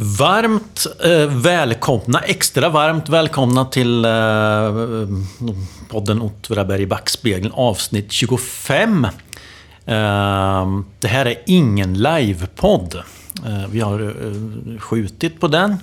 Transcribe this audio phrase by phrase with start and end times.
[0.00, 4.10] Varmt eh, välkomna, extra varmt välkomna till eh,
[5.88, 9.04] podden Åtvidaberg i backspegeln avsnitt 25.
[9.04, 9.10] Eh,
[11.00, 12.94] det här är ingen livepodd.
[13.46, 15.76] Eh, vi har eh, skjutit på den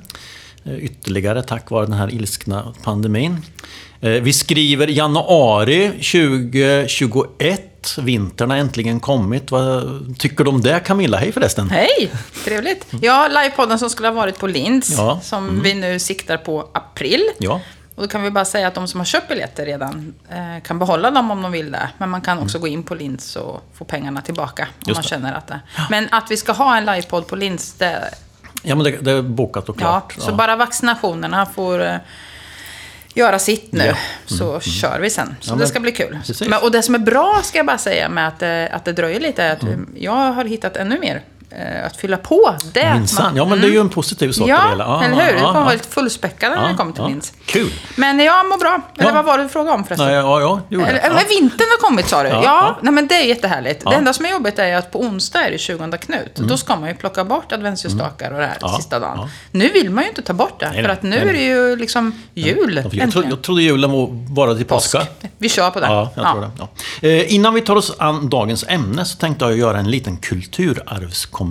[0.63, 3.37] eh, ytterligare tack vare den här ilskna pandemin.
[4.01, 9.51] Eh, vi skriver januari 2021 Vintern har äntligen kommit.
[9.51, 9.83] Vad
[10.19, 11.17] tycker du om det Camilla?
[11.17, 11.69] Hej förresten!
[11.69, 12.11] Hej!
[12.45, 12.85] Trevligt.
[13.01, 15.19] Ja, livepodden som skulle ha varit på Linds, Ja.
[15.23, 17.23] som vi nu siktar på april.
[17.37, 17.61] Ja,
[17.95, 20.79] Och då kan vi bara säga att de som har köpt biljetter redan eh, kan
[20.79, 21.89] behålla dem om de vill det.
[21.97, 25.01] Men man kan också gå in på Linds och få pengarna tillbaka om Just man
[25.03, 25.07] det.
[25.09, 25.59] känner att det...
[25.89, 28.09] Men att vi ska ha en livepodd på Linds, det...
[28.63, 30.15] ja men det, det är bokat och Ja, klart.
[30.25, 31.95] så bara vaccinationerna får eh,
[33.15, 33.95] göra sitt nu, Ja.
[34.25, 35.35] så kör vi sen.
[35.41, 36.19] Så Ja, det ska bli kul.
[36.49, 38.91] Men, och det som är bra, ska jag bara säga, med att, eh, att det
[38.93, 39.89] dröjer lite, är att Mm.
[39.97, 41.21] jag har hittat ännu mer
[41.85, 42.55] att fylla på.
[42.73, 43.35] Det Minsann.
[43.35, 45.03] Ja, men det är ju en positiv sak i det Ja, hela.
[45.05, 45.33] eller hur?
[45.33, 45.63] Det ja, kommer ja.
[45.65, 47.07] vara lite fullspäckade när det kommer till ja.
[47.09, 47.33] Linds.
[47.45, 47.71] Kul!
[47.95, 48.81] Men jag mår bra.
[48.97, 49.13] Eller Ja.
[49.15, 50.07] vad var det du frågade om förresten?
[50.07, 52.29] Nej, ja, ja, gjorde Eller, eller vintern har kommit sa du?
[52.29, 52.77] Ja, Ja, ja.
[52.81, 53.81] Nej, men det är jättehärligt.
[53.85, 53.89] Ja.
[53.91, 56.35] Det enda som är jobbigt är att på onsdag är det 20 Knut.
[56.35, 58.71] Då ska man ju plocka bort adventsljusstakar och det här Mm.
[58.71, 59.17] Ja, sista dagen.
[59.17, 59.29] ja.
[59.51, 60.69] Nu vill man ju inte ta bort det.
[60.69, 62.75] Nej, för att nu nej, är det ju liksom jul.
[62.75, 63.29] Jag, äntligen.
[63.29, 65.01] jag trodde julen var bara till påska.
[65.37, 65.85] Vi kör på det.
[65.87, 66.51] Ja, jag tror det.
[66.59, 66.67] Ja.
[67.07, 71.44] Eh, innan vi tar oss an dagens ämne så tänkte jag göra en liten kulturarvskommentar.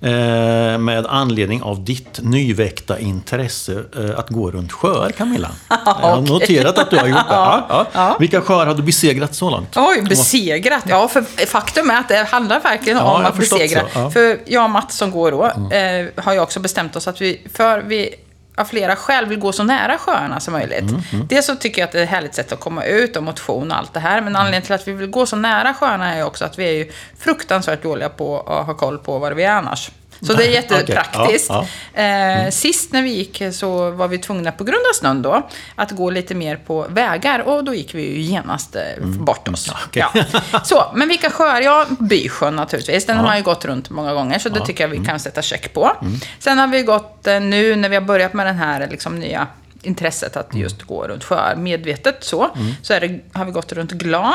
[0.00, 5.50] Eh, med anledning av ditt nyväckta intresse eh, att gå runt sjöar, Camilla.
[5.68, 7.34] Jag har noterat att du har gjort det.
[7.34, 7.86] Ja, ja.
[7.92, 8.16] Ja.
[8.20, 9.76] Vilka sjöar har du besegrat så långt?
[9.76, 10.84] Oj, besegrat.
[10.86, 13.80] Ja, för faktum är att det handlar verkligen om att besegra.
[13.94, 14.10] Mm.
[14.10, 17.40] För jag och Mats som går då, eh, har ju också bestämt oss att vi,
[17.54, 18.14] för vi
[18.58, 20.90] av flera skäl vill gå så nära sjöarna som möjligt.
[21.12, 23.22] Mm, Dels så tycker jag att det är ett härligt sätt att komma ut och
[23.22, 24.14] motion och allt det här.
[24.20, 24.36] Men Mm.
[24.36, 26.72] anledningen till att vi vill gå så nära sjöarna är ju också att vi är
[26.72, 29.90] ju fruktansvärt dåliga på att ha koll på var vi är annars.
[30.20, 31.50] Så det är jättepraktiskt.
[31.50, 32.44] Okej, ja, Mm.
[32.46, 35.90] Eh, sist när vi gick så var vi tvungna på grund av snön då att
[35.90, 39.68] gå lite mer på vägar och då gick vi ju genast eh, bort oss.
[39.68, 39.80] Mm.
[39.86, 40.04] okej.
[40.52, 40.60] Ja.
[40.64, 41.60] Så, men vilka sjöar?
[41.60, 43.06] Ja, Bysjön naturligtvis.
[43.06, 43.28] Den har Ja.
[43.28, 45.06] man ju gått runt många gånger, så det tycker jag vi Mm.
[45.08, 45.90] kan sätta check på.
[46.38, 49.46] Sen har vi gått eh, nu när vi har börjat med den här liksom, nya
[49.82, 50.62] intresset att Mm.
[50.62, 52.50] just gå runt sjöar medvetet så.
[52.82, 54.34] Så är det, har vi gått runt Glan,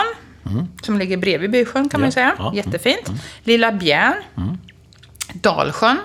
[0.84, 2.30] som ligger bredvid Bysjön kan man ju Mm.
[2.30, 2.46] Ja, säga.
[2.46, 3.12] ja, mm, Jättefint.
[3.44, 4.14] Lilla Bjärn.
[5.34, 5.98] Dalsjön.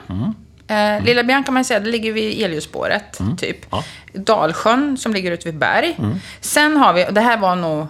[0.69, 3.73] Eh, Lilla Bjärn kan man säga, det ligger vid elljusspåret, typ.
[3.73, 3.85] Mm.
[4.13, 4.21] Ja.
[4.21, 5.97] Dalsjön som ligger ute vid berg.
[6.41, 7.87] Sen har vi, och det här var nog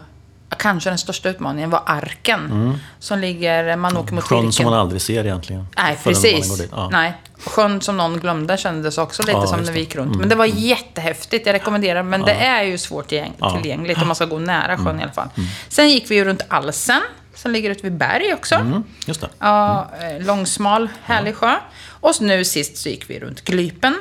[0.58, 2.74] kanske den största utmaningen, var Arken.
[2.98, 5.66] Som ligger, man åker mot Sjön som man aldrig ser egentligen.
[5.76, 6.62] Nej, precis.
[6.70, 6.88] Ja.
[6.92, 7.12] Nej.
[7.46, 10.16] Sjön som någon glömde kändes också lite Ja, som när vi gick runt.
[10.16, 12.02] Men det var jättehäftigt, jag rekommenderar.
[12.02, 15.28] Men det är ju svårt tillgängligt om man ska gå nära sjön i alla fall.
[15.68, 17.00] Sen gick vi ju runt Alsen,
[17.38, 18.54] som ligger ute vid berg också.
[18.54, 19.28] Mm, just det.
[19.38, 21.54] Ja, eh, långsmal, härlig sjö.
[22.00, 23.94] Och nu sist så gick vi runt Glypen.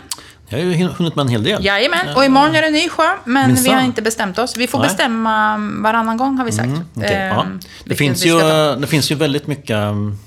[0.50, 1.66] Jag har ju hunnit med en hel del.
[1.66, 3.04] Jajamän, och imorgon är det en ny sjö.
[3.26, 3.74] Men vi Minsann.
[3.76, 4.58] har inte bestämt oss.
[4.58, 4.88] Vi får Nej.
[4.88, 6.70] bestämma varannan gång har vi sagt.
[6.96, 7.44] Okej, Ehm, ja.
[7.44, 10.20] det, vilken finns vi ju, det finns ju väldigt mycket um,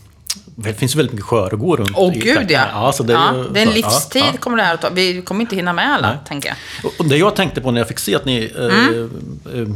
[0.65, 2.67] det finns väldigt mycket sjöar att gå runt Åh gud ja.
[2.73, 4.81] ja, så det, ja ju, det är en så- livstid ja, kommer det här att
[4.81, 4.89] ta.
[4.91, 6.19] Vi kommer inte hinna med alla, Nej.
[6.29, 6.93] tänker jag.
[6.99, 9.11] Och- det jag tänkte på när jag fick se att ni eh, Mm.
[9.55, 9.69] eh,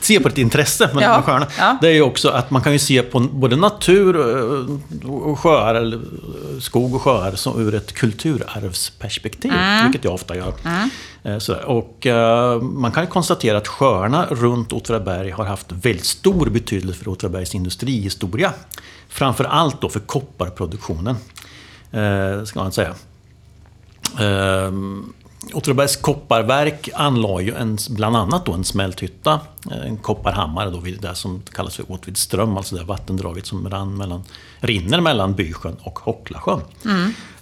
[0.00, 1.46] ser på ett intresse med, Ja, sjöarna.
[1.58, 1.78] ja.
[1.80, 5.74] Det är ju också att man kan ju se på både natur eh, och sjöar,
[5.74, 9.52] eller eh, skog och sjöar, som ur ett kulturarvsperspektiv.
[9.52, 9.84] Mm.
[9.84, 10.48] Vilket jag ofta gör.
[10.64, 10.84] Eh,
[11.26, 11.64] Eh, sådär.
[11.64, 17.08] Och eh, man kan konstatera att sjöarna runt Åtvidaberg har haft väldigt stor betydelse för
[17.10, 18.52] Åtvidabergs industrihistoria.
[19.08, 21.16] Framför allt då för kopparproduktionen.
[21.90, 22.94] Eh, ska man säga.
[24.20, 25.12] Ehm,
[25.54, 29.40] Åtvidabergs kopparverk anlade ju en, bland annat då en smälthytta,
[29.70, 33.96] eh, en kopparhammare då vid det som kallas för Åtvidström, alltså det vattendraget som rann
[33.96, 34.24] mellan,
[34.60, 36.60] rinner mellan Bysjön och Hocklasjön.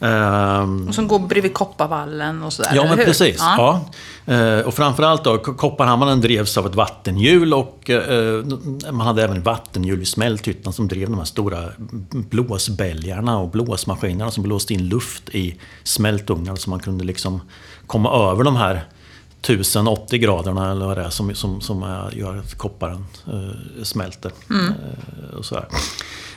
[0.01, 3.05] Ehm, Och som går bredvid Kopparvallen och sådär, Ja, men hur?
[3.05, 3.37] precis.
[3.39, 3.81] Ja.
[4.27, 8.45] Eh, Och framförallt då, Kopparhammaren drevs av ett vattenhjul och eh,
[8.93, 11.69] man hade även vattenhjul i smälthyttan som drev de här stora
[12.11, 17.41] blåsbälgarna och blåsmaskinerna som blåste in luft i smältugnar så man kunde liksom
[17.87, 18.85] komma över de här
[19.43, 24.33] 1080 graderna eller vad det är som, som, som gör att kopparen eh, smälter.
[24.51, 25.69] Eh, och sådär.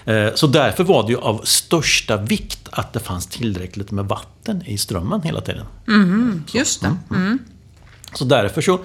[0.08, 4.64] Eh, så därför var det ju av största vikt att det fanns tillräckligt med vatten
[4.66, 5.66] i strömmen hela tiden.
[6.54, 6.98] Just det.
[7.12, 7.40] Mm.
[8.14, 8.80] Så därför så,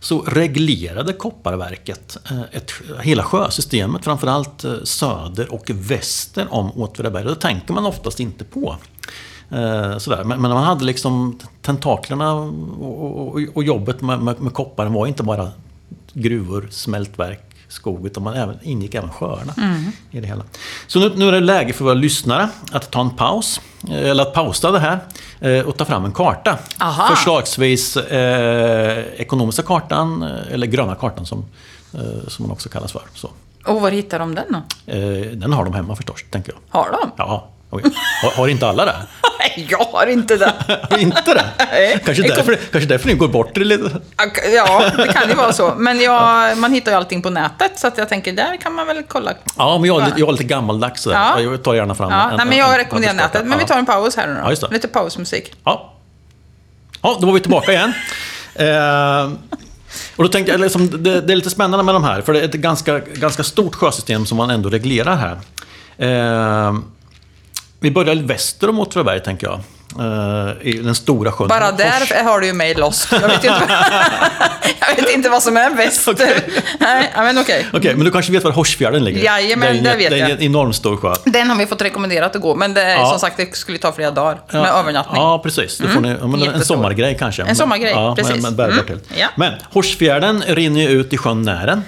[0.00, 7.24] så reglerade kopparverket eh, ett, hela sjösystemet, framförallt eh, söder och väster om Åtvidaberg.
[7.24, 8.76] Det tänker man oftast inte på.
[9.50, 10.24] Eh, sådär.
[10.24, 15.06] Men, men man hade liksom tentaklerna och, och, och jobbet med, med, med kopparen var
[15.06, 15.50] inte bara
[16.12, 19.54] gruvor, smältverk skog, utan man även, ingick även sjöarna
[20.10, 20.44] i det hela.
[20.86, 23.60] Så nu, nu är det läge för våra lyssnare att ta en paus,
[23.90, 24.98] eh, eller att pausa det här
[25.40, 26.58] eh, och ta fram en karta.
[26.80, 27.14] Aha.
[27.14, 31.44] Förslagsvis eh, ekonomiska kartan, eh, eller gröna kartan som,
[31.94, 33.02] eh, som man också kallas för.
[33.14, 33.30] Så.
[33.66, 34.92] Och var hittar de den då?
[34.92, 36.80] Eh, den har de hemma förstås, tänker jag.
[36.80, 37.10] Har de?
[37.16, 37.48] Ja,
[37.84, 37.90] oj.
[38.22, 38.96] har, har inte alla det?
[39.38, 40.52] Nej, jag har inte det.
[40.98, 41.44] Inte det?
[41.72, 42.02] Nej.
[42.04, 43.90] Kanske Det kom- därför, kanske därför ni går bort det lite.
[44.54, 45.74] Ja, det kan ju vara så.
[45.76, 49.02] Men jag, man hittar ju allting på nätet, så jag tänker, där kan man väl
[49.08, 49.32] kolla.
[49.56, 51.06] Ja, men jag är jag är lite gammaldags.
[51.06, 51.40] Ja.
[51.40, 53.38] Jag tar gärna fram Ja, en, nej, men en- jag en rekommenderar papperskarta.
[53.38, 53.48] nätet.
[53.50, 54.54] Men vi tar en paus här nu då.
[54.60, 54.68] Ja.
[54.70, 55.52] Lite pausmusik.
[55.64, 55.92] Ja.
[57.02, 57.92] ja, då var vi tillbaka igen.
[58.58, 59.30] Eh,
[60.16, 62.40] och då tänkte jag, liksom, det, det är lite spännande med de här, för det
[62.40, 65.38] är ett ganska, ganska stort sjösystem som man ändå reglerar här.
[65.98, 66.74] Eh,
[67.80, 69.60] vi börjar väster om Åtvidaberg, tänker jag.
[69.98, 71.48] Eh, I den stora sjön.
[71.48, 71.78] Bara Fors.
[72.08, 73.08] där har du ju mig loss.
[73.12, 73.62] Jag vet, inte,
[74.80, 76.12] jag vet inte vad som är väster.
[76.12, 76.42] Okej.
[76.80, 77.66] Nej, men okej.
[77.72, 79.24] Okej, men du kanske vet var Horsfjärden ligger?
[79.24, 80.30] Jajamän, det är en, det vet Det är jag.
[80.30, 81.14] en enormt stor sjö.
[81.24, 83.10] Den har vi fått rekommenderat att gå, men det Ja.
[83.10, 85.22] som sagt, det skulle ta flera dagar med övernattning.
[85.22, 85.80] Ja, precis.
[85.80, 87.42] Ni, men en sommargrej kanske.
[87.42, 88.42] En sommargrej, ja, precis.
[88.42, 88.98] Men, men Mm, till.
[89.18, 89.28] ja.
[89.36, 91.82] Men Horsfjärden rinner ju ut i sjön Nären.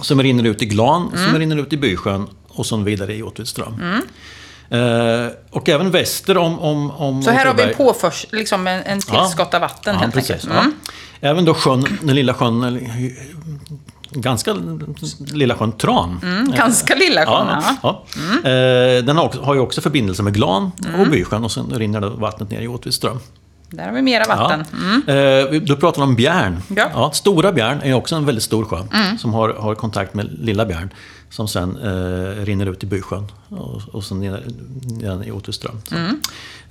[0.00, 1.30] Som rinner ut i Glan, Mm.
[1.30, 4.02] som rinner ut i Bysjön och som vidare i Åtvidström.
[4.70, 8.82] Eh, och även väster om, om, om Så här har vi en påförs, liksom en,
[8.82, 10.30] en tillskott av vatten Ja, helt precis.
[10.30, 10.50] enkelt.
[10.52, 10.72] Mm.
[11.20, 11.28] Ja.
[11.30, 12.80] Även då sjön, den lilla sjön,
[14.10, 14.56] ganska
[15.32, 16.20] lilla sjön Tran.
[16.22, 17.46] Mm, ganska lilla sjön.
[17.48, 18.04] Ja, Ja.
[18.42, 18.50] ja.
[18.50, 22.00] Eh, den har, också, har ju också förbindelse med Glan och Bysjön och sen rinner
[22.00, 23.18] det vattnet ner i Åtvidström.
[23.70, 24.64] Där har vi mera vatten.
[24.72, 25.02] Mm.
[25.06, 25.14] Ja.
[25.14, 26.62] Eh, vi- du pratar om Bjärn.
[26.76, 27.10] Ja.
[27.14, 28.78] Stora Bjärn är också en väldigt stor sjö
[29.18, 30.90] som har, har kontakt med Lilla Bjärn.
[31.30, 34.42] Som sen eh, rinner ut i Bysjön och, och sen ner,
[35.00, 35.80] ner i Åtvidström.
[35.88, 35.94] Så.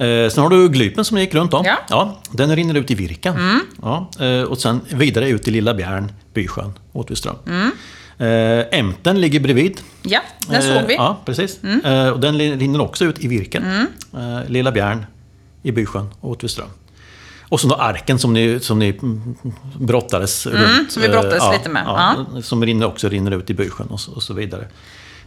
[0.04, 1.66] Eh, sen har du Glypen som gick runt om.
[1.90, 2.18] Ja.
[2.32, 3.36] den rinner ut i Virken.
[3.82, 7.36] Ja, eh, och sen vidare ut i Lilla Bjärn, Bysjön, Åtvidström.
[8.18, 9.82] Eh, Ämten ligger bredvid.
[10.04, 10.96] Ja, den Eh, såg vi.
[10.96, 11.06] Mm.
[11.06, 11.64] Ja, precis.
[11.64, 13.88] Eh, och den rinner också ut i Virken.
[14.14, 15.06] Eh, Lilla Bjärn
[15.64, 16.68] i Bysjön och Åtvidström.
[17.50, 19.36] Och så då Arken som ni, som ni mm,
[19.80, 20.72] brottades runt.
[20.72, 24.00] Mm, som vi brottades eh, lite med, Som rinner, också rinner ut i Bysjön och
[24.16, 24.68] och så vidare.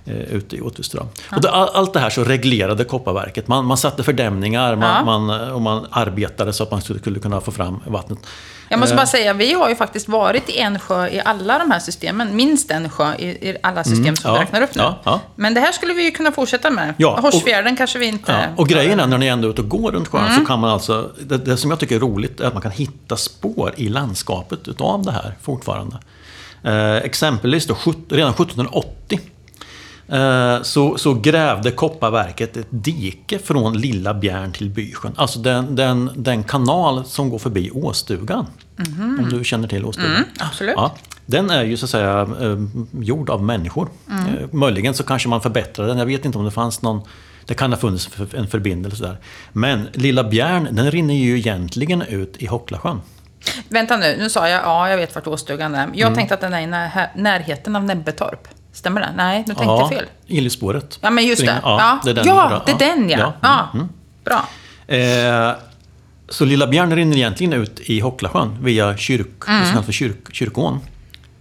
[0.05, 1.07] Eh, ute i Åtvidström.
[1.33, 3.49] Och det, all- allt det här så reglerade Kopparverket.
[3.49, 5.05] Man, man satte fördämningar man, Ja.
[5.05, 8.19] man, och man arbetade så att man skulle kunna få fram vattnet.
[8.69, 11.59] Jag måste Eh, bara säga, vi har ju faktiskt varit i en sjö i alla
[11.59, 12.37] de här systemen.
[12.37, 14.83] Minst en sjö i, i alla system som Mm, ja, vi räknar upp nu.
[14.83, 15.21] ja, ja.
[15.37, 16.95] Men det här skulle vi ju kunna fortsätta med.
[16.97, 18.33] Ja, Horsfjärden kanske vi inte...
[18.33, 20.39] Ja, och grejen är när ni ändå är ute och går runt sjön Mm.
[20.41, 22.73] så kan man alltså, det, det som jag tycker är roligt är att man kan
[22.73, 25.97] hitta spår i landskapet utav det här fortfarande.
[26.65, 27.77] Eh, exempelvis då,
[28.09, 29.19] redan 1780 eh,
[30.63, 35.13] så, så grävde Kopparverket ett dike från Lilla Bjärn till Bysjön.
[35.17, 38.47] Alltså den, den, den kanal som går förbi Åstugan.
[39.19, 40.13] Om du känner till Åstugan.
[40.13, 40.25] Mhm.
[40.39, 40.75] absolut.
[40.77, 40.95] Ja,
[41.27, 42.59] den är ju så att säga eh,
[43.01, 43.89] gjord av människor.
[44.11, 44.27] Mm.
[44.27, 45.99] Eh, möjligen så kanske man förbättrar den.
[45.99, 47.01] Jag vet inte om det fanns någon...
[47.45, 49.17] Det kan ha funnits en förbindelse där.
[49.53, 53.01] Men Lilla Bjärn, den rinner ju egentligen ut i Hocklasjön.
[53.69, 55.85] Vänta nu, nu sa jag ja, jag vet vart Åstugan är.
[55.85, 55.99] Mm.
[55.99, 58.49] Jag tänkte att den är i när, närheten av Näbbetorp.
[58.73, 59.13] Stämmer det?
[59.17, 60.05] Nej, nu tänkte jag fel.
[60.27, 60.99] Gillespåret.
[61.03, 61.61] Ja, men just det.
[61.63, 62.27] Ja, Ja, det är den.
[62.27, 63.19] ja, det är den ja.
[63.43, 63.89] Ja, ja.
[64.25, 64.49] Bra.
[64.97, 65.53] Eh,
[66.29, 69.61] så Lilla Bjärn rinner egentligen ut i Hocklasjön via kyrk, Mm.
[69.61, 70.81] det som kallas för kyrk, kyrkån.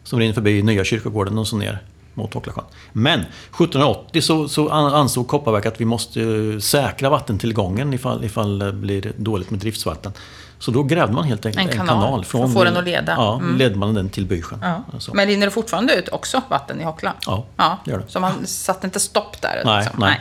[0.04, 1.80] Som rinner förbi Nya kyrkogården och så ner
[2.14, 2.64] mot Hocklasjön.
[2.94, 6.22] Men 1780 så, så an- ansåg Kopparverket att vi måste
[6.62, 10.12] säkra vattentillgången ifall, ifall det blir dåligt med driftsvatten.
[10.60, 12.26] Så då grävde man helt enkelt En en kanal kanal.
[12.26, 13.12] för att få den att leda.
[13.18, 13.58] Ja, Mm.
[13.58, 14.60] ledde man den till Bysjön.
[14.62, 15.00] Ja.
[15.00, 15.14] Så.
[15.14, 17.14] Men rinner det fortfarande ut också vatten i Hockla?
[17.26, 17.78] Ja, ja.
[17.86, 18.04] gör det.
[18.08, 19.62] Så man satte inte stopp där?
[19.66, 20.00] Nej, liksom.
[20.00, 20.20] nej.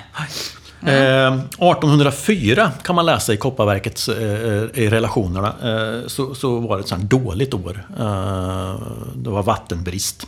[0.82, 5.48] Eh, 1804 kan man läsa i Kopparverkets eh, i relationerna.
[5.48, 7.86] Eh, så, så var det ett sånt dåligt år.
[7.98, 8.74] Eh,
[9.14, 10.26] det var vattenbrist.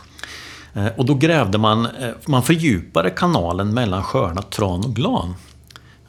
[0.73, 5.35] Eh, och då grävde man, eh, man fördjupade kanalen mellan sjöarna Tran och Glan.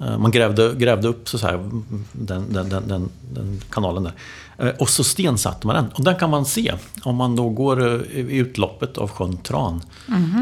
[0.02, 1.70] Eh, Man grävde, grävde upp så här,
[2.12, 4.12] den, den, den, den, kanalen där.
[4.58, 5.88] Eh, Och så stensatte man den.
[5.94, 9.80] Och den kan man se om man då går eh, i utloppet av sjön Tran.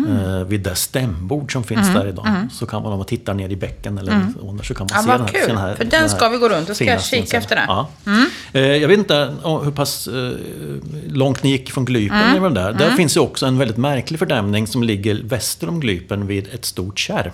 [0.09, 2.49] eh, Vid det stämbord som finns där idag.
[2.53, 4.59] Så kan man om man tittar ner i bäcken eller mm.
[4.63, 5.57] så kan man Ja, se den här, kul.
[5.57, 6.69] här För den ska vi gå runt.
[6.69, 7.65] Då ska jag kika efter den.
[7.69, 7.89] Ja.
[8.53, 10.09] Eh, Jag vet inte hur pass
[11.07, 12.19] långt ni gick från Glypen.
[12.19, 12.37] Mm.
[12.37, 12.55] Mm.
[12.55, 12.73] Där.
[12.73, 16.65] där finns ju också en väldigt märklig fördämning som ligger väster om Glypen vid ett
[16.65, 17.33] stort kärr.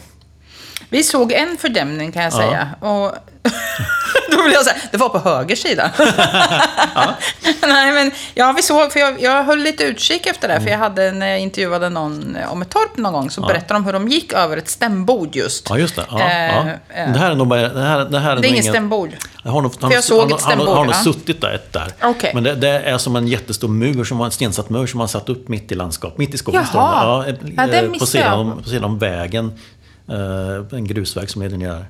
[0.89, 2.69] Vi såg en fördämning kan jag säga.
[2.81, 3.15] Och
[4.31, 5.91] Då vill jag säga, det var på höger sida.
[7.63, 10.79] Nej, men ja, vi såg, för jag, jag höll lite utkik efter det, för jag
[10.79, 14.09] hade, när jag intervjuade någon om ett torp någon gång, så berättade de hur de
[14.09, 15.67] gick över ett stämbord just.
[15.71, 16.05] Ja, just det.
[16.11, 16.65] Ja, Eh, ja.
[16.95, 17.13] eh.
[17.13, 17.69] Det här är nog bara...
[17.69, 19.11] Det, här, det, här är Det är inget ingen- stämbord.
[19.45, 21.05] Jag har nog, han, jag såg han, ett han, han, stämbord, har nog ja.
[21.05, 21.93] suttit där, ett där.
[22.03, 22.31] Okej.
[22.35, 25.09] Men det, det är som en jättestor mur, som var en stensatt mur som man
[25.09, 26.65] satt upp mitt i landskap, mitt i skogen.
[26.75, 27.25] Ja,
[27.57, 29.59] Ja, eh, på, sidan om, på sidan om vägen.
[30.09, 31.87] Eh, en grusväg som är där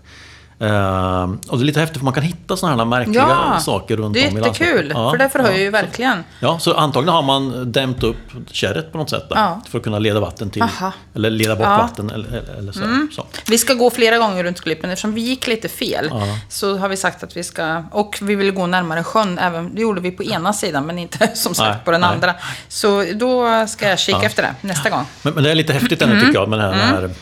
[0.58, 3.96] Eh, och det är lite häftigt för man kan hitta sådana här märkliga Ja, saker
[3.96, 4.60] runt det är om i landskapet.
[4.70, 4.92] jättekul.
[4.94, 5.62] Ja, för det förhöjer ja.
[5.64, 6.24] ju verkligen.
[6.40, 8.16] Ja, så antagligen har man dämt upp
[8.50, 9.60] kärret på något sätt där, Ja.
[9.68, 10.92] för att kunna leda vatten till, Aha.
[11.14, 11.66] eller leda bort.
[11.66, 11.78] Mm.
[11.78, 12.80] vatten eller, eller, så.
[13.16, 13.26] så.
[13.46, 14.90] Vi ska gå flera gånger runt Klippen.
[14.90, 16.10] Eftersom vi gick lite fel
[16.48, 17.82] så har vi sagt att vi ska...
[17.92, 19.38] Och vi vill gå närmare sjön.
[19.38, 22.10] Även, det gjorde vi på ena sidan, men inte som sagt Nej, på den nej.
[22.10, 22.34] andra.
[22.68, 25.04] Så då ska jag kika efter det nästa gång.
[25.22, 26.26] Men, men det är lite häftigt ändå Mm.
[26.26, 26.72] tycker jag med det här,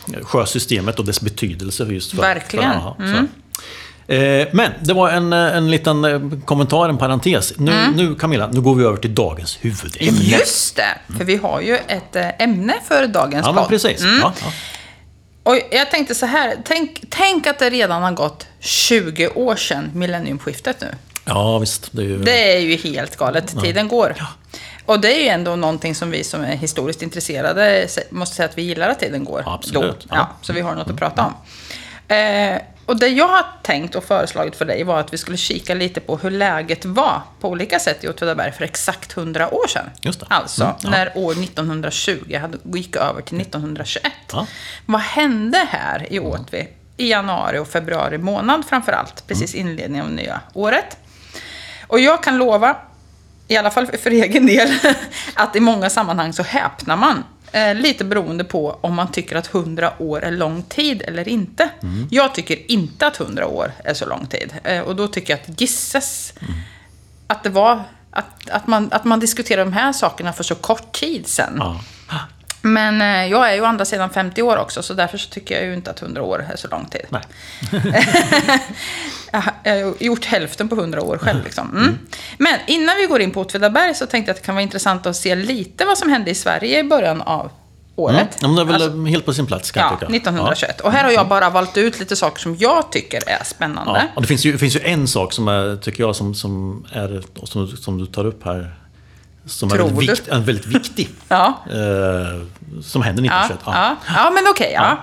[0.05, 2.17] det här sjösystemet och dess betydelse just för...
[2.21, 2.65] Verkligen.
[2.71, 2.77] Mm.
[2.81, 3.24] För, aha, så.
[4.51, 7.53] Men det var en, eh, en liten eh, kommentar, en parentes.
[7.57, 10.09] Nu, nu Camilla, nu går vi över till dagens huvudämne.
[10.11, 10.21] Mm.
[10.39, 10.97] Just det!
[11.17, 13.67] För vi har ju ett eh, ämne för dagens Ja, podd.
[13.69, 14.01] precis.
[14.21, 14.51] Ja, ja.
[15.43, 16.55] Och jag tänkte så här.
[16.65, 20.87] Tänk, tänk att det redan har gått 20 år sedan millenniumskiftet nu.
[21.25, 21.89] ja, visst.
[21.91, 22.17] Det är ju...
[22.17, 23.61] Det är ju helt galet.
[23.63, 24.15] Tiden går.
[24.85, 28.49] Och det är ju ändå någonting som vi som är historiskt intresserade se- måste säga
[28.49, 29.43] att vi gillar att tiden går.
[29.45, 29.99] Absolut.
[29.99, 30.07] Då.
[30.09, 30.15] Ja.
[30.15, 31.33] Ja, så vi har något att prata om.
[32.15, 35.73] Eh, och det jag har tänkt och föreslagit för dig var att vi skulle kika
[35.73, 39.89] lite på hur läget var på olika sätt i Åtvidaberg för exakt 100 år sedan.
[40.01, 40.25] Just det.
[40.29, 40.89] Alltså, Mm, ja.
[40.89, 44.11] när år 1920 hade, gick över till 1921.
[44.31, 44.47] Ja.
[44.85, 49.27] Vad hände här i Åtvi i januari och februari månad framför allt?
[49.27, 49.67] Precis Mm.
[49.67, 50.97] inledningen av nya året.
[51.87, 52.77] Och jag kan lova,
[53.47, 54.69] i alla fall för egen del,
[55.33, 57.23] att i många sammanhang så häpnar man.
[57.55, 61.69] Eh, lite beroende på om man tycker att 100 år är lång tid eller inte.
[62.09, 64.53] Jag tycker inte att 100 år är så lång tid.
[64.63, 66.33] Eh, och då tycker jag att gisses
[67.27, 70.91] att det var att, att, man, att man diskuterar de här sakerna för så kort
[70.91, 71.55] tid sedan.
[71.59, 71.79] Ja.
[72.65, 75.55] Men eh, jag är ju å andra sidan 50 år också, så därför så tycker
[75.55, 77.05] jag ju inte att 100 år är så lång tid.
[77.09, 77.21] Nej.
[79.63, 81.43] Jag har gjort hälften på 100 år själv.
[81.43, 81.77] Liksom.
[81.77, 81.97] Mm.
[82.37, 85.05] Men innan vi går in på Åtvidaberg så tänkte jag att det kan vara intressant
[85.05, 87.51] att se lite vad som hände i Sverige i början av
[87.95, 88.43] året.
[88.43, 88.57] Mm.
[88.57, 90.15] Ja, det är väl Alltså, helt på sin plats kan ja, jag tycka.
[90.15, 90.81] 1921.
[90.81, 93.99] Och här har jag bara valt ut lite saker som jag tycker är spännande.
[93.99, 94.07] Ja.
[94.15, 96.85] Och det finns, ju, det finns ju en sak som är, tycker jag, som, som,
[96.91, 98.75] är, som, som du tar upp här.
[99.45, 100.13] Som är Tror väldigt, du?
[100.13, 101.09] vikt, är väldigt viktig.
[101.27, 101.63] Ja.
[101.71, 102.41] Eh,
[102.83, 103.75] som händer Ja, 1921.
[103.75, 103.95] ja.
[104.15, 104.71] ja, men okej.
[104.73, 104.97] ja.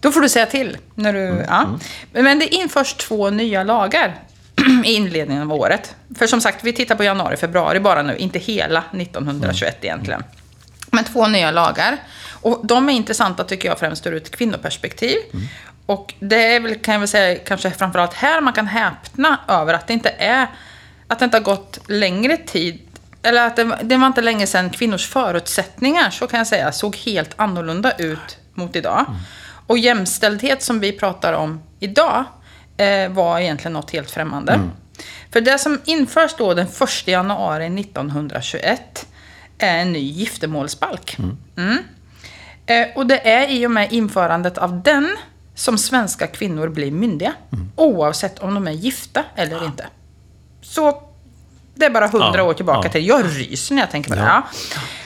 [0.00, 0.76] Då får du säga till.
[0.94, 1.78] När du, ja.
[2.12, 4.14] Men det införs två nya lagar
[4.84, 5.94] i inledningen av året.
[6.18, 10.24] För som sagt, vi tittar på januari, februari bara nu, inte hela 1921 egentligen.
[10.90, 11.96] Men två nya lagar.
[12.30, 15.16] Och de är intressanta tycker jag främst ur ett kvinnoperspektiv.
[15.86, 19.74] Och det är väl, kan jag väl säga, kanske framförallt här man kan häpna över
[19.74, 20.46] att det inte är,
[21.08, 22.78] att det inte har gått längre tid
[23.22, 26.96] eller att det, det var inte länge sedan kvinnors förutsättningar, så kan jag säga, såg
[26.96, 29.06] helt annorlunda ut mot idag.
[29.66, 32.24] Och jämställdhet som vi pratar om idag
[32.76, 34.60] eh, var egentligen något helt främmande.
[35.30, 39.06] För det som införs då den 1 januari 1921
[39.58, 41.16] är en ny giftermålsbalk.
[41.56, 41.78] Mm.
[42.66, 45.16] Eh, och det är i och med införandet av den
[45.54, 47.32] som svenska kvinnor blir myndiga.
[47.76, 49.86] Oavsett om de är gifta eller inte.
[50.62, 51.11] Så
[51.74, 52.92] det är bara hundra Ja, år tillbaka ja.
[52.92, 53.06] till.
[53.06, 54.22] Jag ryser när jag tänker på det.
[54.22, 54.42] Ja.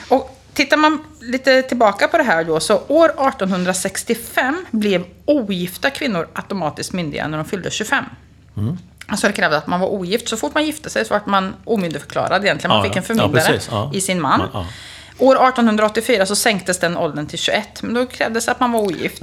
[0.09, 6.27] Och tittar man lite tillbaka på det här då, så år 1865 blev ogifta kvinnor
[6.33, 8.05] automatiskt myndiga när de fyllde 25.
[8.57, 8.77] Mm.
[9.07, 10.29] Alltså det krävde att man var ogift.
[10.29, 12.69] Så fort man gifte sig så var man omyndigförklarad egentligen.
[12.69, 13.59] Man Ja, fick en förmyndare
[13.93, 14.41] i sin man.
[15.19, 15.25] Ja, ja.
[15.25, 19.21] År 1884 så sänktes den åldern till 21, men då krävdes att man var ogift.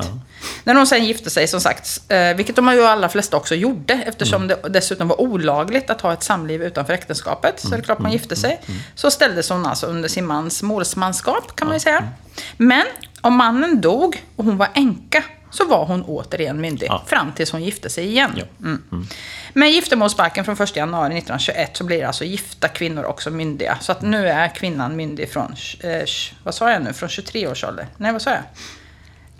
[0.65, 3.95] När de sen gifte sig, som sagt, eh, vilket de ju allra flesta också gjorde,
[4.07, 4.57] eftersom Mm.
[4.63, 8.03] det dessutom var olagligt att ha ett samliv utanför äktenskapet, så är det klart Mm.
[8.03, 8.61] man gifte sig,
[8.95, 11.99] så ställdes hon alltså under sin mans målsmanskap, kan man ju säga.
[11.99, 12.11] Mm.
[12.57, 12.85] Men
[13.21, 15.23] om mannen dog och hon var änka,
[15.54, 17.02] så var hon återigen myndig, Ja.
[17.06, 18.30] fram tills hon gifte sig igen.
[18.37, 18.44] Ja.
[18.61, 19.06] Mm.
[19.52, 23.78] Med giftermålsbalken från 1 januari 1921 så blir alltså gifta kvinnor också myndiga.
[23.80, 26.02] Så att nu är kvinnan myndig från, eh,
[26.42, 27.87] vad sa jag nu, från 23 års ålder.
[27.96, 28.42] Nej, vad sa jag?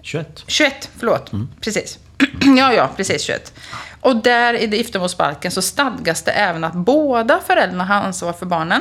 [0.03, 0.45] 21.
[0.47, 1.31] 21, förlåt.
[1.61, 1.99] Precis.
[2.57, 3.53] ja, ja, precis 21.
[4.01, 8.81] Och där i giftermålsbalken så stadgas det även att båda föräldrarna har ansvar för barnen.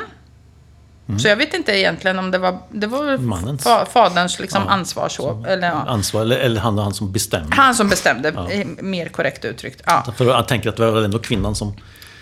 [1.20, 3.64] Så jag vet inte egentligen om det var, det var Mannens.
[3.64, 4.72] fa, faderns liksom Ja.
[4.72, 5.46] ansvar så.
[5.48, 5.86] Eller, ja.
[5.88, 7.56] Ansvar, eller, eller han, han som bestämde.
[7.56, 9.82] Han som bestämde, eh, mer korrekt uttryckt.
[9.86, 10.04] Ja.
[10.18, 11.74] För jag tänker att det var väl ändå kvinnan som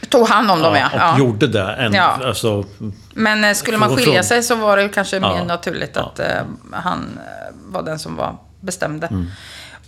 [0.10, 0.86] Tog hand om dem, ja.
[0.88, 1.18] och ja.
[1.20, 1.74] gjorde det.
[1.74, 2.20] En, Ja.
[2.26, 2.66] alltså,
[3.14, 5.44] Men eh, skulle man skilja sig så var det kanske mer Ja.
[5.44, 6.02] naturligt Ja.
[6.02, 6.26] att eh,
[6.72, 9.10] han eh, var den som var, bestämde.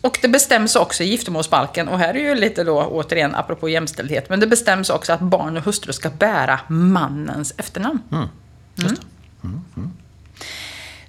[0.01, 4.29] Och det bestäms också i giftermålsbalken, och här är ju lite då återigen apropå jämställdhet,
[4.29, 7.99] men det bestäms också att barn och hustru ska bära mannens efternamn.
[8.11, 8.27] Mm.
[8.75, 9.07] Just det.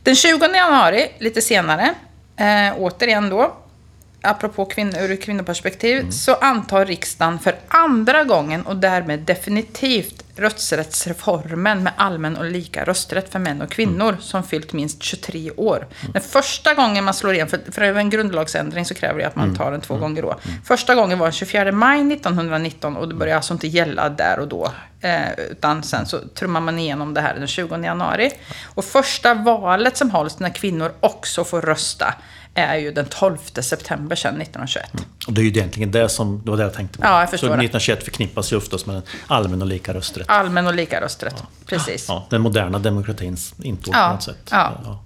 [0.02, 1.94] Den 20 januari, lite senare,
[2.36, 3.56] eh, återigen då,
[4.22, 11.92] apropå kvinn, ur kvinnoperspektiv, så antar riksdagen för andra gången och därmed definitivt rösträttsreformen med
[11.96, 15.86] allmän och lika rösträtt för män och kvinnor som fyllt minst 23 år.
[16.12, 19.54] Den första gången man slår igen, för, för en grundlagsändring så kräver det att man
[19.54, 20.38] tar den två gånger då.
[20.64, 24.48] Första gången var den 24 maj 1919 och det började alltså inte gälla där och
[24.48, 24.72] då.
[25.00, 28.30] Eh, utan sen så trummar man igenom det här den 20 januari.
[28.74, 32.14] Och första valet som hålls när kvinnor också får rösta
[32.54, 34.90] är ju den 12 september sedan 1921.
[35.26, 37.04] Och det är ju egentligen det som, det var det jag tänkte på.
[37.04, 37.64] Ja, jag förstår så det.
[37.64, 40.28] 1921 förknippas ju oftast med allmän och lika rösträtt.
[40.28, 41.42] Allmän och lika rösträtt.
[41.66, 42.04] Precis.
[42.08, 44.48] Ja, den moderna demokratins intåg Ja, på något sätt.
[44.50, 45.00] ja.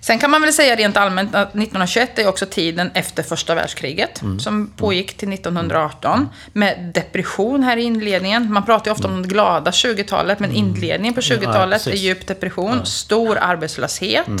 [0.00, 4.22] Sen kan man väl säga rent allmänt att 1921 är också tiden efter första världskriget,
[4.38, 8.52] som pågick till 1918, med depression här i inledningen.
[8.52, 12.00] Man pratar ju ofta om det glada 20-talet, men inledningen på 20-talet är precis.
[12.02, 14.34] djup depression, stor arbetslöshet, eh,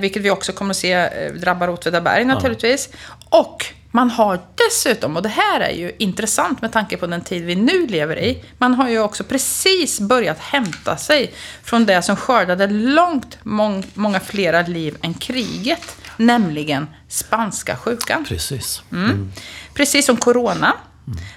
[0.00, 2.88] vilket vi också kommer att se eh, drabbar Åtvidaberg naturligtvis.
[3.28, 7.44] Och man har dessutom, och det här är ju intressant med tanke på den tid
[7.44, 12.16] vi nu lever i, man har ju också precis börjat hämta sig från det som
[12.16, 18.24] skördade långt mång, många flera liv än kriget, nämligen spanska sjukan.
[18.28, 18.82] Precis.
[18.92, 19.32] Mm.
[19.74, 20.76] Precis som corona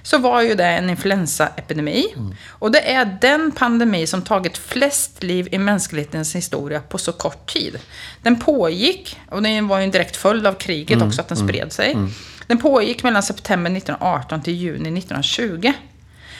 [0.03, 2.05] så var ju det en influensaepidemi.
[2.49, 7.53] Och det är den pandemi som tagit flest liv i mänsklighetens historia på så kort
[7.53, 7.79] tid.
[8.21, 11.73] Den pågick, och det var ju en direkt följd av kriget också att den spred
[11.73, 11.97] sig.
[12.47, 15.73] Den pågick mellan september 1918 till juni 1920.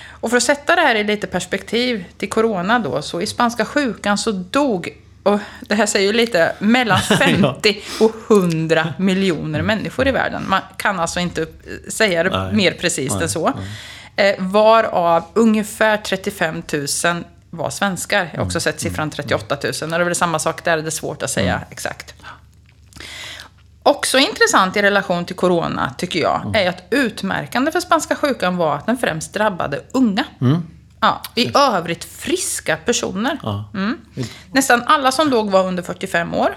[0.10, 3.65] Och för att sätta det här i lite perspektiv till corona då, så i spanska
[3.65, 4.89] sjukan så dog,
[5.25, 10.46] och det här säger ju lite, mellan 50 och 100 miljoner människor i världen.
[10.48, 11.48] Man kan alltså inte eh,
[11.89, 12.53] säga det Nej.
[12.53, 13.53] mer precis Nej, än så.
[14.15, 18.29] Eh, varav ungefär 35 000 var svenskar.
[18.32, 19.72] Jag har också sett siffran 38 000.
[19.82, 22.13] Och det är väl samma sak där, det är svårt att säga exakt.
[23.84, 28.75] Också intressant i relation till corona, tycker jag, är att utmärkande för spanska sjukan var
[28.75, 30.24] att den främst drabbade unga.
[31.00, 33.40] Ja, I övrigt friska personer.
[33.44, 33.70] Ja.
[33.74, 33.98] Mm.
[34.52, 36.56] Nästan alla som dog var under 45 år.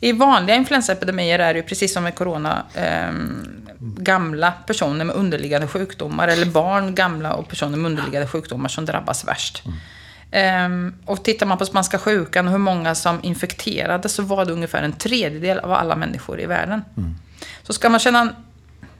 [0.00, 3.48] I vanliga influensaepidemier är det ju precis som med corona ehm,
[3.78, 9.24] gamla personer med underliggande sjukdomar eller barn, gamla och personer med underliggande sjukdomar som drabbas
[9.24, 9.62] värst.
[10.30, 14.52] Ehm, och tittar man på spanska sjukan och hur många som infekterades så var det
[14.52, 16.84] ungefär en tredjedel av alla människor i världen.
[17.62, 18.32] Så ska man känna...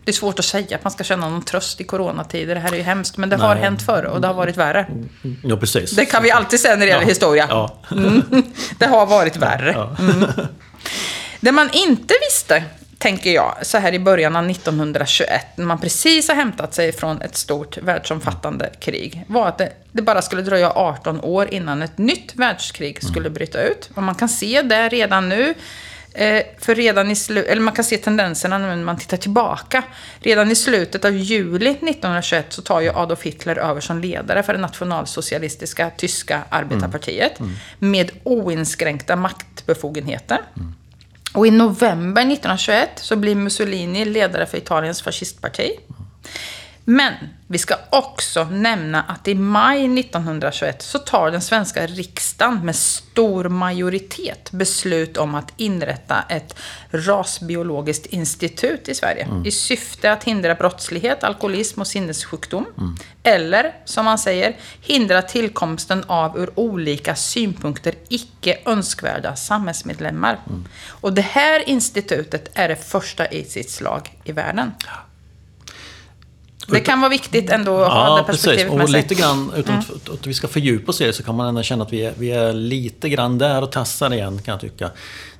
[0.06, 2.54] Det är svårt att säga att man ska känna någon tröst i coronatider.
[2.54, 3.64] Det här är ju hemskt, men det har Nej.
[3.64, 4.86] hänt förr och det har varit värre.
[5.42, 5.90] Ja, precis.
[5.90, 7.08] Det kan vi alltid säga när det gäller Ja.
[7.08, 7.46] historia.
[7.50, 7.78] Ja.
[7.92, 8.22] Mm.
[8.78, 9.72] Det har varit värre.
[9.76, 9.96] Ja.
[11.40, 12.64] Det man inte visste,
[12.98, 17.22] tänker jag, så här i början av 1921, när man precis har hämtat sig från
[17.22, 21.98] ett stort världsomfattande krig, var att det, det bara skulle dröja 18 år innan ett
[21.98, 23.90] nytt världskrig skulle bryta ut.
[23.94, 25.54] Och man kan se det redan nu.
[26.18, 29.82] Eh, för redan i slu- eller man kan se tendenserna när man tittar tillbaka.
[30.20, 34.52] Redan i slutet av juli 1921 så tar ju Adolf Hitler över som ledare för
[34.52, 37.32] det nationalsocialistiska tyska arbetarpartiet.
[37.78, 40.38] Med oinskränkta maktbefogenheter.
[41.32, 45.70] Och i november 1921 så blir Mussolini ledare för Italiens fascistparti.
[46.88, 47.14] Men
[47.46, 53.48] vi ska också nämna att i maj 1921 så tar den svenska riksdagen med stor
[53.48, 56.56] majoritet beslut om att inrätta ett
[56.90, 62.66] rasbiologiskt institut i Sverige i syfte att hindra brottslighet, alkoholism och sinnessjukdom.
[63.22, 70.38] Eller, som man säger, hindra tillkomsten av ur olika synpunkter icke önskvärda samhällsmedlemmar.
[70.88, 74.72] Och det här institutet är det första i sitt slag i världen.
[76.68, 78.42] Det kan vara viktigt ändå att ha Ja, det precis.
[78.44, 79.02] perspektivet Och med sig.
[79.02, 81.62] lite grann, utan att, att vi ska fördjupa oss i det, så kan man ändå
[81.62, 84.90] känna att vi är, vi är lite grann där och tassar igen, kan jag tycka.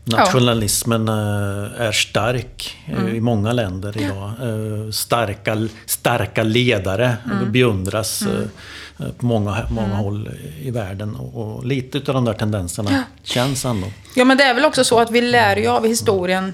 [0.05, 3.17] Nationalismen eh, är stark eh, Mm.
[3.17, 4.31] i många länder idag.
[4.43, 7.53] Eh, Starka, starka ledare Mm.
[7.53, 10.31] beundras eh, på många, många håll
[10.63, 11.17] i världen.
[11.17, 13.87] Och, lite av de där tendenserna känns ändå.
[14.15, 16.53] Ja, men det är väl också så att vi lär ju av historien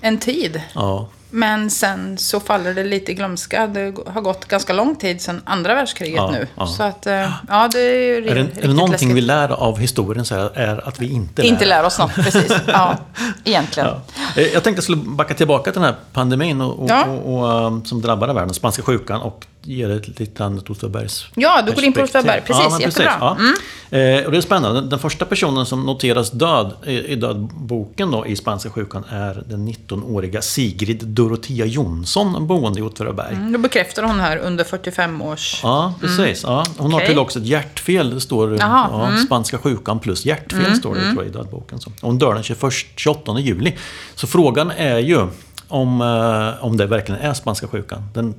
[0.00, 0.62] en tid.
[0.74, 3.66] Ja, Men sen så faller det lite i glömska.
[3.66, 6.46] Det har gått ganska lång tid sedan andra världskriget Ja, nu.
[6.56, 6.66] ja.
[6.66, 9.16] Så att, eh, ja, det är ju Är det, är riktigt det någonting läskigt.
[9.16, 11.48] vi lär av historien så är, är att vi inte lär.
[11.48, 12.52] Inte lär oss något, precis.
[12.66, 12.96] Ja,
[13.44, 13.88] egentligen.
[13.88, 14.42] Ja.
[14.42, 17.66] Eh, Jag tänkte jag skulle backa tillbaka till den här pandemin och, och, och, och,
[17.66, 21.72] um, som drabbade världen, spanska sjukan, och ge det ett lite annat Åtvidabergs Ja, du
[21.72, 22.00] går in på.
[22.00, 22.40] Åtvidaberg.
[22.46, 23.36] Precis, ja, men jättebra.
[23.38, 23.54] Mm.
[23.90, 23.98] Ja.
[23.98, 24.80] Eh, och det är spännande.
[24.80, 30.42] Den, första personen som noteras död i, dödboken då, i spanska sjukan är den 19-åriga
[30.42, 33.34] Sigrid Dorotea Jonsson, boende i Åtvidaberg.
[33.34, 35.60] Mm, Då bekräftar hon här under 45 års...
[35.62, 36.42] Ja, precis.
[36.42, 36.64] Ja.
[36.78, 37.08] Hon har Okej.
[37.08, 38.14] till också ett hjärtfel.
[38.14, 39.18] Det står ja, mm.
[39.18, 41.80] spanska sjukan plus hjärtfel står det tror jag, i dödboken.
[41.80, 41.90] Så.
[42.00, 43.76] Hon dör den 21, 28 juli.
[44.14, 45.26] Så frågan är ju
[45.68, 48.02] om, eh, om det verkligen är spanska sjukan.
[48.14, 48.34] Den,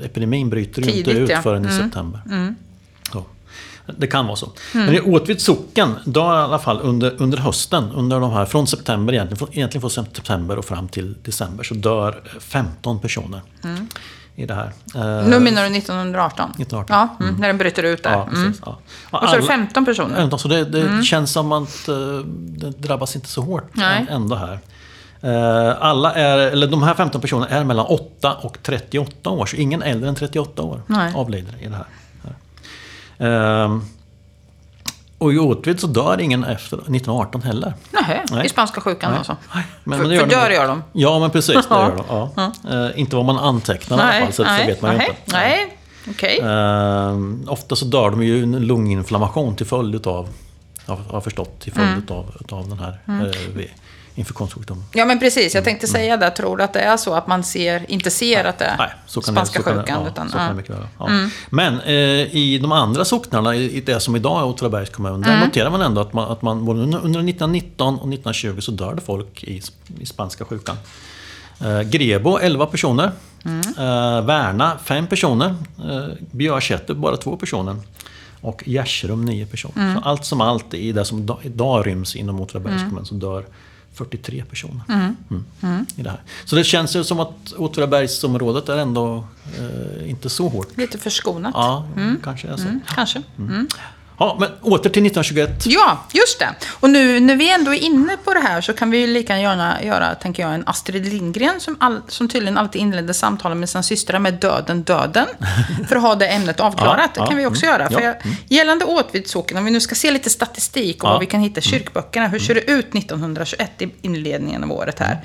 [0.00, 1.42] epidemin bryter ju inte Tidigt, ut ja.
[1.42, 1.82] förrän i Mm.
[1.82, 2.20] september.
[3.12, 3.24] Så.
[3.98, 4.52] Det kan vara så.
[4.72, 8.66] Men i Åtvids socken, då i alla fall under, under hösten, under de här, från
[8.66, 13.40] september egentligen, från, egentligen från september och fram till december, så dör 15 personer
[14.34, 14.72] i det här.
[14.94, 16.50] Eh, Nu menar du 1918?
[16.50, 16.96] 1918.
[16.96, 18.10] Ja, mm, när den bryter ut där.
[18.12, 18.34] Ja, Mm.
[18.44, 18.62] precis.
[18.66, 18.78] Ja.
[19.10, 20.20] Och så är det alla- 15 personer?
[20.20, 21.96] Ja, Alltså det det känns som att eh,
[22.38, 24.06] det drabbas inte så hårt Nej.
[24.10, 24.58] ändå här.
[25.20, 29.56] Eh, Alla är, eller de här 15 personerna är mellan 8 och 38 år, så
[29.56, 31.12] ingen äldre än 38 år Nej.
[31.16, 31.86] avlider i det här.
[33.18, 33.64] här.
[33.64, 33.82] Ehm,
[35.18, 37.74] Och i Åtvid så dör ingen efter 1918 heller.
[37.90, 38.46] Nähä, Nej.
[38.46, 39.18] i spanska sjukan Nej.
[39.18, 39.36] alltså?
[39.54, 40.44] Nej, men- för, men det för gör de.
[40.44, 40.82] dör gör de?
[40.92, 41.54] Ja, men precis.
[41.54, 41.88] Det Ja.
[41.88, 42.28] gör de.
[42.36, 42.52] Ja.
[42.86, 45.36] Eh, inte vad man antecknar i alla fall, så, så vet man ju nej, inte.
[45.36, 45.76] Nej,
[46.10, 46.40] okej.
[46.42, 50.28] Ehm, ofta så dör de ju en lunginflammation till följd utav,
[50.86, 52.02] har jag förstått, till följd Mm.
[52.02, 52.98] utav, utav den här
[54.16, 54.84] infektionssjukdomen.
[54.92, 55.54] Ja, men precis.
[55.54, 56.30] Jag tänkte säga det.
[56.30, 58.86] Tror du att det är så att man ser, inte ser att det är Mm.
[58.88, 59.98] Nej, så kan spanska det, så kan sjukan?
[60.02, 61.08] det, ja, utan, så kan det mycket väl ja.
[61.50, 61.94] Men eh,
[62.36, 66.00] i de andra socknarna, i det som idag är Åtvidabergs kommun, där noterar man ändå
[66.00, 69.62] att man, att man både under under 1919 och 1920 så dör det folk i,
[70.00, 70.76] i spanska sjukan.
[71.64, 73.10] Eh, Grebo 11 personer.
[73.78, 75.54] Eh, Värna 5 personer.
[75.90, 77.76] Eh, Björsäter bara 2 personer.
[78.40, 79.94] Och Gärsrum 9 personer.
[79.94, 83.44] Så allt som allt i det som idag- ryms inom Åtvidabergs kommun så dör
[83.96, 84.80] 43 personer.
[84.88, 85.86] Mm.
[85.96, 86.20] I det här.
[86.44, 89.24] Så det känns ju som att Åtvidabergsområdet är ändå
[89.58, 90.76] eh, inte så hårt.
[90.76, 91.52] Lite förskonat.
[91.54, 91.88] Ja,
[92.24, 92.80] kanske är så.
[92.94, 93.22] Kanske.
[94.20, 94.28] Mm.
[94.28, 95.66] Ja, men åter till 1921.
[95.66, 96.48] Ja, just det.
[96.80, 99.38] Och nu när vi ändå är inne på det här så kan vi ju lika
[99.38, 103.68] gärna göra, tänker jag, en Astrid Lindgren som, all, som tydligen alltid inledde samtalen med
[103.68, 105.26] sina systrar med döden, döden.
[105.88, 106.98] För att ha det ämnet avklarat.
[106.98, 107.90] Ja, det ja, kan vi också mm, göra.
[107.90, 111.12] För ja, jag, gällande Åtvidssocken, om vi nu ska se lite statistik och Ja.
[111.12, 112.28] vad vi kan hitta i kyrkböckerna.
[112.28, 115.20] Hur ser det ut 1921 i inledningen av året här?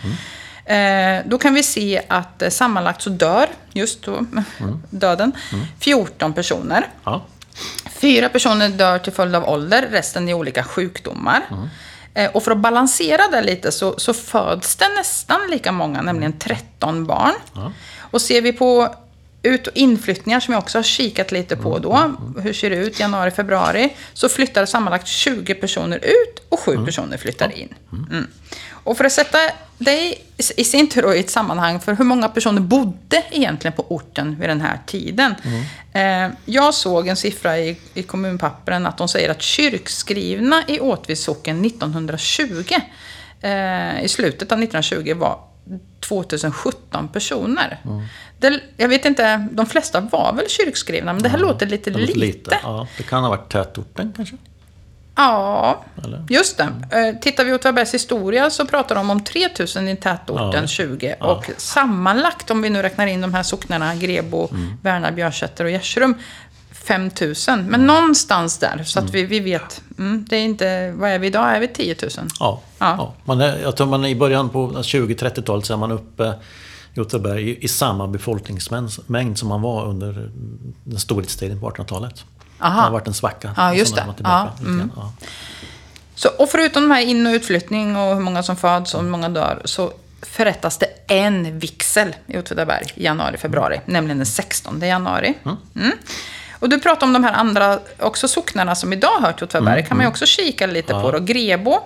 [0.65, 4.25] Eh, då kan vi se att eh, sammanlagt så dör, just då,
[4.89, 5.31] döden,
[5.79, 6.87] 14 personer.
[7.03, 7.21] Ja.
[8.01, 11.41] Fyra personer dör till följd av ålder, resten i olika sjukdomar.
[12.13, 16.39] Eh, Och för att balansera det lite så, så föds det nästan lika många, nämligen
[16.39, 17.33] 13 barn.
[17.99, 18.95] Och ser vi på
[19.43, 22.99] ut och inflyttningar som jag också har kikat lite på då, hur ser det ut?
[22.99, 27.73] Januari, februari, så flyttar sammanlagt 20 personer ut och 7 personer flyttar in.
[27.91, 28.27] Mm.
[28.83, 29.37] Och för att sätta
[29.77, 30.15] det
[30.57, 34.49] i- sin tur i ett sammanhang för hur många personer bodde egentligen på orten vid
[34.49, 35.35] den här tiden.
[35.93, 41.23] Eh, jag såg en siffra i, i kommunpappren att de säger att kyrkskrivna i Åtvids
[41.23, 42.75] socken 1920,
[43.41, 45.39] eh, i slutet av 1920 var
[45.99, 47.79] 2017 personer.
[48.41, 51.99] Det, jag vet inte, de flesta var väl kyrkskrivna, men det här låter lite Det
[51.99, 52.57] låter lite.
[52.63, 54.35] Ja, det kan ha varit tätorten kanske?
[55.15, 56.25] Ja, Eller?
[56.29, 56.63] just det.
[56.63, 60.67] Eh, Tittar vi Åtvidabergs historia så pratar de om 3000 i tätorten Ja.
[60.67, 61.15] 20.
[61.19, 64.73] Och sammanlagt, om vi nu räknar in de här socknarna, Grebo, Mm.
[64.81, 66.15] Värna, Björsätter och Gärsrum,
[66.71, 67.65] 5000.
[67.69, 69.81] Men någonstans där, så att vi, vi vet.
[69.99, 71.55] Mm, det är inte, vad är vi idag?
[71.55, 72.09] Är vi 10 000?
[72.39, 72.61] Ja.
[72.79, 72.95] Ja.
[72.97, 73.13] ja.
[73.25, 76.33] Man är, jag tror man är i början på 20-30-talet så är man uppe
[76.99, 80.31] Åtvidaberg i, i samma befolkningsmängd som man var under
[80.83, 82.25] den storhetstiden på 1800-talet.
[82.59, 82.75] Aha.
[82.75, 83.53] Det har varit en svacka.
[83.57, 84.13] Ja, just det.
[84.15, 84.91] tillbaka Ja, grann.
[84.95, 85.13] Ja.
[86.15, 89.09] Så, och förutom de här in och utflyttning och hur många som föds och hur
[89.09, 94.79] många dör, så förrättas det en vigsel i Åtvidaberg i januari, februari, nämligen den 16
[94.81, 95.33] januari.
[95.75, 95.91] Mm.
[96.59, 99.85] Och du pratar om de här andra också socknarna som idag hör till Åtvidaberg.
[99.85, 101.11] kan man ju också kika lite på.
[101.11, 101.19] Då.
[101.19, 101.79] Grebo.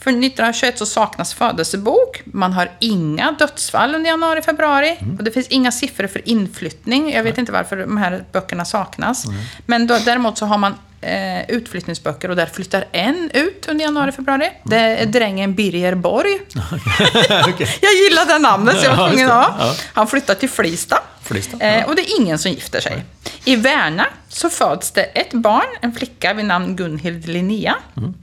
[0.00, 2.22] För 1921 så saknas födelsebok.
[2.24, 4.98] Man har inga dödsfall under januari, februari.
[5.18, 7.12] Och det finns inga siffror för inflyttning.
[7.12, 9.24] Jag vet inte varför de här böckerna saknas.
[9.66, 14.12] Men då, däremot så har man eh, utflyttningsböcker och där flyttar en ut under januari,
[14.12, 14.50] februari.
[14.64, 16.38] Det är drängen Birger Borg.
[17.80, 19.34] jag gillade namnet så jag var tvungen det.
[19.34, 19.66] att ha.
[19.66, 19.74] Ja.
[19.92, 20.98] Han flyttar till Flista.
[21.22, 21.84] Flista, Eh, ja.
[21.86, 23.04] och det är ingen som gifter sig.
[23.44, 27.74] I Värna så föds det ett barn, en flicka vid namn Gunhild Linnea.
[27.96, 28.14] Mm.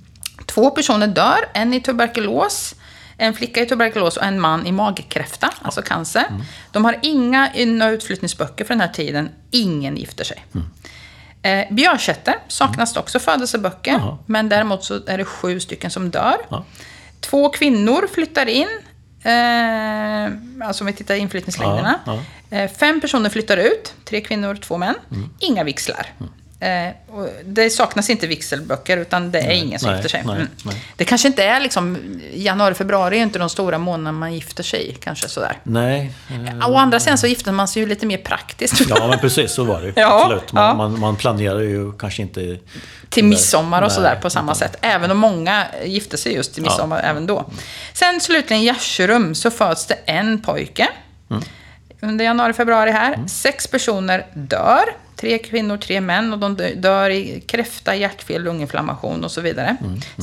[0.47, 2.75] Två personer dör, en i tuberkulos,
[3.17, 6.25] en flicka i tuberkulos och en man i magkräfta, alltså cancer.
[6.71, 9.29] De har inga in och utflyttningsböcker för den här tiden.
[9.51, 10.45] Ingen gifter sig.
[11.41, 14.17] Eh, Björsätter saknas det också födelseböcker, Jaha.
[14.25, 16.37] men däremot så är det sju stycken som dör.
[16.49, 16.63] Ja.
[17.19, 18.67] Två kvinnor flyttar in.
[19.23, 21.99] Eh, alltså om vi tittar inflyttningslängderna.
[22.05, 23.93] Ja, Eh, fem personer flyttar ut.
[24.05, 24.95] Tre kvinnor, två män.
[25.11, 25.29] Mm.
[25.39, 26.07] Inga vigslar.
[26.59, 26.93] Eh,
[27.45, 30.23] det saknas inte vigselböcker, utan det är ingen som nej, gifter sig.
[30.25, 30.47] nej, Mm.
[30.65, 30.83] nej.
[30.95, 31.97] Det kanske inte är liksom...
[32.33, 34.97] Januari, februari är inte de stora månaderna man gifter sig.
[34.99, 35.59] Kanske sådär.
[35.63, 36.11] Nej.
[36.59, 38.81] eh, Å andra sidan så gifter man sig ju lite mer praktiskt.
[38.89, 40.53] Ja, men precis så var det Ja, Absolut.
[40.53, 40.73] Man, ja.
[40.73, 42.57] man, man planerar ju kanske inte...
[43.09, 44.75] till midsommar och Nej, sådär på samma sätt.
[44.81, 47.49] Även om många gifte sig just till midsommar även då.
[47.93, 50.87] Sen slutligen i Gärserum så föds det en pojke.
[52.01, 53.19] Under januari, februari här.
[53.27, 54.83] Sex personer dör.
[55.19, 56.33] Tre kvinnor, tre män.
[56.33, 59.77] Och de dö- dör i kräfta, hjärtfel, lunginflammation och så vidare.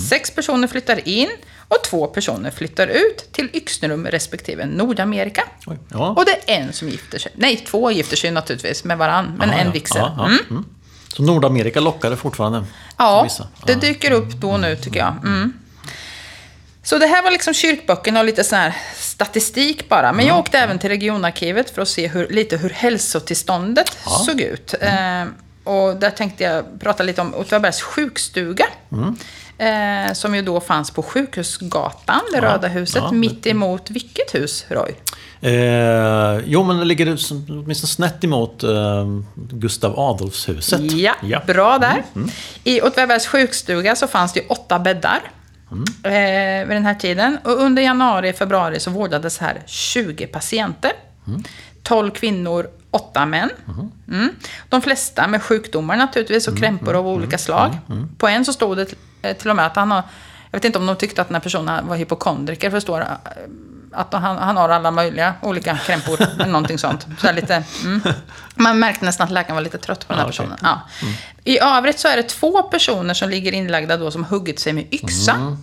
[0.08, 1.28] Sex personer flyttar in.
[1.68, 5.44] Och två personer flyttar ut till Yxnerum respektive Nordamerika.
[5.66, 6.08] Oj, ja.
[6.08, 7.32] Och det är en som gifter sig.
[7.36, 9.34] Nej, två gifter sig naturligtvis med varann.
[9.38, 9.72] Men Ja, en ja.
[9.72, 10.02] vigsel.
[10.16, 10.26] Ja.
[10.26, 10.38] Mm.
[10.50, 10.64] Mm.
[11.08, 12.58] Så Nordamerika lockade fortfarande?
[12.60, 12.66] för
[12.98, 13.28] Ja,
[13.66, 15.14] det dyker upp då och nu tycker jag.
[16.84, 16.88] Mm.
[16.88, 20.02] Så det här var liksom kyrkböckerna och lite sån här statistik bara.
[20.12, 20.26] Men Mm.
[20.26, 24.10] jag åkte även till regionarkivet för att se hur, lite hur hälsotillståndet Ja.
[24.10, 24.74] såg ut.
[24.80, 25.24] Eh,
[25.64, 28.66] och där tänkte jag prata lite om Åtvidabergs sjukstuga.
[28.92, 29.16] Mm.
[29.58, 33.12] Eh, som ju då fanns på Sjukhusgatan, det Ja, röda huset, ja.
[33.12, 34.94] mitt emot vilket hus, Roy?
[35.40, 38.70] Eh, jo, men det ligger åtminstone snett emot eh,
[39.34, 40.80] Gustav Adolfshuset.
[41.22, 42.02] Ja, bra där.
[42.14, 42.30] Mm,
[42.64, 45.20] I Åtvidabergs sjukstuga så fanns det åtta bäddar
[45.70, 46.68] Mm.
[46.68, 47.38] vid den här tiden.
[47.44, 50.92] Och under januari februari så vårdades här 20 patienter.
[51.26, 51.42] Mm.
[51.82, 53.50] 12 kvinnor, 8 män.
[54.08, 54.28] Mm.
[54.68, 57.78] De flesta med sjukdomar naturligtvis Mm, och krämpor av olika slag.
[58.18, 60.02] På en så stod det eh, till och med att han har...
[60.50, 63.06] Jag vet inte om de tyckte att den här personen var hypokondriker, förstår?
[63.94, 67.06] Att han, han har alla möjliga olika krämpor, eller någonting sånt.
[67.18, 68.00] Så lite, mm.
[68.54, 70.36] Man märkte nästan att läkaren var lite trött på den här okej.
[70.36, 70.58] personen.
[70.62, 70.80] Ja.
[71.44, 74.94] I övrigt så är det två personer som ligger inlagda då som huggit sig med
[74.94, 75.56] yxa.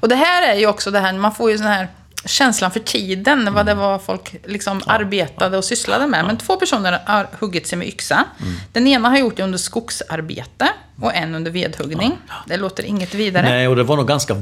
[0.00, 1.88] Och det här är ju också det här, man får ju sån här
[2.28, 6.24] känslan för tiden, vad det var folk liksom arbetade och sysslade med.
[6.26, 8.24] Men två personer har huggit sig med yxa.
[8.72, 10.68] Den ena har gjort det under skogsarbete
[11.00, 12.18] och en under vedhuggning.
[12.46, 13.48] Det låter inget vidare.
[13.48, 14.36] Nej, och det var nog ganska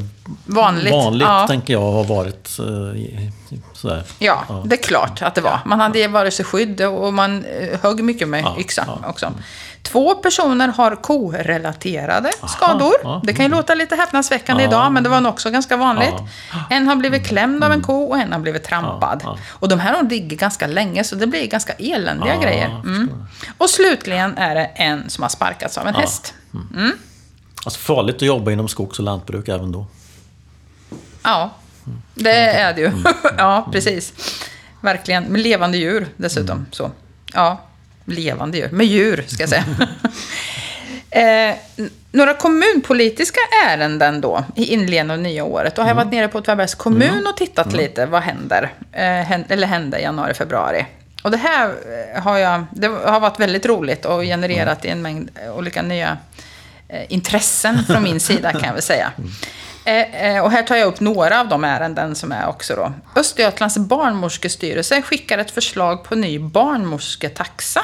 [0.45, 1.47] Vanligt, vanligt ja.
[1.47, 4.03] tänker jag, har varit eh, sådär.
[4.19, 5.61] Ja, det är klart att det var.
[5.65, 9.09] Man hade vare sig skydd och man eh, högg mycket med Ja, yxa ja.
[9.09, 9.33] också.
[9.87, 12.95] Två personer har korelaterade skador.
[13.03, 14.69] ja, Det kan ju låta lite häpnadsväckande Ja.
[14.69, 16.15] idag, men det var nog också ganska vanligt.
[16.53, 16.65] Ja.
[16.71, 19.39] En har blivit klämd av en ko och en har blivit trampad.
[19.49, 22.67] Och de här har ligger ganska länge, så det blir ganska eländiga grejer.
[22.67, 23.11] Mm.
[23.59, 26.35] Och slutligen är det en som har sparkats av en häst.
[27.65, 29.87] Alltså farligt att jobba inom skogs och lantbruk även då.
[31.23, 31.51] Ja,
[32.15, 32.91] det är det ju.
[33.39, 34.13] ja, precis.
[34.81, 35.25] Verkligen.
[35.25, 36.67] Med levande djur dessutom.
[36.71, 36.91] Så.
[37.35, 37.61] Ja,
[38.07, 38.69] levande djur.
[38.73, 39.65] Med djur, ska jag säga.
[41.51, 41.57] eh,
[42.13, 45.75] några kommunpolitiska ärenden då i inledningen av nya året.
[45.75, 48.07] Då har jag varit nere på Åtvidabergs kommun och tittat lite.
[48.07, 48.73] Vad händer?
[48.93, 50.87] Eh, eller hände i januari, februari.
[51.23, 51.75] Och det här
[52.15, 56.19] eh, har, jag, det har varit väldigt roligt och genererat en mängd olika nya
[56.89, 59.13] eh, intressen från min sida kan jag väl säga.
[59.87, 62.93] Eh, eh, och här tar jag upp några av de ärenden som är också då.
[63.17, 67.81] Östergötlands barnmorskestyrelse skickar ett förslag på ny barnmorsketaxa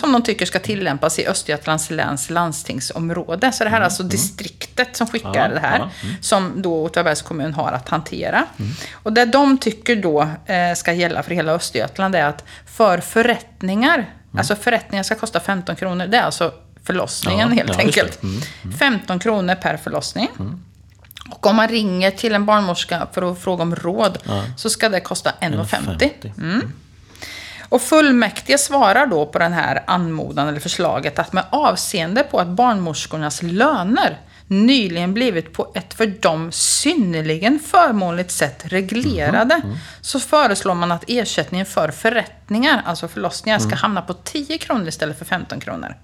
[0.00, 3.52] som de tycker ska tillämpas i Östergötlands läns landstingsområde.
[3.52, 5.90] Så det här är alltså distriktet som skickar Ja, det här, ja,
[6.20, 8.46] som då Åtvidabergs kommun har att hantera.
[8.92, 14.10] Och det de tycker då eh, ska gälla för hela Östergötland är att för förrättningar,
[14.38, 16.52] alltså förrättningar ska kosta 15 kronor, det är alltså
[16.84, 18.20] förlossningen Ja, helt ja, enkelt.
[18.78, 20.28] 15 kronor per förlossning.
[21.30, 24.18] Och om man ringer till en barnmorska för att fråga om råd
[24.56, 25.98] så ska det kosta 1,50.
[25.98, 26.60] 1,50.
[27.68, 32.48] Och fullmäktige svarar då på den här anmodan eller förslaget att med avseende på att
[32.48, 39.60] barnmorskornas löner nyligen blivit på ett för dem synnerligen förmånligt sätt reglerade.
[40.00, 45.18] Så föreslår man att ersättningen för förrättningar, alltså förlossningar, ska hamna på 10 kronor istället
[45.18, 45.94] för 15 kronor.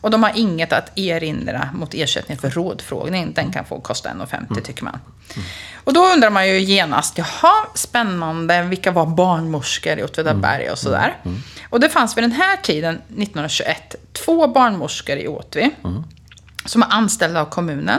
[0.00, 3.32] Och de har inget att erinra mot ersättningen för rådfrågning.
[3.34, 4.98] Den kan få kosta 1,50 tycker man.
[5.84, 11.16] Och då undrar man ju genast, jaha, spännande, vilka var barnmorskor i Åtvidaberg och sådär.
[11.70, 15.70] Och det fanns vid den här tiden, 1921, två barnmorskor i Åtvi.
[16.66, 17.98] Som är anställda av kommunen.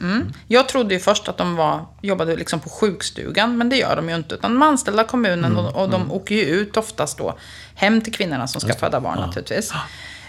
[0.00, 0.32] Mm.
[0.46, 4.08] Jag trodde ju först att de var, jobbade liksom på sjukstugan, men det gör de
[4.08, 4.34] ju inte.
[4.34, 7.38] Utan de är anställda av kommunen och, och de åker ju ut oftast då
[7.74, 9.72] hem till kvinnorna som ska föda barn naturligtvis.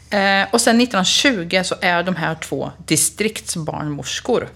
[0.09, 4.49] Eh, och sen 1920 så är de här två distriktsbarnmorskor.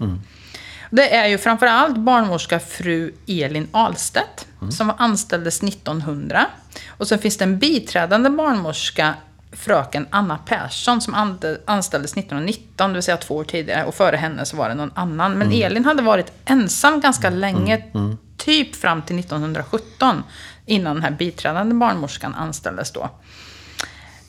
[0.90, 4.72] Det är ju framförallt barnmorska fru Elin Ahlstedt Mm.
[4.72, 6.46] som anställdes 1900.
[6.88, 9.14] Och sen finns det en biträdande barnmorska,
[9.52, 13.86] fröken Anna Persson, som anställdes 1919, det vill säga två år tidigare.
[13.86, 15.32] Och före henne så var det någon annan.
[15.34, 15.62] Men Mm.
[15.64, 17.84] Elin hade varit ensam ganska länge,
[18.38, 20.24] typ fram till 1917,
[20.66, 23.10] innan den här biträdande barnmorskan anställdes då.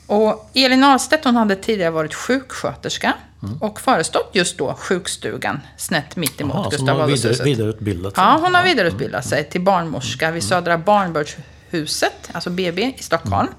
[0.07, 3.13] Och Elin Ahlstedt hon hade tidigare varit sjuksköterska
[3.59, 7.47] och förestått just då sjukstugan snett mitt emot Jaha, så Gustav hon har vidare, Adolfshuset.
[7.47, 8.23] vidareutbildat sig.
[8.23, 13.49] Ja, hon har vidareutbildat sig till barnmorska vid Södra barnbördshuset, alltså BB, i Stockholm.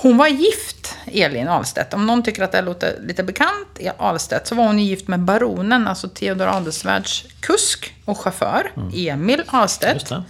[0.00, 1.94] Hon var gift, Elin Ahlstedt.
[1.94, 5.20] Om någon tycker att det låter lite bekant, i Ahlstedt, så var hon gift med
[5.20, 10.08] baronen, alltså Theodor Adelsvärds kusk och chaufför, Emil Ahlstedt.
[10.08, 10.22] Det.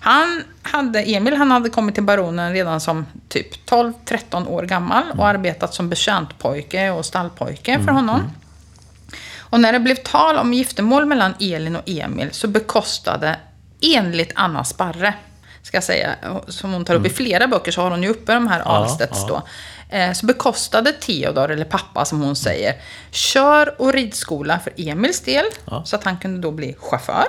[0.00, 5.26] Han hade, Emil han hade kommit till baronen redan som typ 12-13 år gammal och
[5.26, 8.30] arbetat som betjäntpojke och stallpojke för honom.
[9.38, 13.36] Och när det blev tal om giftermål mellan Elin och Emil så bekostade,
[13.80, 15.14] enligt Anna Sparre,
[15.64, 16.14] ska jag säga,
[16.48, 19.26] som hon tar upp i flera böcker så har hon ju uppe de här Ahlstedts
[19.26, 19.42] då.
[19.88, 22.74] Eh, Så bekostade Theodor, eller pappa som hon säger,
[23.10, 25.44] kör och ridskola för Emils del,
[25.84, 27.24] så att han kunde då bli chaufför.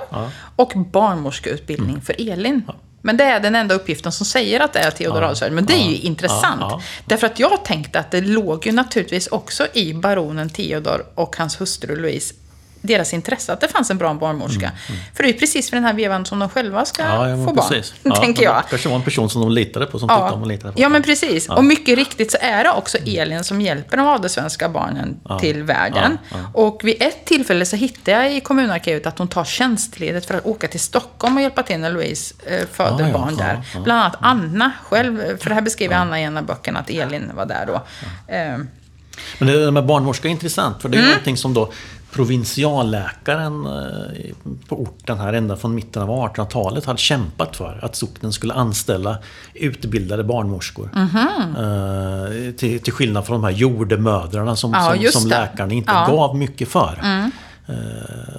[0.56, 0.72] Och
[1.20, 2.62] barnmorskeutbildning för Elin.
[3.02, 5.52] Men det är den enda uppgiften som säger att det är Theodor Adolfsvärd.
[5.52, 6.60] Men det är ju intressant.
[6.60, 6.80] ja.
[7.04, 11.60] Därför att jag tänkte att det låg ju naturligtvis också i baronen Theodor och hans
[11.60, 12.34] hustru Louise
[12.86, 14.70] deras intresse att det fanns en bra barnmorska.
[15.14, 17.28] För det är ju precis för den här vevan som de själva ska Mm, Ja,
[17.28, 17.94] ja, få barn, precis.
[18.02, 18.54] Ja, tänker jag.
[18.56, 20.80] Det kanske var en person som de litade på, som tyckte om att lita på.
[20.80, 21.48] Ja, men precis.
[21.48, 26.18] Och mycket riktigt så är det också Elin som hjälper de adelsvenska barnen till världen.
[26.54, 30.46] Och vid ett tillfälle så hittade jag i kommunarkivet att hon tar tjänstledigt för att
[30.46, 33.62] åka till Stockholm och hjälpa till när Louise eh, föder Ja, ja, barn ja, där.
[33.74, 33.80] ja.
[33.80, 37.30] Bland annat Anna själv, för det här beskriver Anna i en av böckerna, att Elin
[37.34, 37.74] var där då.
[38.34, 38.58] Eh,
[39.38, 41.10] Men det där med barnmorska är intressant, för det är Mm.
[41.10, 41.72] någonting som då
[42.16, 47.78] provinsialläkaren eh, på orten här ända från mitten av 1800-talet hade kämpat för.
[47.82, 49.18] Att socknen skulle anställa
[49.54, 50.90] utbildade barnmorskor.
[50.94, 51.56] Mhm.
[51.56, 55.38] Eh, till, till skillnad från de här jordemödrarna som, Ja, som, som det.
[55.40, 56.04] läkarna inte Ja.
[56.04, 56.16] Mm.
[56.16, 57.00] gav mycket för.
[57.68, 57.74] Eh,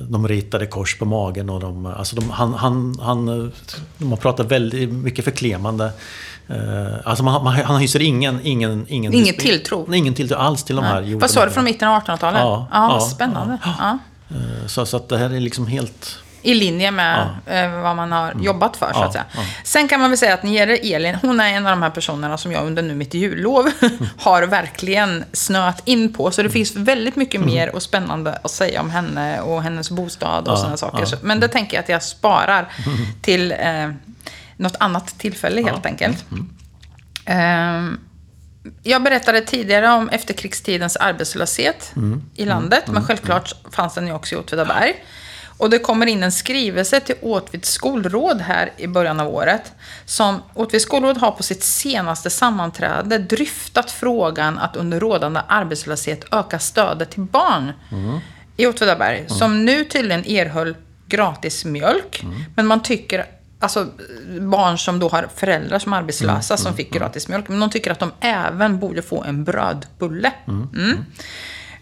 [0.10, 3.52] De ritade kors på magen och de, alltså de, han, han, han,
[3.98, 5.92] de har pratat väldigt mycket förklemande.
[6.50, 6.56] Eh,
[7.06, 9.94] Alltså man, man, han hyser ingen, ingen, ingen, Ingen tilltro.
[9.94, 11.16] Ingen tilltro alls till de här nej.
[11.16, 12.40] Vad sa du, från mitten av 1800-talet?
[12.42, 13.58] Ja, ja, ja, spännande.
[13.80, 13.98] Ja.
[14.30, 16.16] Eh, Så, så att det här är liksom helt...
[16.42, 19.26] I linje med eh, vad man har jobbat för, så Ja, att säga.
[19.36, 19.42] ja.
[19.64, 21.90] Sen kan man väl säga att när gäller Elin, hon är en av de här
[21.90, 23.66] personerna som jag under nu mitt jullov
[24.18, 26.32] har verkligen snöat in på.
[26.32, 30.48] Så det finns väldigt mycket mer och spännande att säga om henne och hennes bostad
[30.48, 31.08] och Ja, sådana saker.
[31.12, 31.18] ja.
[31.22, 32.68] Men det tänker jag att jag sparar
[33.22, 33.90] till eh,
[34.58, 36.26] något annat tillfälle helt enkelt.
[37.26, 38.00] Ehm,
[38.84, 41.94] jag berättade tidigare om efterkrigstidens arbetslöshet
[42.36, 44.94] i landet, men självklart fanns den ju också i Åtvidaberg.
[45.58, 49.72] Och det kommer in en skrivelse till Åtvids skolråd här i början av året.
[50.06, 56.60] Som Åtvids skolråd har på sitt senaste sammanträde dryftat frågan att under rådande arbetslöshet öka
[56.60, 57.72] stödet till barn
[58.58, 59.26] i Åtvidaberg.
[59.30, 60.76] Som nu tydligen erhöll
[61.08, 62.24] gratis mjölk.
[62.56, 63.26] Men man tycker
[63.60, 63.88] Alltså
[64.42, 67.48] barn som då har föräldrar som är arbetslösa som fick gratis mjölk.
[67.48, 70.32] Men de tycker att de även borde få en brödbulle.
[70.48, 71.06] Mm.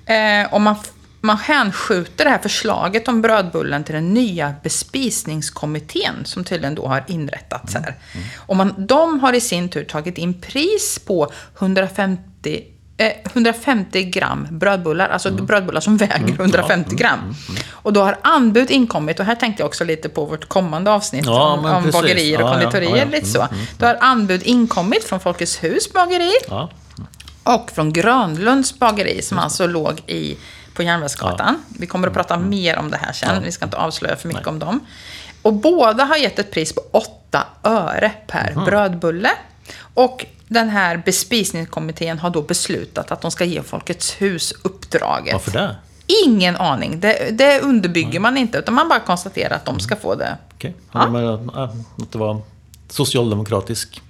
[0.05, 0.75] Eh, och man,
[1.21, 7.03] man hänskjuter det här förslaget om brödbullen till den nya bespisningskommittén som tydligen då har
[7.07, 7.95] inrättats här.
[8.37, 12.63] Och man, de har i sin tur tagit in pris på 150
[12.97, 17.35] eh, 150 gram brödbullar, alltså brödbullar som väger 150 gram.
[17.71, 21.25] Och då har anbud inkommit, och här tänkte jag också lite på vårt kommande avsnitt
[21.25, 22.97] Ja, om, om bagerier och Ja, konditorier.
[22.97, 23.05] ja.
[23.05, 23.47] Lite så.
[23.77, 26.31] Då har anbud inkommit från Folkets hus bageri
[27.43, 30.37] och från Grönlunds bageri som alltså låg i,
[30.73, 31.63] på Järnvägsgatan.
[31.79, 33.43] Vi kommer att prata mer om det här sen.
[33.43, 34.79] Vi ska inte avslöja för mycket om dem.
[35.41, 39.29] Och båda har gett ett pris på 8 öre per brödbulle.
[39.93, 45.33] Och den här bespisningskommittén har då beslutat att de ska ge Folkets hus uppdraget.
[45.33, 45.75] Varför det?
[46.25, 46.99] Ingen aning.
[46.99, 50.37] Det, det underbygger man inte, utan man bara konstaterar att de ska få det.
[50.55, 50.75] Okej.
[50.91, 51.09] Ja.
[51.09, 51.63] men, äh,
[51.97, 52.41] Att det var
[52.89, 54.01] socialdemokratisk...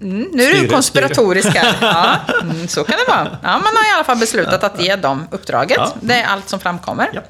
[0.00, 1.76] Mm, nu är du konspiratorisk här.
[1.80, 3.38] Ja, mm, så kan det vara.
[3.42, 5.76] Ja, man har i alla fall beslutat att ge dem uppdraget.
[5.78, 5.92] Ja.
[6.00, 7.10] Det är allt som framkommer.
[7.12, 7.20] Ja.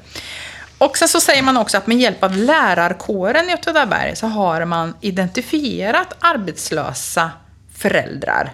[0.77, 4.65] Och sen så säger man också att med hjälp av lärarkåren i Åtvidaberg så har
[4.65, 7.31] man identifierat arbetslösa
[7.77, 8.51] föräldrar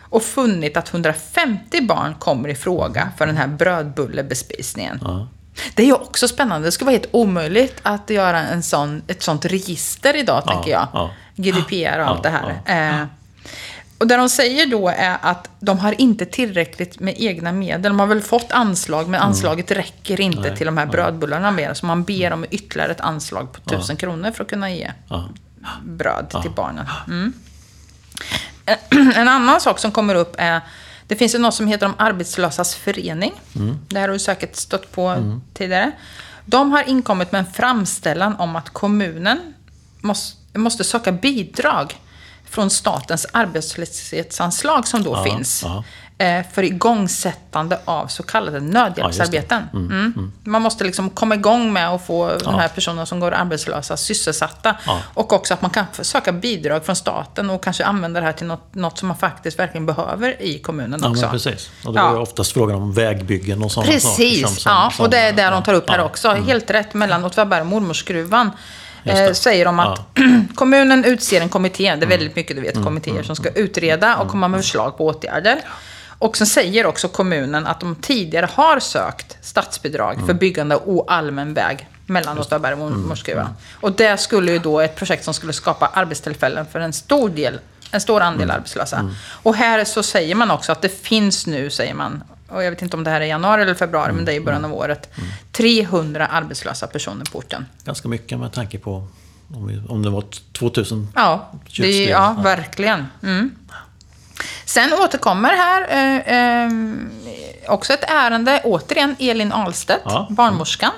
[0.00, 4.98] och funnit att 150 barn kommer i fråga för den här brödbullebespisningen.
[5.02, 5.28] Ja.
[5.74, 6.68] Det är ju också spännande.
[6.68, 10.88] Det skulle vara helt omöjligt att göra en sån, ett sånt register idag, tänker jag.
[10.92, 11.10] ja.
[11.36, 12.60] GDPR och allt det här.
[13.00, 13.06] Eh,
[13.98, 17.82] och det de säger då är att de har inte tillräckligt med egna medel.
[17.82, 21.74] De har väl fått anslag, men anslaget räcker inte Nej, till de här brödbullarna mer.
[21.74, 25.28] Så man ber om ytterligare ett anslag på tusen kronor för att kunna ge Ja.
[25.84, 26.86] bröd till barnen.
[27.06, 27.32] Mm.
[29.16, 30.60] En annan sak som kommer upp är,
[31.06, 33.32] det finns ju något som heter de arbetslösas förening.
[33.88, 35.92] Det här har du säkert stött på tidigare.
[36.44, 39.54] De har inkommit med en framställan om att kommunen
[40.00, 41.96] måste, måste söka bidrag
[42.50, 45.62] från statens arbetslöshetsanslag som då Ja, finns.
[45.62, 45.84] ja.
[46.18, 49.62] Eh, För igångsättande av så kallade nödhjälpsarbeten.
[49.72, 50.32] Mm.
[50.44, 54.76] Man måste liksom komma igång med att få de här personerna som går arbetslösa sysselsatta.
[54.86, 54.98] Ja.
[55.14, 58.46] Och också att man kan söka bidrag från staten och kanske använda det här till
[58.46, 61.22] något, något som man faktiskt verkligen behöver i kommunen Ja, också.
[61.22, 61.70] men precis.
[61.84, 62.08] Och det Ja.
[62.08, 64.08] är ju oftast frågan om vägbyggen och sådana saker.
[64.08, 64.90] Precis, som- som- ja.
[64.96, 66.04] som- och det är det de tar upp här ja.
[66.04, 66.28] också.
[66.30, 68.50] Helt rätt, mellan Åtvidaberg och Mormorsskruvan.
[69.04, 69.34] Just Eh, det.
[69.34, 70.00] säger de att
[70.54, 72.84] kommunen utser en kommitté, det är väldigt mycket du vet, Mm.
[72.84, 75.58] kommittéer som ska utreda och komma med förslag på åtgärder.
[76.18, 80.26] Och sen säger också kommunen att de tidigare har sökt statsbidrag Mm.
[80.26, 83.48] för byggande av oallmän väg mellan Åtvidaberg och Mormorsskruvan.
[83.80, 87.58] Och det skulle ju då ett projekt som skulle skapa arbetstillfällen för en stor del
[87.90, 88.56] en stor andel Mm.
[88.56, 89.10] arbetslösa.
[89.42, 92.82] Och här så säger man också att det finns nu, säger man, och jag vet
[92.82, 95.10] inte om det här är januari eller februari, men det är i början av året,
[95.52, 97.66] 300 arbetslösa personer på orten.
[97.84, 99.06] Ganska mycket med tanke på
[99.54, 101.08] om, vi, om det var 2000.
[101.14, 102.36] Ja, det, ja.
[102.42, 103.06] verkligen.
[103.22, 103.50] Mm.
[104.64, 106.70] Sen återkommer här eh, eh,
[107.68, 110.20] också ett ärende, återigen Elin Ahlstedt, Ja.
[110.20, 110.34] Mm.
[110.34, 110.90] barnmorskan.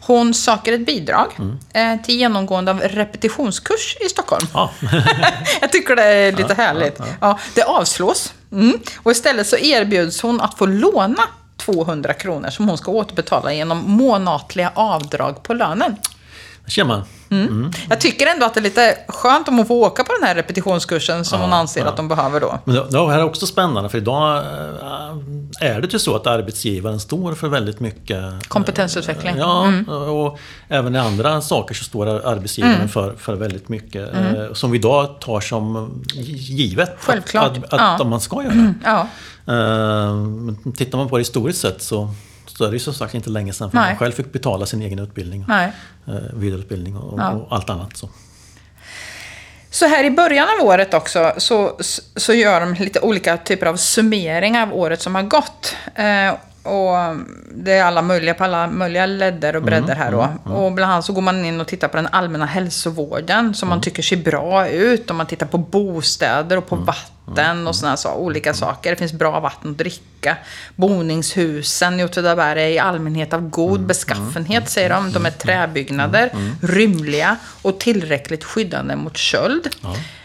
[0.00, 1.32] Hon söker ett bidrag
[1.72, 4.46] eh, till genomgående av repetitionskurs i Stockholm.
[4.54, 4.70] Ja,
[5.60, 6.98] Jag tycker det är lite härligt.
[7.20, 8.32] Ja, det avslås.
[8.52, 8.78] Mm.
[9.02, 11.22] Och istället så erbjuds hon att få låna
[11.56, 15.96] 200 kronor som hon ska återbetala genom månatliga avdrag på lönen.
[16.66, 17.02] Ser man.
[17.88, 20.34] Jag tycker ändå att det är lite skönt om hon får åka på den här
[20.34, 22.58] repetitionskursen som hon anser att de behöver då.
[22.64, 26.26] Men det, det här är också spännande för idag eh, är det ju så att
[26.26, 29.36] arbetsgivaren står för väldigt mycket eh, Kompetensutveckling.
[29.38, 29.72] Ja,
[30.10, 30.38] och
[30.68, 35.20] även i andra saker så står arbetsgivaren för, för väldigt mycket eh, som vi idag
[35.20, 37.56] tar som givet Självklart.
[37.56, 38.04] att, att, Ja.
[38.04, 38.74] man ska göra.
[38.84, 39.06] Ja,
[39.46, 42.10] Eh, men tittar man på det historiskt sett så,
[42.56, 43.88] så är det ju som sagt inte länge sedan för Nej.
[43.90, 45.72] man själv fick betala sin egen utbildning, nej.
[46.06, 47.30] eh, vidareutbildning och, Ja.
[47.30, 47.96] och allt annat.
[47.96, 48.08] Så.
[49.70, 51.78] Så här i början av året också så,
[52.16, 55.76] så gör de lite olika typer av summeringar av året som har gått.
[55.94, 57.16] Eh, och
[57.54, 60.28] det är alla möjliga på alla möjliga ledder och bredder här då.
[60.52, 63.80] Och bland annat så går man in och tittar på den allmänna hälsovården som man
[63.80, 65.10] tycker ser bra ut.
[65.10, 67.11] Och man tittar på bostäder och på vatten
[67.66, 68.90] och sådana så, olika saker.
[68.90, 70.36] Det finns bra vatten att dricka.
[70.76, 75.12] Boningshusen i Åtvidaberg är i allmänhet av god beskaffenhet säger de.
[75.12, 76.30] De är träbyggnader,
[76.62, 79.68] rymliga och tillräckligt skyddande mot köld.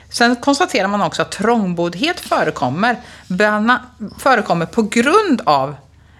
[0.10, 2.96] Sen konstaterar man också att trångboddhet förekommer,
[4.20, 5.76] förekommer på grund av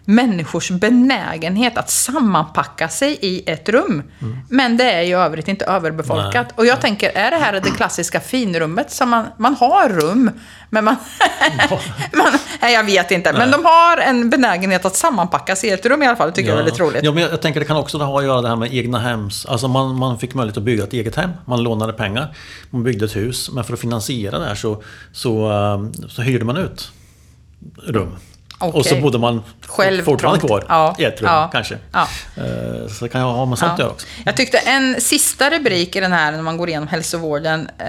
[0.10, 4.04] människors benägenhet att sammanpacka sig i ett rum.
[4.50, 6.34] Men det är ju övrigt inte överbefolkat.
[6.34, 6.54] Nej.
[6.56, 10.32] Och jag tänker, är det här det klassiska finrummet som man, man har rum,
[10.70, 10.96] men man...
[12.14, 12.28] man
[12.62, 13.34] nej, jag vet inte.
[13.34, 16.30] Men de har en benägenhet att sammanpacka sig i ett rum i alla fall.
[16.30, 17.04] Det tycker jag är väldigt roligt.
[17.04, 19.00] Ja, men jag, jag tänker det kan också ha att göra det här med egna
[19.00, 19.46] hems.
[19.46, 21.32] Alltså man, man fick möjlighet att bygga ett eget hem.
[21.46, 22.36] Man lånade pengar.
[22.70, 23.50] Man byggde ett hus.
[23.52, 26.92] Men för att finansiera det här så, så, eh, så hyrde man ut
[27.88, 28.16] rum.
[28.60, 28.80] Okej.
[28.80, 31.78] Och så bodde man Själv fortfarande kvar Ja, i ett rum ja, kanske.
[31.92, 32.08] ja.
[32.38, 34.08] Eh, Så kan ju ha med sånt att göra också.
[34.26, 37.86] Jag tyckte en sista rubrik i den här, när man går igenom hälsovården, eh,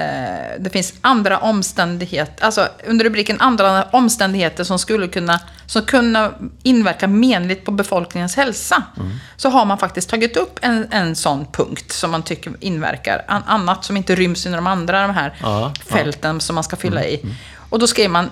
[0.59, 6.31] det finns andra omständigheter, alltså under rubriken andra omständigheter som skulle kunna, som kunna
[6.63, 8.83] inverka menligt på befolkningens hälsa.
[8.97, 9.11] Mm.
[9.37, 13.25] Så har man faktiskt tagit upp en, en sån punkt som man tycker inverkar.
[13.29, 15.73] An, annat som inte ryms inom de andra de här Ja, Mm,
[16.05, 17.23] fälten som man ska fylla i.
[17.71, 18.31] Och då skriver man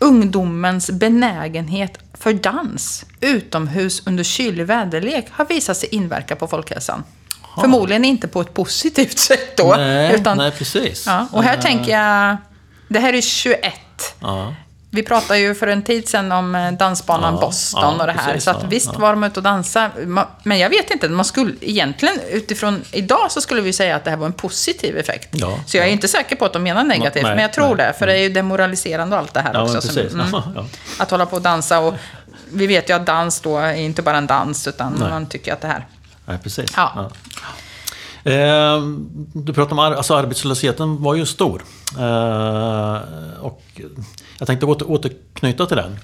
[0.00, 7.04] Ungdomens benägenhet för dans utomhus under kylig väderlek har visat sig inverka på folkhälsan.
[7.60, 9.74] Förmodligen inte på ett positivt sätt då.
[9.76, 11.06] Nej, utan, nej, precis.
[11.06, 12.36] Ja, och här Eh, tänker jag,
[12.88, 13.72] det här är 21.
[14.20, 14.54] Ja.
[14.90, 18.12] Vi pratade ju för en tid sedan om eh, dansbanan Ja, Boston ja, och det
[18.12, 18.32] här.
[18.32, 18.98] precis, så att visst ja.
[18.98, 19.90] var de ute och dansade.
[20.42, 24.10] Men jag vet inte, man skulle egentligen utifrån idag så skulle vi säga att det
[24.10, 25.34] här var en positiv effekt.
[25.66, 27.86] Så jag är inte säker på att de menar negativt, Nej, men jag tror nej,
[27.86, 27.98] det.
[27.98, 29.80] För det är ju demoraliserande och allt det här också.
[29.80, 30.34] som- mm.
[30.98, 31.94] Att hålla på och dansa och
[32.52, 35.10] vi vet ju att dans då är inte bara en dans utan Nej.
[35.10, 35.86] man tycker att det här...
[36.24, 36.72] Nej, precis.
[36.76, 37.10] Ja.
[38.24, 38.82] Eh,
[39.32, 41.62] du pratade om ar alltså arbetslösheten var ju stor.
[41.98, 42.98] Eh,
[43.40, 43.62] och
[44.38, 45.98] jag tänkte åter återknyta till den.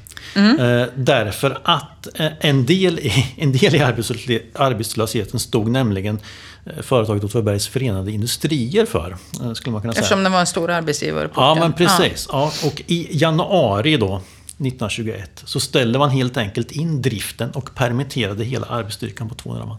[0.58, 6.20] Eh, därför att eh, en del i, en del i arbetslös arbetslösheten stod nämligen
[6.66, 9.16] eh, företaget Åtvidabergs Förenade Industrier för.
[9.42, 10.02] eh, Skulle man kunna säga.
[10.02, 12.28] Eftersom det var en stor arbetsgivare på Ja, men precis.
[12.32, 12.52] Ja.
[12.64, 14.14] och i januari då,
[14.58, 19.76] 1921, så ställde man helt enkelt in driften och permitterade hela arbetsstyrkan på 200 man.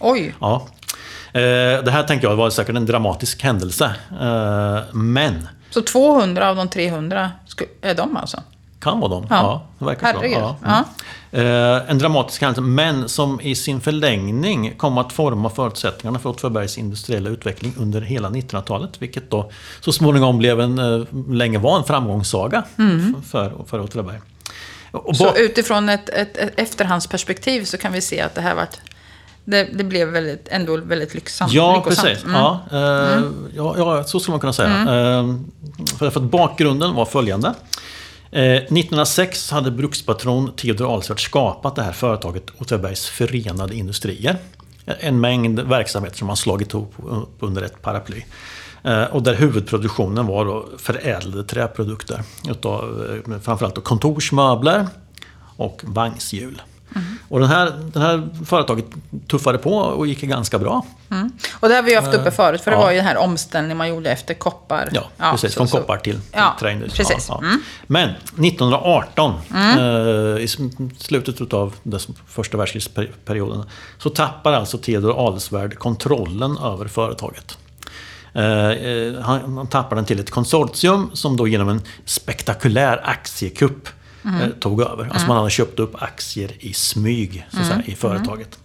[0.00, 0.66] Oj, Ja.
[1.84, 3.94] Det här tänker jag var säkert en dramatisk händelse.
[4.92, 7.43] Men, så 200 av de 300 sku-
[7.80, 8.40] är de alltså?
[8.84, 9.26] kan vara de.
[9.30, 9.66] Ja.
[9.78, 10.18] Ja, verkar så.
[10.18, 10.38] Herregud.
[10.38, 10.84] Ja.
[11.32, 11.46] Mm.
[11.76, 16.78] Eh, En dramatisk händelse, men som i sin förlängning kom att forma förutsättningarna för Åtvidabergs
[16.78, 18.90] industriella utveckling under hela 1900-talet.
[18.98, 19.50] Vilket då
[19.80, 22.62] så småningom blev en, eh, länge var en framgångssaga
[23.30, 24.18] för, för Åtvidaberg.
[25.14, 28.76] Så utifrån ett, ett, ett efterhandsperspektiv så kan vi se att det här vart...
[29.44, 31.52] Det, det blev väldigt, ändå väldigt lycksamt.
[31.52, 32.06] Ja, lyckosamt.
[32.08, 32.24] precis.
[32.24, 32.36] Mm.
[32.36, 33.22] Ja, eh,
[33.56, 34.68] ja, ja, så skulle man kunna säga.
[34.70, 35.34] Eh,
[35.98, 37.54] för, för att bakgrunden var följande.
[38.30, 44.36] Eh, 1906 hade brukspatron Theodor Alsvärd skapat det här företaget Åtvidabergs Förenade Industrier.
[44.86, 46.94] En mängd verksamheter som han slagit ihop
[47.40, 48.24] under ett paraply.
[48.84, 52.22] Eh, Och där huvudproduktionen var då förädlade träprodukter.
[52.48, 54.86] Utav, eh, framförallt kontorsmöbler
[55.56, 56.62] och vagnshjul.
[57.28, 58.84] Och den här, det här företaget
[59.28, 60.86] tuffade på och gick ganska bra.
[61.10, 61.32] Mm.
[61.60, 62.82] Och det har vi haft uppe förut, för det ja.
[62.82, 64.88] var ju den här omställningen man gjorde efter koppar.
[64.92, 65.52] Ja, precis.
[65.52, 67.04] så- Från så- koppar till, till Ja, träindustri.
[67.04, 67.26] precis.
[67.28, 67.48] Ja, ja.
[67.48, 67.60] Mm.
[67.86, 70.48] Men 1918, eh, i
[70.98, 73.64] slutet av den första världskrigsperioden,
[73.98, 77.58] så tappar alltså Theodor Adelswärd kontrollen över företaget.
[78.32, 83.88] Eh, eh, han, han tappar den till ett konsortium som då genom en spektakulär aktiekupp
[84.24, 85.08] eh, tog över.
[85.12, 88.58] Alltså man hade köpt upp aktier i smyg så att säga, i företaget.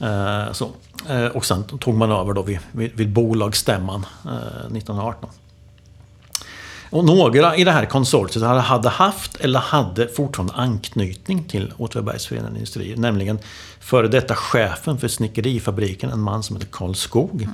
[0.00, 0.70] Eh, så.
[1.08, 5.30] Eh, och sen tog man över då vid, vid, vid bolagsstämman eh, 1918.
[6.90, 12.54] Och några i det här konsortiet hade- haft eller hade fortfarande anknytning till Åtvidabergs Förenade
[12.54, 12.96] Industrier.
[12.96, 13.38] Nämligen
[13.80, 17.48] före detta chefen för snickerifabriken, en man som heter Karl Skog.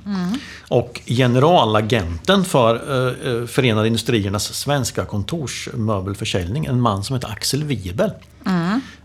[0.68, 8.10] Och generalagenten för eh, eh, Förenade Industriernas svenska kontorsmöbelförsäljning, en man som heter Axel Wibel.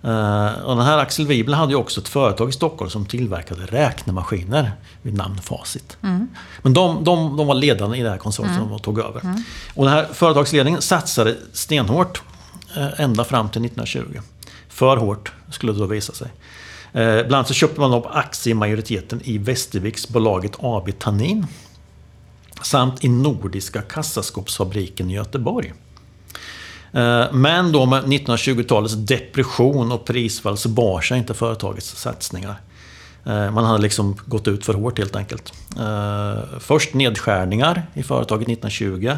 [0.03, 3.65] Eh, och den här Axel Wibel hade ju också ett företag i Stockholm som tillverkade
[3.65, 4.71] räknemaskiner
[5.01, 5.97] vid namn Facit.
[6.61, 9.21] Men de, de, de var ledande i det här konsortiet och tog över.
[9.75, 12.21] Och den här företagsledningen satsade stenhårt
[12.77, 14.19] eh, ända fram till 1920.
[14.69, 16.27] För hårt skulle det då visa sig.
[16.93, 21.47] Eh, bland annat så köpte man upp aktiemajoriteten i Västerviksbolaget AB Tannin.
[22.61, 25.73] Samt i Nordiska kassaskåpsfabriken i Göteborg.
[26.93, 32.55] Eh, men då med 1920-talets depression och prisfall så bar sig inte företagets satsningar.
[33.25, 35.53] Eh, man hade liksom gått ut för hårt helt enkelt.
[35.79, 39.17] Eh, först nedskärningar i företaget 1920.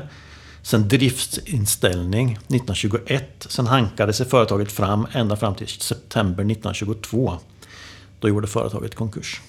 [0.64, 3.46] Sen driftsinställning 1921.
[3.50, 7.38] Sen hankade sig företaget fram ända fram till september 1922.
[8.20, 9.42] Då gjorde företaget konkurs.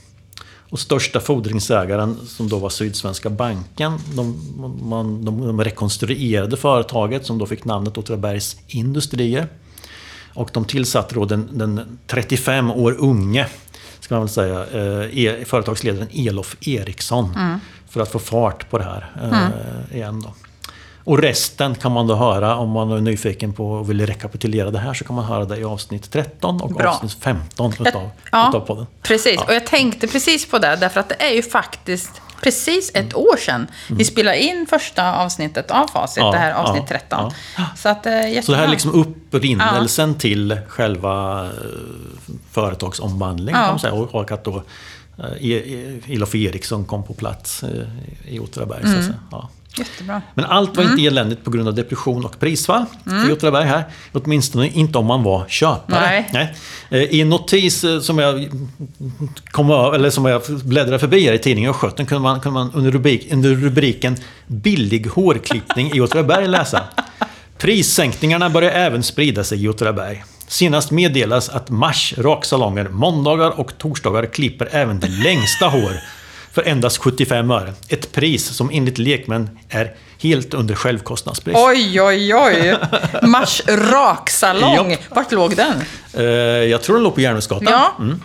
[0.72, 4.36] Och största fordringsägaren som då var Sydsvenska banken, de,
[4.82, 9.46] man, de, de rekonstruerade företaget som då fick namnet Åtvidabergs Industrier.
[10.34, 13.46] Och de tillsatte då den, den 35 år unge,
[14.00, 17.34] ska man väl säga, eh, e- företagsledaren Elof Eriksson.
[17.88, 20.34] För att få fart på det här eh, igen då.
[21.04, 24.78] Och resten kan man då höra om man är nyfiken på och vill rekapitulera det
[24.78, 26.90] här så kan man höra det i avsnitt 13 och Bra.
[26.90, 28.86] avsnitt 15 utav, Ja, utav podden.
[29.02, 29.44] Precis, Ja.
[29.48, 32.10] och jag tänkte precis på det, därför att det är ju faktiskt
[32.42, 36.26] precis ett år sedan vi spelade in första avsnittet av Facit, Mm.
[36.26, 37.30] Ja, det här avsnitt ja, 13.
[37.76, 38.12] Så att, eh.
[38.42, 41.50] Så det här är liksom upprinnelsen till själva eh,
[42.50, 43.92] företagsomvandlingen kan man säga.
[43.92, 44.62] Och, och att då
[45.18, 47.64] eh, E- E- Elof Eriksson kom på plats
[48.28, 48.80] i Åtvidaberg.
[48.82, 48.98] så Mm.
[48.98, 49.18] att säga.
[49.30, 49.48] Ja.
[49.76, 50.22] Jättebra.
[50.34, 52.84] Men allt var inte eländigt på grund av depression och prisfall
[53.28, 53.84] i Åtvidaberg här.
[54.12, 56.24] Åtminstone inte om man var köpare.
[56.32, 56.54] Nej.
[56.90, 58.50] Eh, I en notis eh, som jag,
[59.50, 62.90] kom, eller som jag bläddrade förbi här i tidningen Östgöten kunde man, kunde man under,
[62.90, 64.16] rubrik, under rubriken
[64.46, 66.84] Billig hårklippning i Åtvidaberg läsa.
[67.58, 70.24] Prissänkningarna börjar även sprida sig i Åtvidaberg.
[70.46, 75.92] Senast meddelas att Mars raksalonger måndagar och torsdagar klipper även det längsta hår
[76.52, 77.72] för endast 75 öre.
[77.88, 81.56] Ett pris som enligt lekmän är helt under självkostnadspris.
[81.58, 82.76] Oj, oj, oj.
[83.22, 84.96] Mars raksalong.
[85.08, 85.74] Vart låg den?
[86.14, 86.24] Eh,
[86.70, 87.68] jag tror den låg på Järnvägsgatan.
[87.70, 87.92] Ja.
[87.98, 88.20] Mm.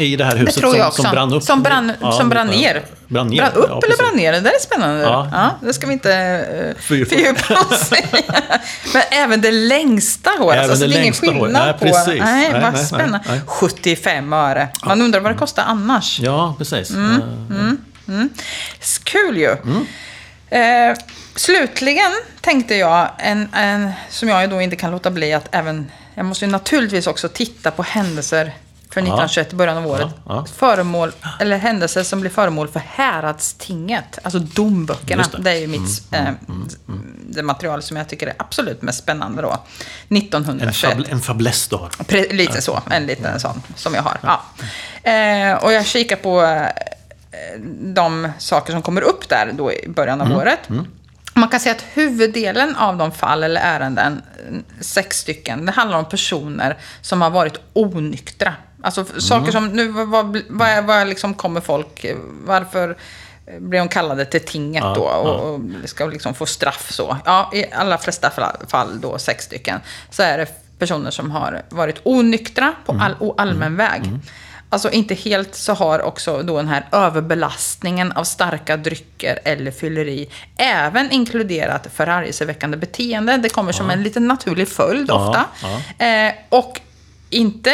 [0.00, 1.42] I det här Det huset tror jag som, som brann upp.
[1.42, 2.82] Som brann, Ja, som brann ner.
[3.08, 3.36] Brann ner.
[3.36, 4.32] Brann upp ja, eller brann ner?
[4.32, 5.02] Det där är spännande.
[5.02, 5.28] Ja.
[5.32, 5.66] Ja.
[5.66, 7.54] det ska vi inte uh, Fördjupa.
[7.60, 8.04] oss i.
[8.94, 10.58] Men även det längsta håret.
[10.58, 11.78] Även alltså, det det är ingen skillnad Nej, på...
[11.78, 12.06] precis.
[12.06, 13.20] Nej, Nej, vad nej, spännande.
[13.26, 13.40] nej, nej.
[13.46, 14.68] 75 öre.
[14.84, 16.20] Man undrar vad det kostar annars.
[16.20, 16.90] Ja, precis.
[16.90, 17.74] Mm, Eh,
[18.08, 18.28] Mm.
[18.80, 19.50] S- Kul ju.
[20.50, 20.96] Eh,
[21.34, 25.90] slutligen tänkte jag, en, en, som jag då inte kan låta bli att även...
[26.14, 28.52] Jag måste ju naturligtvis också titta på händelser
[28.90, 30.08] för 1921 i början av året.
[30.26, 30.44] Ja, ja.
[30.56, 34.18] Föremål, eller händelser som blir föremål för häradstinget.
[34.22, 35.20] Alltså domböckerna.
[35.22, 35.42] Just Det.
[35.42, 35.50] det.
[35.50, 36.28] är ju mitt, eh,
[37.28, 39.58] det material som jag tycker är absolut mest spännande då.
[40.08, 40.92] 1921.
[40.92, 41.88] En, fab, en fäbless du har.
[41.88, 44.18] Pre- lite så, en liten sån som jag har.
[44.22, 44.42] Ja.
[45.10, 46.66] Eh, och jag kikar på eh,
[47.94, 50.60] de saker som kommer upp där då i början av året.
[51.34, 54.22] Man kan säga att huvuddelen av de fall eller ärenden,
[54.80, 58.54] sex stycken, det handlar om personer som har varit onyktra.
[58.82, 60.06] Alltså f- saker som, nu vad,
[60.48, 62.06] vad, vad, liksom kommer folk,
[62.44, 62.96] varför
[63.58, 65.86] blir de kallade till tinget Ja, då och, ja.
[65.88, 67.16] ska liksom få straff så.
[67.24, 68.30] Ja, i allra flesta
[68.68, 70.46] fall, då, sex stycken, så är det
[70.78, 74.02] personer som har varit onyktra på all, o- allmän väg.
[74.72, 80.28] Alltså inte helt så har också då den här överbelastningen av starka drycker eller fylleri
[80.56, 83.36] även inkluderat förargelseväckande beteende.
[83.36, 85.44] Det kommer som en liten naturlig följd ofta.
[86.04, 86.80] Eh, och
[87.30, 87.70] inte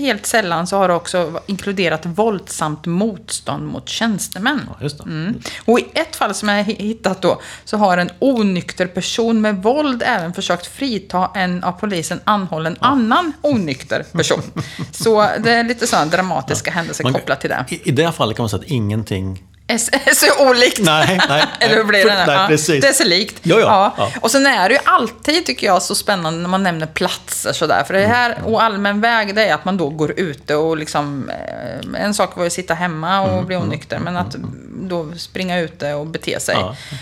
[0.00, 4.60] helt sällan så har det också inkluderat våldsamt motstånd mot tjänstemän.
[4.68, 5.00] Ja, just.
[5.00, 5.40] Mm.
[5.64, 10.02] Och i ett fall som jag hittat då, så har en onykter person med våld
[10.06, 14.42] även försökt frita en av polisen anhållen annan onykter person.
[14.92, 17.64] Så det är lite sådana dramatiska händelser Man- kopplat till det.
[17.68, 19.42] I, I det fallet kan man säga att ingenting...
[20.14, 20.78] Så- olikt.
[20.80, 21.44] Nej, nej.
[21.60, 22.24] Eller hur blir det?
[22.26, 22.80] nej, Ja, precis.
[22.82, 23.36] Det är så likt.
[23.42, 24.10] Ja, ja, ja.
[24.20, 27.84] Och sen är det ju alltid, tycker jag, så spännande när man nämner platser sådär.
[27.86, 30.76] För det Mm, här, och allmän väg, det är att man då går ute och
[30.76, 31.30] liksom...
[31.94, 34.36] eh, En sak var ju att sitta hemma och Mm, bli onykter, men att
[34.82, 36.56] då springa ute och bete sig.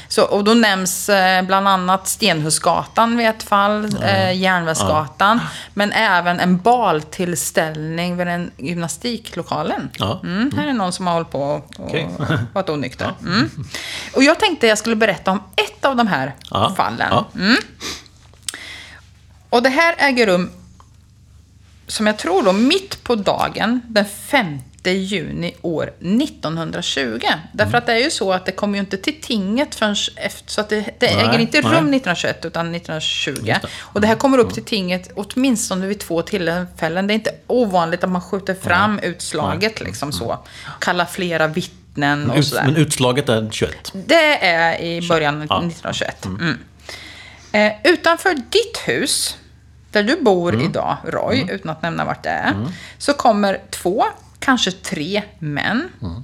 [0.09, 5.41] Så, och då nämns eh, bland annat Stenhusgatan vid ett fall, eh, Järnvägsgatan,
[5.75, 9.91] men även en baltillställning vid den gymnastiklokalen.
[10.23, 12.09] Mm, här är någon som har hållit på och Okej.
[12.59, 13.15] Varit onykter.
[13.21, 13.51] Mm.
[14.15, 16.75] Och jag tänkte jag skulle berätta om ett av de här Ja.
[16.77, 17.09] fallen.
[17.11, 17.27] Ja.
[19.51, 20.51] Och det här äger rum,
[21.87, 27.21] som jag tror då, mitt på dagen den 5 juni år 1920.
[27.53, 30.51] Därför att det är ju så att det kommer ju inte till tinget förrän efter,
[30.51, 31.97] så att det, det Nej, äger inte rum nej.
[31.97, 33.55] 1921 utan 1920.
[33.79, 37.07] Och det här kommer upp till tinget åtminstone vid två tillfällen.
[37.07, 40.39] Det är inte ovanligt att man skjuter fram utslaget liksom så.
[40.81, 42.65] Kallar flera vittnen Men, och sådär.
[42.65, 43.93] men utslaget är 21.
[43.95, 45.59] Det är i början av Ja.
[45.59, 46.25] 1921.
[46.27, 46.59] Mm.
[47.53, 49.37] Eh, utanför ditt hus,
[49.91, 50.67] där du bor Mm.
[50.67, 52.55] idag, Roy, utan att nämna vart det är,
[52.99, 54.05] så kommer två,
[54.39, 56.23] kanske tre män Mm.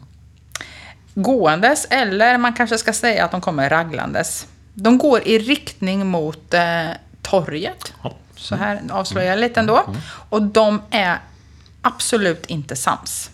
[1.14, 4.46] gåendes, eller man kanske ska säga att de kommer raglandes.
[4.74, 6.86] De går i riktning mot eh,
[7.22, 7.92] torget.
[8.02, 8.14] Ja.
[8.36, 9.94] Så här avslöjar jag lite ändå.
[10.30, 11.18] Och de är
[11.82, 13.30] absolut inte sams.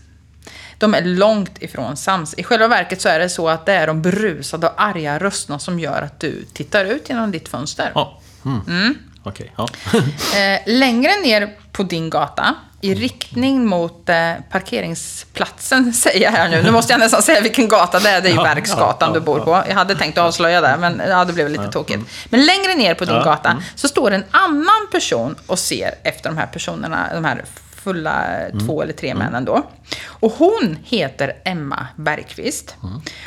[0.80, 2.34] De är långt ifrån sams.
[2.34, 5.58] I själva verket så är det så att det är de berusade och arga rösterna
[5.58, 7.92] som gör att du tittar ut genom ditt fönster.
[7.94, 8.20] Ja.
[8.44, 8.98] Mm.
[9.22, 9.68] Okej, ja.
[10.38, 16.62] Eh, längre ner på din gata, i riktning mot eh, parkeringsplatsen, säger jag här nu.
[16.62, 18.20] Nu måste jag nästan säga vilken gata det är.
[18.20, 18.36] Det är ju
[19.00, 19.64] ja, du bor på.
[19.68, 22.02] Jag hade tänkt avslöja det, men ja, det blev lite tokigt.
[22.28, 26.38] Men längre ner på din gata så står en annan person och ser efter de
[26.38, 27.44] här personerna, de här
[27.82, 28.26] fulla
[28.66, 29.66] två eller tre männen då.
[30.06, 32.76] Och hon heter Emma Bergqvist.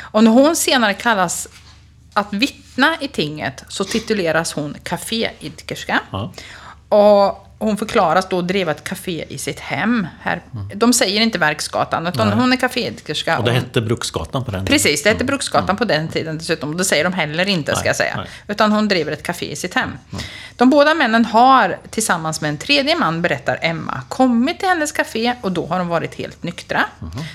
[0.00, 1.48] Och när hon senare kallas
[2.12, 6.00] att vittna i tinget så tituleras hon kaféidkerska.
[6.88, 10.06] Och hon förklaras då driva ett café i sitt hem.
[10.20, 10.42] Här.
[10.74, 12.36] De säger inte Verksgatan, utan Nej.
[12.36, 13.38] hon är kaféidkerska.
[13.38, 14.66] Och det hette Bruksgatan på den tiden.
[14.78, 16.70] Precis, det hette Bruksgatan på den tiden dessutom.
[16.70, 18.16] Och det säger de heller inte, ska Nej, jag säga.
[18.16, 18.26] nej.
[18.48, 19.90] Utan hon driver ett café i sitt hem.
[20.56, 25.34] De båda männen har, tillsammans med en tredje man, berättar Emma, kommit till hennes café
[25.40, 26.84] och då har de varit helt nyktra.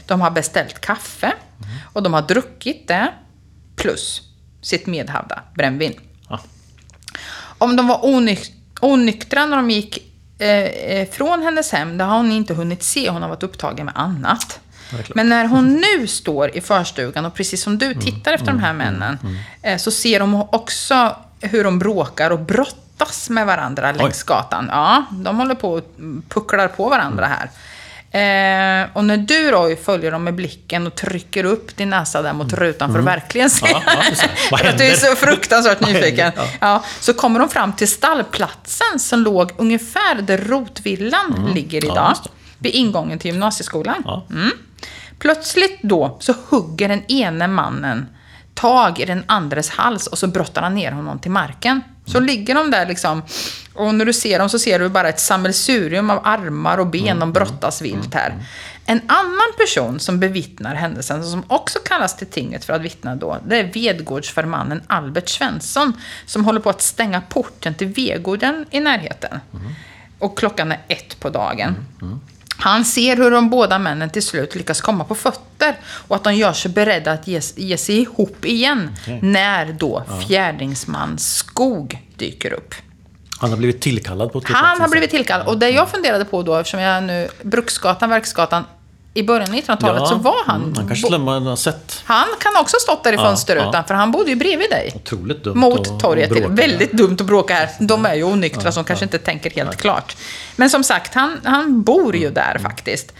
[0.05, 1.33] De har beställt kaffe
[1.93, 3.13] och de har druckit det,
[3.75, 4.21] plus
[4.61, 5.93] sitt medhavda brännvin.
[6.29, 6.39] Ja.
[7.57, 8.51] Om de var onyk-
[8.81, 10.08] onyktra när de gick
[10.39, 13.09] eh, eh, från hennes hem, det har hon inte hunnit se.
[13.09, 14.59] Hon har varit upptagen med annat.
[15.15, 18.73] Men när hon nu står i förstugan och precis som du tittar efter de här
[18.73, 19.17] männen,
[19.61, 24.69] eh, så ser de också hur de bråkar och brottas med varandra längs gatan.
[24.71, 25.83] Ja, de håller på och
[26.29, 27.49] pucklar på varandra här.
[28.11, 32.33] Eh, och när du Roy följer dem med blicken och trycker upp din näsa där
[32.33, 33.67] mot rutan för att verkligen se.
[33.69, 33.81] Ja,
[34.51, 36.25] ja, för att du är så fruktansvärt nyfiken.
[36.25, 36.57] händer?
[36.59, 42.15] Ja, så kommer de fram till stallplatsen som låg ungefär där rotvillan ligger Ja, idag.
[42.57, 44.01] vid ingången till gymnasieskolan.
[44.05, 44.25] Ja.
[44.31, 44.51] Mm.
[45.19, 48.07] Plötsligt då så hugger den ene mannen
[48.53, 51.81] tag i den andres hals och så brottar han ner honom till marken.
[52.11, 53.23] Så ligger de där liksom.
[53.73, 57.19] Och när du ser dem så ser du bara ett sammelsurium av armar och ben.
[57.19, 58.33] De brottas vilt här.
[58.85, 63.37] En annan person som bevittnar händelsen, som också kallas till tinget för att vittna då,
[63.47, 65.93] det är Vedgårdsförmannen Albert Svensson,
[66.25, 69.39] som håller på att stänga porten till Vegården i närheten.
[70.19, 71.75] Och klockan är ett på dagen.
[72.59, 75.75] Han ser hur de båda männen till slut lyckas komma på fötter
[76.07, 81.17] och att de gör sig beredda att ge, ge sig ihop igen när då fjärdingsman
[81.17, 82.75] Skog dyker upp.
[83.39, 85.47] Han har blivit tillkallad på Han har blivit tillkallad.
[85.47, 87.29] Och det jag funderade på då, eftersom jag nu...
[87.41, 88.63] Bruksgatan, Verksgatan.
[89.13, 90.61] I början av 1900-talet så var han...
[90.61, 92.01] Mm, han kanske till och med har sett.
[92.05, 93.83] Han kan också ha stått där i Ja, fönsterrutan, ja.
[93.83, 94.91] för han bodde ju bredvid dig.
[94.95, 96.29] Otroligt dumt Mot torget.
[96.29, 96.47] bråka.
[96.47, 97.69] Väldigt dumt att bråka här.
[97.79, 100.17] De är ju onyktra, som kanske inte tänker helt klart.
[100.55, 102.21] Men som sagt, han, han bor Mm.
[102.21, 103.13] ju där faktiskt.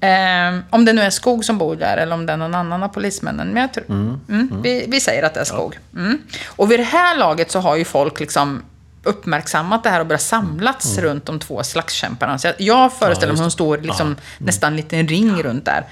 [0.00, 2.82] Ehm, om det nu är Skog som bor där eller om det är någon annan
[2.82, 3.48] av polismännen.
[3.48, 5.78] Men jag tror, mm, Vi, vi säger att det är Skog.
[5.96, 6.18] Mm.
[6.46, 8.62] Och vid det här laget så har ju folk liksom
[9.02, 12.38] uppmärksammat det här och börjat samlats runt de två slagskämparna.
[12.38, 13.46] Så jag, jag föreställer mig Mm.
[13.46, 15.84] att de står liksom nästan en liten ring runt där.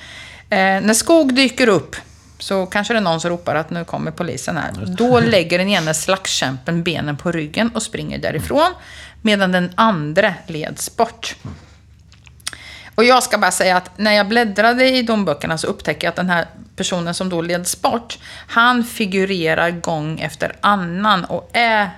[0.50, 0.56] Eh,
[0.86, 1.96] när Skog dyker upp
[2.38, 4.72] så kanske det är någon som ropar att nu kommer polisen här.
[4.86, 8.72] Då lägger den ene slagskämpen benen på ryggen och springer därifrån.
[9.22, 11.36] Medan den andra leds bort.
[12.94, 16.16] Och jag ska bara säga att när jag bläddrade i domböckerna så upptäcker jag att
[16.16, 16.46] den här
[16.76, 21.90] personen som då leds bort, han figurerar gång efter annan och är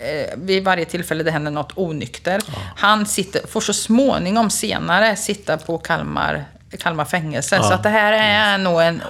[0.00, 2.40] eh, vid varje tillfälle det händer något onykter.
[2.76, 6.44] Han sitter, får så småningom senare sitta på Kalmar,
[6.78, 7.56] Kalmar fängelse.
[7.56, 7.62] Ja.
[7.62, 9.02] Så att det här är nog en,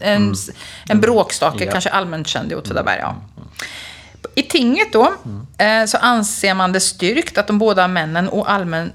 [0.00, 0.34] en,
[0.88, 1.70] en bråkstake, Ja.
[1.72, 2.98] kanske allmänt känd i Åtvidaberg.
[3.00, 3.16] Ja.
[4.34, 5.14] I tinget då
[5.58, 8.92] eh, så anser man det styrkt att de båda männen och allmän,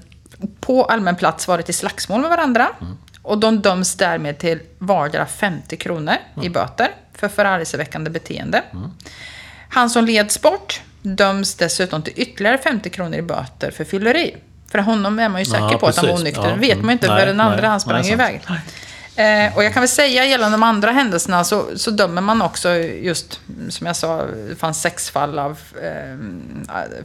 [0.60, 2.68] på allmän plats varit i slagsmål med varandra.
[3.22, 8.62] Och de döms därmed till vardera 50 kronor i böter för förargelseväckande beteende.
[9.68, 10.80] Han som leds bort
[11.14, 14.36] döms dessutom till ytterligare 50 kronor i böter för fylleri.
[14.68, 16.22] För honom är man ju säker Ja, på att han var precis.
[16.22, 16.48] onykter.
[16.48, 17.18] Ja, vet man ju inte mm.
[17.18, 17.70] för Nej, den andra nej.
[17.70, 18.40] han sprang Nej, iväg.
[19.16, 22.74] Eh, och jag kan väl säga gällande de andra händelserna så, så dömer man också
[22.74, 26.16] just, som jag sa, det fanns sex fall av eh,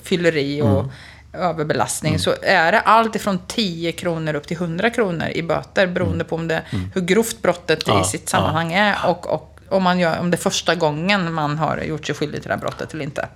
[0.03, 0.85] fylleri och
[1.33, 2.19] överbelastning.
[2.19, 6.35] Så är det allt ifrån 10 kronor upp till 100 kronor i böter beroende på
[6.35, 6.61] om det,
[6.93, 10.35] hur grovt brottet Ja, i sitt sammanhang är och, och om, man gör, om det
[10.35, 13.27] är första gången man har gjort sig skyldig till det här brottet eller inte.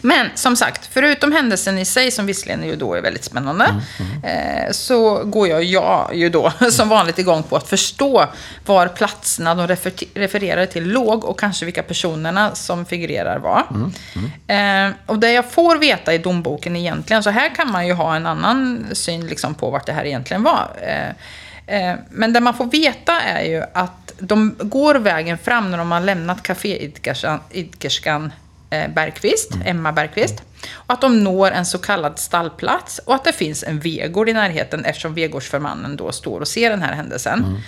[0.00, 3.64] Men som sagt, förutom händelsen i sig, som visserligen ju då är väldigt spännande,
[4.24, 8.26] eh, så går jag, jag ju då som vanligt igång på att förstå
[8.66, 13.64] var platserna de refer refererade till låg och kanske vilka personerna som figurerar var.
[14.46, 18.16] Eh, och det jag får veta i domboken egentligen, så här kan man ju ha
[18.16, 20.70] en annan syn liksom på vart det här egentligen var.
[20.82, 21.14] Eh,
[21.70, 25.92] Eh, Men det man får veta är ju att de går vägen fram när de
[25.92, 28.30] har lämnat kaféidkerskan eh,
[28.70, 30.42] Bergqvist, Emma Bergqvist.
[30.72, 34.32] Och att de når en så kallad stallplats och att det finns en vegård i
[34.32, 37.62] närheten eftersom vegårdsförmannen då står och ser den här händelsen.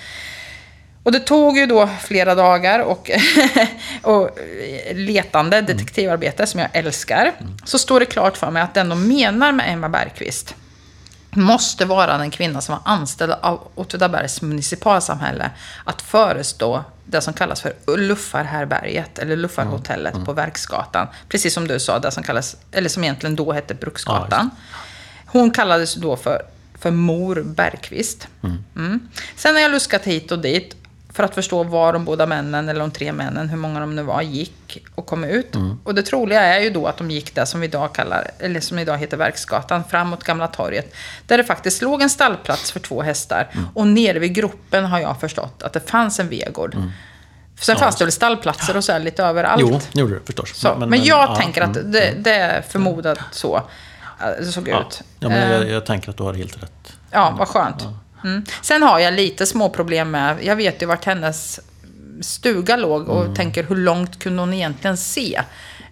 [1.03, 3.11] Och det tog ju då flera dagar och,
[4.03, 4.39] och
[4.95, 7.33] letande detektivarbete som jag älskar.
[7.65, 10.55] Så står det klart för mig att den de menar med Emma Bergqvist
[11.37, 15.51] måste vara den kvinna som var anställd av Åtvidabergs municipalsamhälle
[15.85, 21.07] att förestå det som kallas för Luffarhärberget, eller Luffarhotellet på Verksgatan.
[21.29, 24.51] Precis som du sa, det som kallas, eller som egentligen då hette Bruksgatan.
[25.27, 26.43] Hon kallades då för,
[26.79, 28.29] för Mor Bergqvist.
[28.77, 29.09] Mm.
[29.37, 30.77] Sen har jag luskat hit och dit
[31.13, 34.03] för att förstå var de båda männen, eller de tre männen, hur många de nu
[34.03, 35.55] var, gick och kom ut.
[35.85, 38.61] Och det troliga är ju då att de gick där som vi idag kallar, eller
[38.61, 40.95] som idag heter Verksgatan, fram mot Gamla torget.
[41.27, 43.49] Där det faktiskt låg en stallplats för två hästar.
[43.75, 46.77] Och nere vid gropen har jag förstått att det fanns en vegård.
[47.61, 49.63] Sen fanns det väl stallplatser och så lite överallt.
[49.63, 50.59] Jo, det gjorde det förstås.
[50.59, 51.93] Så, men, jag ja, tänker att mm.
[51.93, 53.63] det, det är förmodat så äh,
[54.39, 55.03] det såg Ja, ut.
[55.21, 56.93] ja men jag, Eh, jag tänker att du har helt rätt.
[57.11, 57.87] Ja, vad skönt.
[58.25, 58.45] Mm.
[58.63, 61.61] Sen har jag lite små problem med, jag vet ju vart hennes
[62.21, 63.35] stuga låg och Mm.
[63.35, 65.41] tänker hur långt kunde hon egentligen se?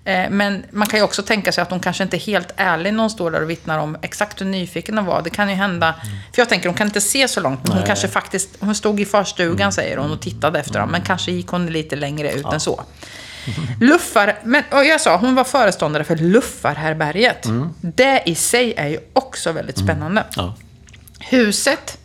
[0.04, 2.92] Eh, Men man kan ju också tänka sig att hon kanske inte är helt ärlig
[2.94, 5.22] när hon står där och vittnar om exakt hur nyfiken hon var.
[5.22, 5.94] Det kan ju hända.
[6.34, 7.58] För jag tänker, hon kan inte se så långt.
[7.62, 7.80] Men hon Mm.
[7.80, 7.86] Nej.
[7.86, 10.90] kanske faktiskt, hon stod i förstugan säger hon och tittade efter dem.
[10.90, 12.84] Men kanske gick hon lite längre ut än så.
[13.80, 17.44] Luffar, men jag sa, hon var föreståndare för Luffarhärberget.
[17.44, 17.68] Mm.
[17.80, 20.24] Det i sig är ju också väldigt spännande.
[20.36, 20.54] Ja.
[21.20, 21.98] Huset,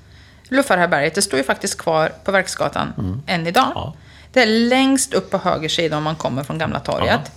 [0.50, 3.72] Luffarhärberget, det står ju faktiskt kvar på Verksgatan än idag.
[3.76, 3.94] Ja.
[4.32, 7.32] Det är längst upp på höger sida om man kommer från Gamla torget.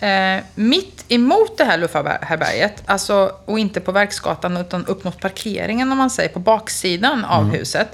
[0.00, 5.92] Eh, mitt emot det här Luffarhärberget, alltså, och inte på Verksgatan utan upp mot parkeringen
[5.92, 7.88] om man säger, på baksidan av huset,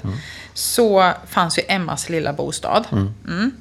[0.53, 2.87] så fanns ju Emmas lilla bostad.
[2.91, 3.51] Mm.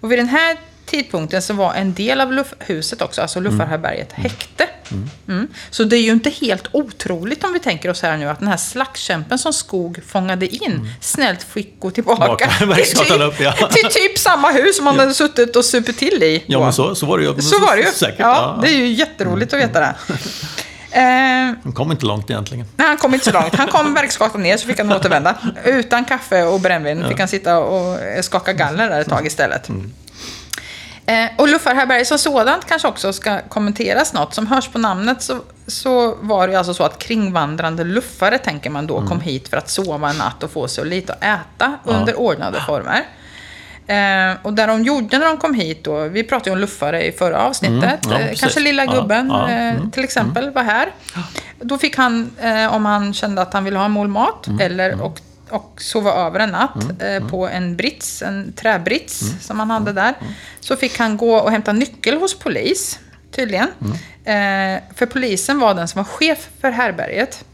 [0.00, 0.56] Och vid den här
[0.90, 4.66] tidpunkten så var en del av huset också, alltså luffarhärbärget, häkte.
[5.28, 5.48] Mm.
[5.70, 8.48] Så det är ju inte helt otroligt om vi tänker oss här nu att den
[8.48, 13.52] här slagskämpen som Skog fångade in snällt fick gå tillbaka Tillbaka, till, Bergsgatan upp, ja.
[13.72, 16.44] till typ samma hus som han hade suttit och supit till i.
[16.46, 17.42] Ja, men så, så var det ju.
[17.42, 17.88] Så var det ju.
[17.90, 18.18] Säkert.
[18.18, 19.94] ja, det är ju jätteroligt att veta det.
[20.90, 22.66] Eh, Han kom inte långt egentligen.
[22.76, 23.54] Nej, han kom inte så långt.
[23.54, 25.34] Han kom Bergsgatan ner så fick han återvända.
[25.64, 29.68] Utan kaffe och brännvin fick han sitta och skaka galler där ett tag istället.
[31.08, 34.34] Eh, och luffarhärbärge som sådant kanske också ska kommenteras något.
[34.34, 38.70] Som hörs på namnet så, så var det ju alltså så att kringvandrande luffare, tänker
[38.70, 41.78] man då, kom hit för att sova en natt och få sig lite att äta
[41.84, 43.06] under ordnade former.
[43.86, 47.06] Eh, och där de gjorde när de kom hit då, vi pratade ju om luffare
[47.06, 48.06] i förra avsnittet.
[48.06, 50.92] Mm, ja, eh, kanske lilla Ja, gubben ja, eh, mm, till exempel var här.
[51.60, 54.60] Då fick han, eh, om han kände att han ville ha en mål mat, Mm,
[54.60, 59.58] eller och, och sova över en natt eh, på en brits, en träbrits Mm, som
[59.58, 60.14] han hade där.
[60.60, 62.98] Så fick han gå och hämta nyckel hos polis,
[63.30, 63.68] tydligen.
[63.80, 64.76] Mm.
[64.76, 67.44] Eh, för polisen var den som var chef för härberget.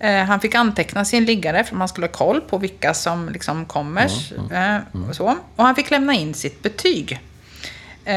[0.00, 3.28] Eh, han fick anteckna sin liggare för att man skulle ha koll på vilka som
[3.28, 4.10] liksom kommer.
[4.50, 5.36] Mm, Eh, och, så.
[5.56, 7.20] och han fick lämna in sitt betyg.
[8.04, 8.14] Eh,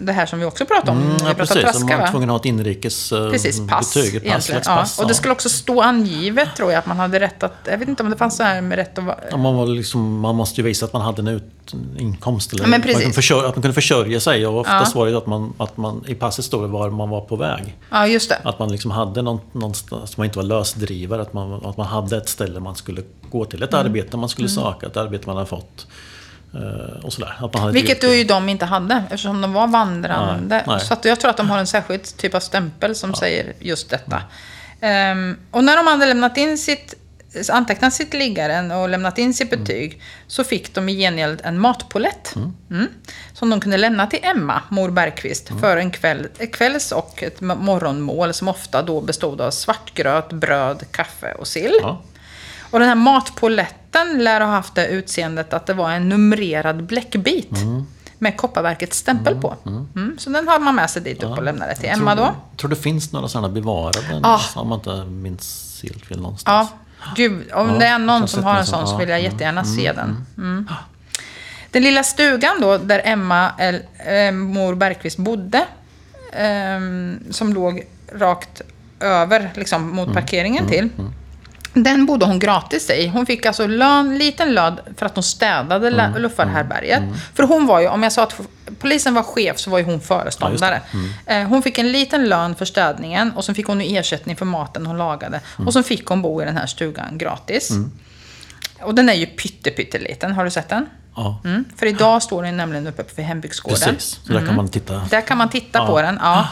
[0.00, 0.98] det här som vi också pratade om.
[0.98, 1.62] Mm, ja, pratade precis.
[1.62, 2.10] traska, Man var va?
[2.10, 3.94] tvungen att ha ett inrikes eh, Precis, pass.
[3.94, 4.32] betyg.
[4.32, 4.60] Pass, ja.
[4.66, 4.98] pass.
[4.98, 7.52] Och det skulle också stå angivet, tror jag, att man hade rätt att...
[7.64, 9.18] Jag vet inte om det fanns så här med rätt att.
[9.30, 12.52] Ja, man, var liksom, man måste ju visa att man hade en ut, inkomst.
[12.52, 14.46] Eller Ja, men man försörja, att man kunde försörja sig.
[14.46, 15.00] Och oftast Ja.
[15.00, 17.76] var det att man, att man i passet stod det var man var på väg.
[17.90, 18.38] Ja, just det.
[18.44, 21.22] Att man liksom hade någon, någonstans, att man inte var lösdrivare.
[21.22, 23.62] Att man, att man hade ett ställe man skulle gå till.
[23.62, 23.86] Ett Mm.
[23.86, 25.86] arbete man skulle söka, ett arbete man hade fått.
[26.54, 27.34] Eh, Och sådär.
[27.38, 30.56] Att man hade Vilket ju de inte hade, eftersom de var vandrande.
[30.56, 30.80] Nej, nej.
[30.80, 33.90] Så att jag tror att de har en särskild typ av stämpel som säger just
[33.90, 34.22] detta.
[34.80, 36.94] Ehm, och när de hade lämnat in sitt,
[37.52, 42.34] antecknat sitt liggaren och lämnat in sitt betyg, så fick de i gengäld en matpolett.
[42.70, 42.88] Mm,
[43.32, 48.34] som de kunde lämna till Emma, mor Bergqvist, för en kväll, kvälls och ett morgonmål
[48.34, 51.78] som ofta då bestod av svartgröt, bröd, kaffe och sill.
[51.82, 52.02] Ja.
[52.70, 57.50] Och den här matpoletten lär ha haft det utseendet att det var en numrerad bläckbit.
[58.20, 59.54] Med Kopparverkets stämpel på.
[59.66, 62.22] Mm, så den har man med sig dit upp och lämnar det till Emma då.
[62.22, 64.20] Jag tror det finns några sådana bevarade.
[64.22, 64.40] Ah.
[64.54, 66.68] Om man inte minns helt fel någonstans.
[66.70, 67.52] Ja, gud.
[67.52, 68.86] Om Ja, det är någon som har en sån.
[68.86, 70.24] så Ja, vill jag mm, jättegärna se den.
[70.36, 70.68] Mm.
[71.70, 75.64] Den lilla stugan då, där Emma, el- eh, mor Bergqvist, bodde.
[76.32, 78.62] ehm, som låg rakt
[79.00, 80.88] över, liksom, Mm, mot parkeringen till.
[81.74, 83.06] Den bodde hon gratis i.
[83.08, 86.22] Hon fick alltså lön, liten lön för att hon städade Mm, mm.
[86.22, 87.02] luffarhärbärget.
[87.34, 88.40] För hon var ju, om jag sa att
[88.78, 90.80] polisen var chef så var ju hon föreståndare.
[90.92, 91.42] Mm.
[91.42, 94.86] Eh, Hon fick en liten lön för städningen och så fick hon ersättning för maten
[94.86, 95.40] hon lagade.
[95.56, 95.66] Mm.
[95.66, 97.70] Och så fick hon bo i den här stugan gratis.
[98.82, 100.32] Och den är ju pytte, pytteliten.
[100.32, 100.86] Har du sett den?
[101.16, 101.64] Ja, Mm.
[101.76, 103.78] För idag står den nämligen uppe vid hembygdsgården.
[103.94, 104.20] precis.
[104.26, 105.02] Så där kan man titta.
[105.10, 105.86] Där kan man titta Ja.
[105.86, 106.18] på den.
[106.22, 106.48] Ja.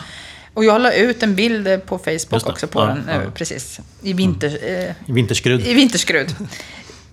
[0.56, 3.20] Och jag la ut en bild på Facebook också på Ja, den nu, ja.
[3.20, 3.32] Mm.
[3.32, 3.80] precis.
[4.02, 5.66] I, vinter, eh, I vinterskrud.
[5.66, 6.34] i vinterskrud.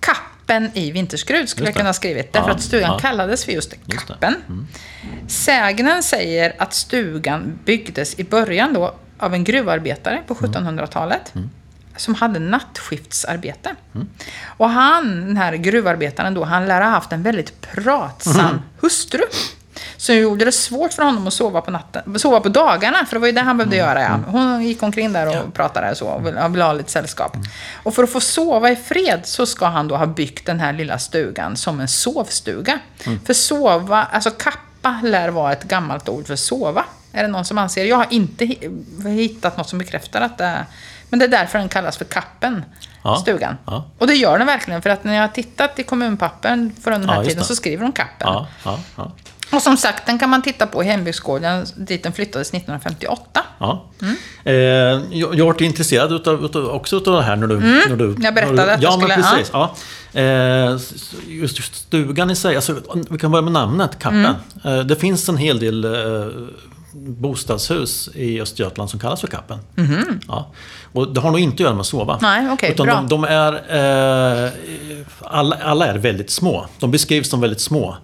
[0.00, 2.32] Kappen i vinterskrud skulle jag kunna ha skrivit.
[2.32, 4.34] Därför Ja, att stugan kallades för just det, Just kappen.
[4.48, 4.66] Mm.
[5.28, 10.52] Sägnen säger att stugan byggdes i början då av en gruvarbetare på Mm.
[10.52, 11.32] 1700-talet.
[11.96, 13.74] Som hade nattskiftsarbete.
[14.56, 19.20] Och han, den här gruvarbetaren då, han lär ha haft en väldigt pratsam hustru.
[19.96, 23.20] Som gjorde det svårt för honom att sova på, natten, sova på dagarna, för det
[23.20, 24.02] var ju det han behövde göra.
[24.02, 24.18] Ja.
[24.26, 27.36] Hon gick omkring där och pratade så och ville, han ville ha lite sällskap.
[27.82, 30.72] Och för att få sova i fred så ska han då ha byggt den här
[30.72, 32.78] lilla stugan som en sovstuga.
[33.26, 36.84] För sova, alltså kappa lär vara ett gammalt ord för sova.
[37.12, 37.84] Är det någon som anser?
[37.84, 40.64] Jag har inte hi- hittat något som bekräftar att det är...
[41.08, 42.64] Men det är därför den kallas för kappen,
[43.02, 43.16] Ja.
[43.16, 43.56] stugan.
[43.66, 43.84] Ja.
[43.98, 47.08] Och det gör den verkligen, för att när jag har tittat i kommunpappen från den
[47.10, 48.28] här Ja, tiden så skriver de kappen.
[49.54, 49.56] Ja, ja, ja.
[49.56, 53.40] Och som sagt, den kan man titta på i hembygdsgården dit den flyttades 1958.
[53.58, 53.84] Ja.
[54.02, 54.14] Mm.
[54.44, 57.60] Eh, jag, jag varit intresserad utav, utav, också utav det här när du...
[57.60, 58.22] När du Mm.
[58.22, 59.74] jag berättade när du, att jag ja, skulle- Men precis, ja.
[60.20, 62.76] Eh, s- just stugan i sig, alltså,
[63.10, 64.26] vi kan börja med namnet, Kappen.
[64.64, 64.78] Mm.
[64.78, 65.86] Eh, det finns en hel del
[66.96, 69.58] bostadshus i Östergötland som kallas för Kappen.
[70.28, 70.52] Ja.
[70.92, 72.18] Och det har nog inte att göra med att sova.
[72.22, 72.94] Nej, okej, Utan bra.
[72.94, 73.60] de, de är...
[75.20, 76.66] Alla, alla är väldigt små.
[76.78, 77.96] De beskrivs som väldigt små.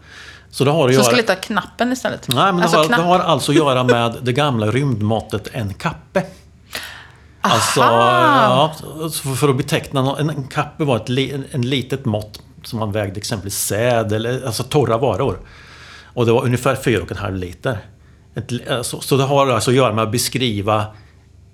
[0.51, 1.05] Så det har att Så göra...
[1.05, 2.29] skulle ta knappen istället.
[2.29, 5.75] Nej, men alltså, det, har, det har alltså att göra med det gamla rymdmåttet en
[5.75, 6.23] kappe.
[7.41, 8.75] Alltså, ja,
[9.11, 13.19] så för att beteckna en, kappe var ett li, en, litet mått som man vägde
[13.19, 15.39] exempelvis säd eller alltså torra varor.
[16.05, 17.79] Och det var ungefär 4,5 liter.
[18.35, 20.87] Ett, alltså, så det har alltså att göra med att beskriva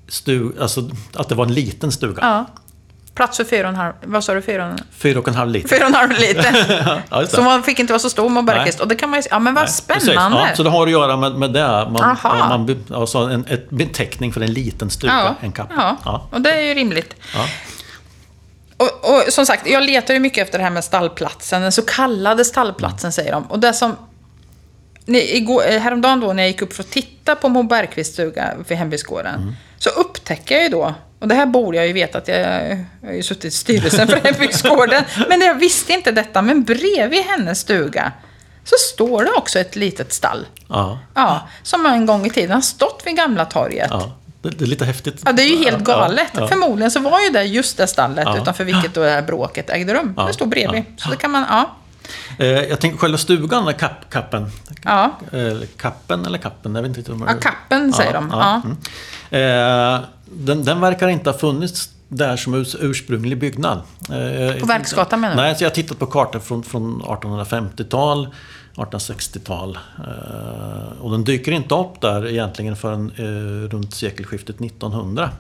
[0.08, 2.18] stu, alltså, att det var en liten stuga.
[2.22, 2.46] Ja.
[3.16, 5.34] Plats för fyra och en halv, vad sa du, fyra och en, Fyra och en
[5.34, 5.68] halv liter.
[5.68, 7.02] fyra och en halv liter.
[7.10, 8.80] Ja, så man fick inte vara så stor med bergkvist.
[8.80, 10.38] Och det kan man ju ja men vad Nej, spännande.
[10.38, 11.88] Ja, så det har att göra med, med det.
[11.90, 15.96] Man, man, alltså en ett beteckning för en liten stuga, ja, en kappa.
[16.04, 16.28] ja.
[16.32, 17.16] Och det är ju rimligt.
[18.76, 21.62] Och, och som sagt, jag letar ju mycket efter det här med stallplatsen.
[21.62, 23.44] Den så kallade stallplatsen säger de.
[23.44, 23.96] Och det som...
[25.06, 28.54] Igår, eh, häromdagen då när jag gick upp för att titta på Mo Bergqvists stuga
[28.68, 29.34] vid hembygdsgården.
[29.34, 29.54] Mm.
[29.78, 32.38] Så upptäcker jag ju då, och det här borde jag ju veta att jag,
[33.00, 35.04] jag har ju suttit i styrelsen för hembygdsgården.
[35.28, 36.42] men jag visste inte detta.
[36.42, 38.12] Men bredvid hennes stuga
[38.64, 40.46] så står det också ett litet stall.
[40.68, 40.98] Ja.
[41.14, 43.88] Ja, som en gång i tiden har stått vid Gamla torget.
[43.90, 44.16] Ja.
[44.42, 45.22] Det, är lite häftigt.
[45.24, 46.28] Ja, det är ju helt Ja, galet.
[46.32, 46.48] ja.
[46.48, 48.38] Förmodligen så var ju det just det stallet Ja.
[48.38, 50.14] utanför vilket då det här bråket ägde rum.
[50.16, 50.22] Ja.
[50.26, 50.84] Det stod bredvid.
[50.96, 51.02] Ja.
[51.04, 51.76] Så det kan man, ja.
[52.38, 54.50] Eh, jag tänkte själva stugan, den kapp, kappen.
[54.84, 57.16] Ja, Eh, kappen eller kappen, jag vet inte riktigt.
[57.28, 58.28] ja kappen säger de.
[58.32, 58.62] Ja.
[58.64, 58.76] mm.
[60.38, 63.78] Den, den verkar inte ha funnits där som urs- ursprunglig byggnad.
[64.10, 65.42] Eh, På Verksgatan menar du?
[65.42, 68.28] Nej, så jag har tittat på kartor från, från 1850-tal,
[68.74, 69.78] 1860-tal.
[69.98, 75.30] Eh, och den dyker inte upp där egentligen förrän eh, runt sekelskiftet 1900.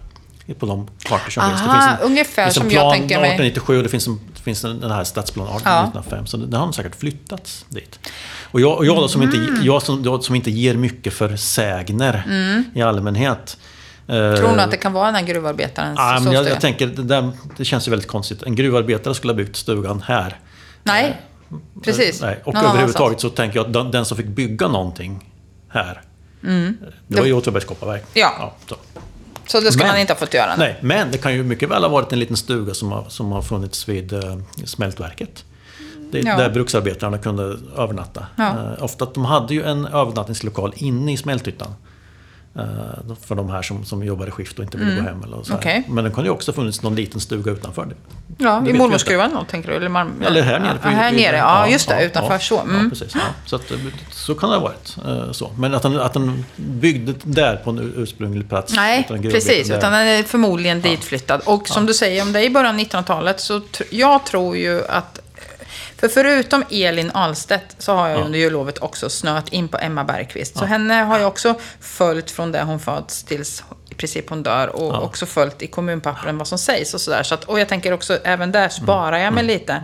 [0.58, 1.60] På de kartor som finns.
[1.60, 3.30] Det Aha, finns en, ungefär finns en som jag plan tänker mig.
[3.30, 5.82] 1897 och det finns, en, finns en, den här stadsplanen Ja.
[5.82, 6.26] 1905.
[6.26, 7.98] Så det har säkert flyttats dit.
[8.42, 9.60] Och jag, och jag, då, som, inte, Mm.
[9.62, 12.24] jag som, då, som inte ger mycket för sägner
[12.74, 13.56] i allmänhet.
[14.08, 16.86] Eh, Tror du att det kan vara den här gruvarbetarens Ja, men jag, jag tänker,
[16.86, 18.42] det, där, det känns ju väldigt konstigt.
[18.42, 20.40] En gruvarbetare skulle ha byggt stugan här.
[20.82, 21.20] Nej,
[21.84, 22.20] precis.
[22.22, 22.40] Nej.
[22.44, 25.32] Och Någon överhuvudtaget så tänker jag att den, den som fick bygga någonting
[25.68, 26.02] här.
[27.08, 28.02] Det var ju Åtvidabergs kopparverk.
[28.02, 28.28] Mm.
[28.38, 28.54] Ja.
[28.68, 28.76] så.
[29.46, 30.56] Så det ska Men- man inte ha fått göra?
[30.56, 33.32] Nej, men det kan ju mycket väl ha varit en liten stuga som har, som
[33.32, 35.44] har funnits vid eh, smältverket.
[36.10, 36.36] Det, Ja.
[36.36, 37.42] Där bruksarbetarna kunde
[37.76, 38.26] övernatta.
[38.36, 38.48] Ja.
[38.48, 41.74] Eh, ofta de hade ju en övernattningslokal inne i smälthyttan.
[42.58, 45.22] Eh, för de här som, som jobbar i skift och inte ville gå hem.
[45.22, 45.52] Eller så.
[45.52, 45.58] Mm.
[45.58, 45.84] Okej.
[45.88, 47.84] Men det kunde ju också funnits någon liten stuga utanför.
[47.86, 47.94] Det.
[48.38, 48.72] Ja, Det i
[49.34, 49.76] då, tänker du?
[49.76, 50.22] Eller, Malm...
[50.26, 50.78] Eller här nere.
[50.82, 52.04] Ja, här nere, ja, just det.
[52.04, 52.54] utanför så.
[52.54, 52.90] Ja, Mm.
[52.90, 53.14] precis.
[53.14, 53.20] Ja.
[53.46, 53.78] Så, att, eh,
[54.10, 54.96] så kan det ha varit.
[55.06, 55.50] eh, Så.
[55.58, 58.72] Men att den, att den byggde där på en ur- ursprunglig plats.
[58.76, 59.70] Nej, utan precis.
[59.70, 61.40] Utan den är förmodligen ditflyttad.
[61.44, 64.86] Och som du säger, om det är i början av 1900-talet så jag tror ju
[64.88, 65.20] att...
[65.98, 68.24] För förutom Elin Ahlstedt så har jag Ja.
[68.24, 70.58] under jullovet också snöat in på Emma Bergqvist.
[70.58, 74.68] Så henne har jag också följt från där hon föds tills i princip hon dör.
[74.68, 75.00] Och Ja.
[75.00, 77.22] också följt i kommunpappren vad som sägs och sådär.
[77.22, 79.54] Så att, och jag tänker också, även där sparar jag mig Mm.
[79.58, 79.82] lite.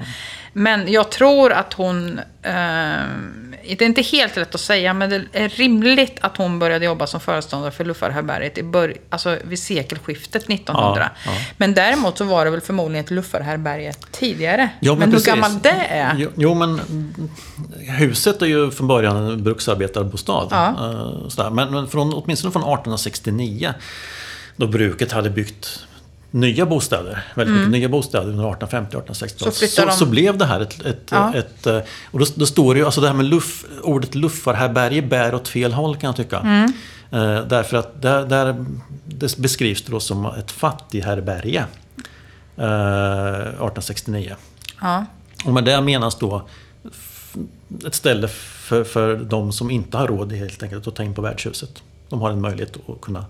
[0.52, 2.20] Men jag tror att hon...
[2.42, 2.92] Eh,
[3.68, 7.06] det är inte helt lätt att säga, men det är rimligt att hon började jobba
[7.06, 11.10] som föreståndare för luffarhärbärget i bör, alltså vid sekelskiftet 1900.
[11.24, 11.38] Ja, ja.
[11.56, 14.68] Men däremot så var det väl förmodligen ett luffarhärbärge tidigare.
[14.80, 15.28] Ja, men precis.
[15.28, 16.14] hur gammalt det är?
[16.16, 16.80] Jo, jo, men
[17.98, 20.48] huset är ju från början en bruksarbetarbostad.
[20.50, 20.68] Ja.
[21.38, 21.50] Eh.
[21.50, 23.74] Men, men från, åtminstone från 1869,
[24.56, 25.86] då bruket hade byggt
[26.32, 29.52] nya bostäder, väldigt mycket nya bostäder under 1850 1860 Mm.
[29.52, 30.86] Så så, så, blev det här ett...
[30.86, 31.34] ett, Ja.
[31.34, 31.78] ett eh,
[32.10, 35.48] och då, då står det ju, alltså det här med luff, ordet luffarhärberge bär åt
[35.48, 36.38] fel håll kan jag tycka.
[36.38, 36.72] Mm.
[37.10, 38.64] Eh, därför att där, där
[39.04, 41.64] det beskrivs det då som ett fattighärberge.
[42.56, 44.36] Eh, 1869.
[44.80, 45.04] Ja.
[45.44, 46.48] Och med det menas då
[47.86, 51.22] ett ställe för, för de som inte har råd helt enkelt att ta in på
[51.22, 51.82] värdshuset.
[52.08, 53.24] De har en möjlighet att kunna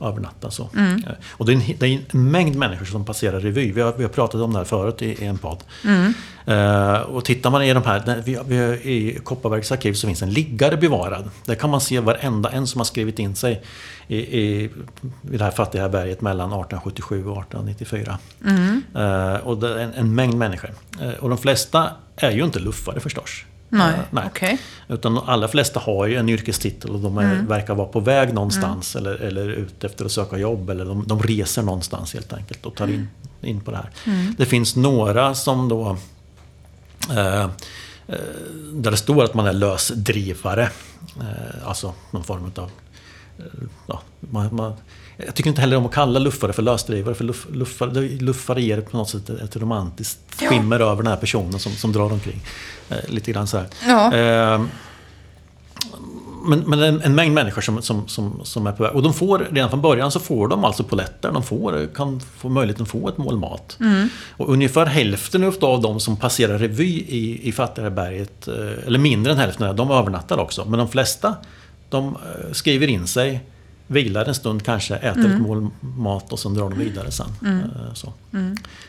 [0.00, 0.50] övernatta.
[0.50, 0.70] Så.
[0.76, 1.04] Mm.
[1.06, 3.72] Eh, Och det är, en, det är en mängd människor som passerar revy.
[3.72, 5.64] Vi har, vi har pratat om det här förut i, i en podd.
[5.84, 6.14] Mm.
[6.46, 8.56] Eh, och tittar man i de här, vi, vi,
[8.92, 11.30] I Kopparbergs arkiv så finns en liggare bevarad.
[11.44, 13.62] Där kan man se varenda en som har skrivit in sig
[14.08, 18.18] i, i, i det här fattiga berget mellan 1877 och 1894.
[18.46, 18.82] Mm.
[18.94, 20.70] Eh, och det är en, en mängd människor.
[21.00, 23.30] Eh, och de flesta är ju inte luffare förstås.
[23.68, 24.58] Nej, Eh, okej.
[24.88, 27.46] Utan de allra flesta har ju en yrkestitel och de är, Mm.
[27.46, 30.70] verkar vara på väg någonstans eller, eller ute efter att söka jobb.
[30.70, 33.08] Eller de, de reser någonstans helt enkelt och tar in,
[33.42, 33.90] in på det här.
[34.04, 34.34] Mm.
[34.38, 35.96] Det finns några som då
[37.10, 37.50] eh,
[38.72, 40.70] där det står att man är lösdrivare.
[41.20, 42.70] Eh, alltså någon form av...
[43.86, 44.72] Ja, man, man,
[45.16, 47.14] jag tycker inte heller om att kalla luffare för lösdrivare.
[47.14, 50.48] För luff, luffare, luffare ger på något sätt ett romantiskt Ja.
[50.48, 52.40] skimmer över den här personen som, som drar omkring.
[52.88, 53.66] Eh, lite grann så här.
[53.86, 54.14] Ja.
[54.16, 54.62] Eh,
[56.46, 58.92] men, men en, en mängd människor som, som, som, som är på väg.
[58.92, 61.32] Och de får, redan från början så får de alltså poletter.
[61.32, 63.78] De får, kan få möjligheten att få ett mål mat.
[64.36, 69.38] Och ungefär hälften av de som passerar revy i, i Fattigberget, eh, eller mindre än
[69.38, 70.64] hälften, de övernattar också.
[70.64, 71.34] Men de flesta,
[71.90, 73.40] de eh, skriver in sig,
[73.86, 77.26] vilar en stund kanske, äter ett mål mat och sen drar de vidare sen.
[77.46, 78.12] Eh, Så,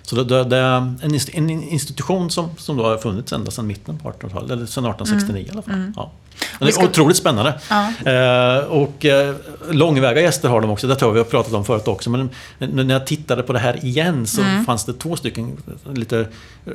[0.02, 3.68] så det, det, är en, inst- en institution som, som då har funnits ända sedan
[3.68, 5.92] mitten på 1800-talet, eller sedan 1869 i alla fall.
[5.96, 6.12] Ja.
[6.60, 7.60] Men det är ska- otroligt spännande.
[8.06, 9.36] Eh, och eh,
[9.72, 12.10] långväga gäster har de också, det tror jag vi har pratat om förut också.
[12.10, 14.66] Men nu när jag tittade på det här igen så Mm.
[14.66, 15.58] fanns det två stycken
[15.94, 16.28] lite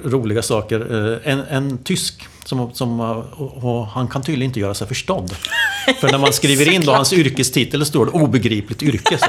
[0.05, 1.11] roliga saker.
[1.25, 3.11] Eh, en, en tysk som, som eh,
[3.65, 5.35] och, han kan tydligen inte göra sig förstådd.
[6.01, 9.19] För när man skriver in då hans yrkestitel står det obegripligt yrke.
[9.19, 9.27] Så,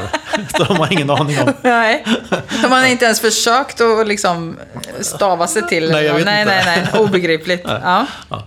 [0.57, 1.53] så har ingen aning om.
[1.61, 2.05] Nej,
[2.61, 4.55] de har inte ens försökt att liksom
[5.01, 5.91] stava sig till.
[5.91, 6.55] Nej, jag vet nej, inte.
[6.65, 7.01] nej, nej.
[7.01, 7.61] Obegripligt.
[7.65, 8.05] Ja.
[8.29, 8.43] Ja.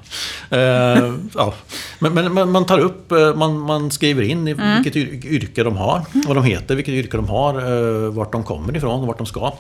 [0.57, 1.55] Eh, ja.
[1.99, 4.83] Men, men, men man tar upp, eh, man, man skriver in Mm.
[4.83, 8.77] vilket yr- yrke de har, vad de heter, vilket yrke de har, vart de kommer
[8.77, 9.53] ifrån och vart de ska.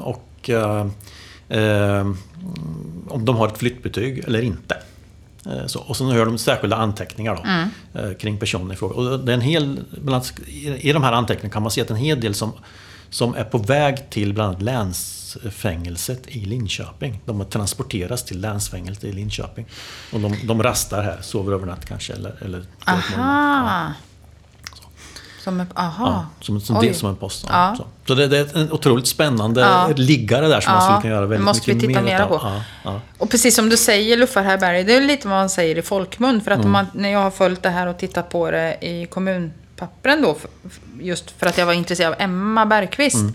[0.00, 0.50] Och
[1.48, 2.10] eh,
[3.08, 4.76] om de har ett flyttbetyg eller inte.
[5.46, 7.68] Eh, Så, och sen gör de särskilda anteckningar då, Mm.
[7.94, 8.94] eh, kring personen i fråga.
[8.94, 10.32] Och det är en hel, bland annat
[10.80, 12.52] I de här anteckningarna kan man se att en hel del som,
[13.10, 17.20] som är på väg till bland annat länsfängelset i Linköping.
[17.26, 19.66] De har transporterats till länsfängelset i Linköping.
[20.12, 22.12] Och de, de rastar här, sover över natt kanske.
[22.12, 22.62] Eller, eller.
[22.86, 23.92] Aha.
[25.48, 26.06] Som en, aha.
[26.06, 27.46] Ja, som, som, det, som en post.
[27.48, 27.74] Ja.
[27.76, 29.88] Så, så det, det är en otroligt spännande Ja.
[29.96, 32.52] liggare där som man skulle kunna göra väldigt måste mycket vi titta mer på.
[33.18, 36.40] Och precis som du säger, luffarhärbärge, det är lite vad man säger i folkmun.
[36.40, 36.70] För att Mm.
[36.72, 40.36] man, när jag har följt det här och tittat på det i kommunpappren då,
[41.00, 43.16] just för att jag var intresserad av Emma Bergqvist.
[43.16, 43.34] Mm.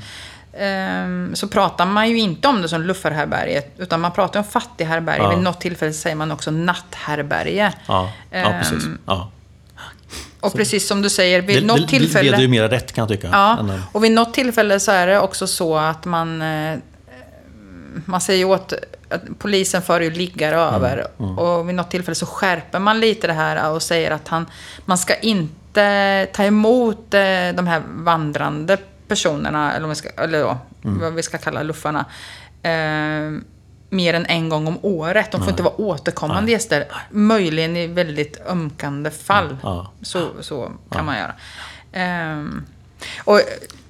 [0.59, 5.23] ehm, så pratar man ju inte om det som luffarhärbärge, utan man pratar om fattighärbärge.
[5.23, 5.29] Ja.
[5.29, 7.73] Vid något tillfälle säger man också natthärbärge.
[7.87, 8.83] Ja, ja, Ehm, precis.
[9.05, 9.29] Ja.
[10.43, 12.23] Och precis som du säger, vid Det, något tillfälle...
[12.23, 13.29] det leder ju mera rätt kan jag tycka.
[13.31, 16.41] Ja, eh, och vid något tillfälle så är det också så att man...
[16.41, 16.77] eh,
[18.05, 18.73] Man säger åt...
[19.09, 21.07] Att polisen för ju liggare Mm, över.
[21.39, 24.45] Och vid något tillfälle så skärper man lite det här och säger att han,
[24.85, 27.21] man ska inte ta emot eh,
[27.55, 28.77] de här vandrande
[29.07, 30.99] personerna, eller, om vi ska, eller ja, Mm.
[30.99, 32.05] vad vi ska kalla luffarna.
[33.93, 35.31] Mer än en gång om året.
[35.31, 36.85] De får inte vara återkommande gäster.
[37.11, 39.57] Möjligen i väldigt ömkande fall.
[39.63, 39.91] Ja.
[40.01, 41.33] Så, så kan man göra.
[41.91, 42.65] Ehm,
[43.23, 43.41] och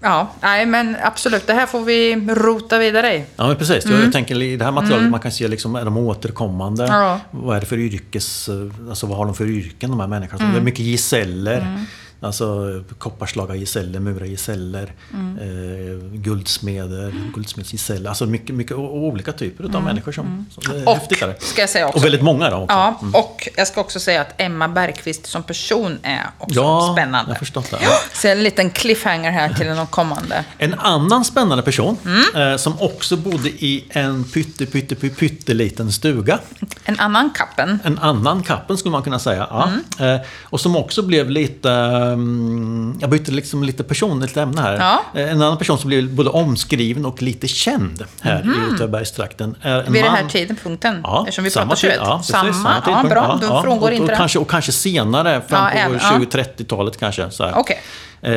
[0.02, 3.26] ja, nej men absolut, det här får vi rota vidare i.
[3.36, 3.86] Ja, men precis.
[3.86, 6.84] Jag, jag tänker i det här materialet man kan se liksom, är de återkommande?
[6.84, 7.00] Mm.
[7.00, 7.20] Ja.
[7.32, 8.50] Vad är det för yrkes...
[8.90, 10.44] Alltså vad har de för yrken de här människorna?
[10.44, 10.54] Mm.
[10.54, 11.86] Det är mycket gesäller.
[12.24, 15.38] Alltså kopparslaga gesäller, mura gesäller, Mm.
[15.38, 18.10] eh, guldsmeder, guldsmedsgesäller.
[18.10, 20.46] Alltså mycket, mycket olika typer av människor som...
[20.52, 20.88] som det är Mm.
[20.88, 21.44] Och, det.
[21.44, 21.98] ska jag säga också.
[21.98, 22.76] Och väldigt många då också.
[22.76, 27.32] Ja, och jag ska också säga att Emma Bergqvist som person är också Ja, spännande.
[27.32, 27.78] jag förstått det.
[27.82, 30.46] Ja, så en liten cliffhanger här till någon kommande.
[30.58, 32.52] En annan spännande person Mm.
[32.52, 36.40] eh, som också bodde i en pytte, pytte, pytte, pytteliten stuga.
[36.86, 37.80] En annan kappen.
[37.84, 39.48] En annan kappen skulle man kunna säga.
[39.50, 39.70] Ja.
[40.00, 40.16] Mm.
[40.16, 41.70] Eh, och som också blev lite...
[42.14, 44.74] mm, jag bytte liksom lite personligt ämne här.
[45.14, 45.20] Ja.
[45.22, 49.72] Eh, en annan person som blev både omskriven och lite känd här i Åtvidabergstrakten är
[49.80, 49.94] en Mhm.
[49.94, 51.00] Vid den här tidpunkten.
[51.04, 51.98] Ja, eftersom vi pratar tid- 21.
[52.02, 52.54] Ja, precis, samma.
[52.54, 53.10] samma ja, tidpunkt.
[53.10, 53.38] bra.
[53.42, 53.62] Du Ja, ja.
[53.62, 54.16] frångår och, inte och, det.
[54.16, 56.20] kanske, och kanske senare, fram Ja, på även, ja.
[56.20, 57.32] 20-30-talet kanske.
[57.32, 57.54] Så här.
[57.58, 57.80] Okej.
[58.22, 58.32] Eh,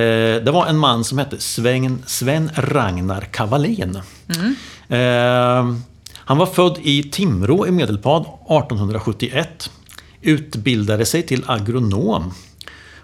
[0.45, 3.97] det var en man som hette Sven, Sven Ragnar Kavalén.
[4.89, 5.67] Eh,
[6.29, 9.71] han var född i Timrå i Medelpad 1871.
[10.23, 12.35] Utbildade sig till agronom.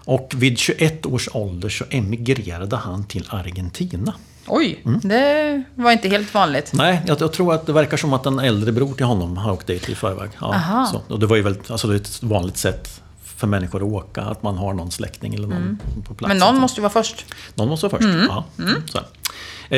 [0.05, 4.13] Och vid 21 års ålder så emigrerade han till Argentina.
[4.47, 4.99] Oj, Mm.
[5.03, 6.71] det var inte helt vanligt.
[6.73, 9.51] Nej, jag, jag tror att det verkar som att en äldre bror till honom har
[9.51, 10.29] åkt dit i förväg.
[10.41, 11.13] Ja, så.
[11.13, 14.21] Och det var ju väldigt, alltså det är ett vanligt sätt för människor att åka,
[14.21, 16.31] att man har någon släkting eller någon på plats.
[16.33, 16.37] Mm.
[16.37, 17.25] Men någon måste ju vara först.
[17.55, 18.09] Någon måste vara först.
[18.29, 19.07] Ja, mm, så här.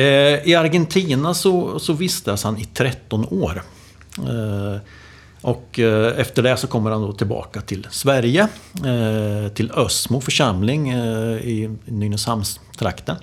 [0.00, 3.62] Eh, I Argentina så, så vistas han i 13 år.
[4.18, 4.80] Eh,
[5.46, 8.48] och eh, efter det så kommer han då tillbaka till Sverige.
[8.74, 13.16] Eh, till Ösmo församling eh, i Nynäshamnstrakten.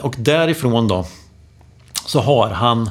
[0.00, 1.06] Och därifrån då
[2.06, 2.90] så har han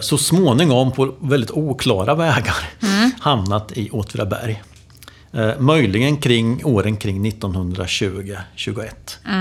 [0.00, 2.56] så småningom på väldigt oklara vägar
[3.20, 4.62] hamnat i Åtvidaberg.
[5.34, 8.90] Eh, möjligen kring åren kring 1920-21.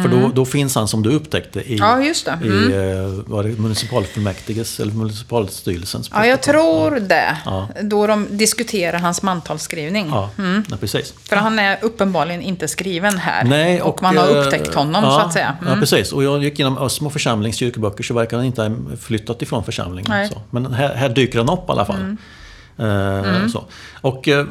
[0.01, 2.31] För då, då finns han som du upptäckte i, Ja, just det.
[2.31, 2.71] Mm.
[2.71, 7.37] i eh, var det municipalfullmäktiges eller municipalstyrelsens Ja, jag tror det.
[7.45, 7.67] Ja.
[7.81, 10.07] Då de diskuterar hans mantalsskrivning.
[10.09, 10.29] Ja,
[10.69, 11.13] ja, precis.
[11.29, 13.43] För han är uppenbarligen inte skriven här.
[13.43, 15.57] Nej, och, man har eh, upptäckt honom, ja, så att säga.
[15.61, 15.79] Ja, Mm.
[15.79, 16.11] precis.
[16.11, 18.71] Och jag gick igenom Ösmo församlings kyrkoböcker så verkar han inte ha
[19.01, 20.11] flyttat ifrån församlingen.
[20.11, 20.29] Mm.
[20.49, 22.15] Men här, här dyker han upp i alla fall.
[22.77, 23.63] Eh, Så.
[24.01, 24.45] Och eh,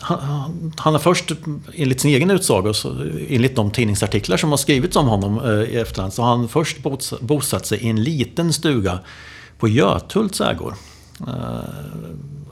[0.00, 1.32] han, han har först,
[1.74, 2.96] enligt sin egen utsago, så,
[3.28, 6.78] enligt de tidningsartiklar som har skrivits om honom eh, i efterhand, så har han först
[7.20, 8.98] bosatt, sig i en liten stuga
[9.58, 10.74] på Göthults ägor.
[11.20, 11.34] Eh,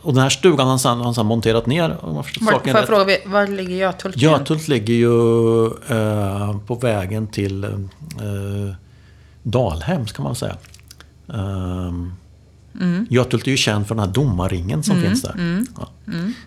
[0.02, 1.96] och den här stugan har han sedan, har han sedan monterat ner.
[2.00, 4.16] Om jag Var, saken får jag fråga, var ligger Göthult?
[4.16, 5.70] Göthult ligger ju
[6.66, 7.66] på vägen till
[9.42, 10.56] Dalhem, kan man säga.
[12.80, 15.64] Ehm, Götult är ju känd för den här domarringen som finns där.
[15.76, 15.88] Ja.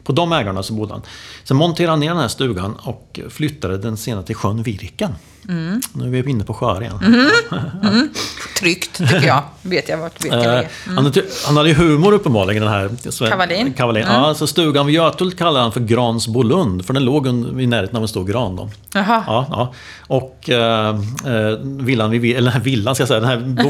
[0.03, 1.01] På de ägarna så bodde han.
[1.43, 5.11] Sen monterade han ner den här stugan och flyttade den senare till sjön Virken.
[5.93, 6.99] Nu är vi inne på sjöar igen.
[8.59, 9.43] Tryggt, tycker jag.
[9.61, 10.67] Vet jag vart vilken det Eh, är.
[10.95, 12.89] han, hade- han hade ju humor uppenbarligen den här...
[13.11, 13.73] Sven- Kavallin.
[13.73, 14.05] Kavallin.
[14.07, 18.01] Ja, så stugan vid Götult kallade han för Gransbolund, för den låg i närheten av
[18.01, 18.55] en stor gran.
[18.55, 18.69] Då.
[18.93, 19.23] Jaha.
[19.27, 19.73] Ja, ja.
[20.07, 23.63] Och eh, eh, villan vid, eller villan ska jag säga, den här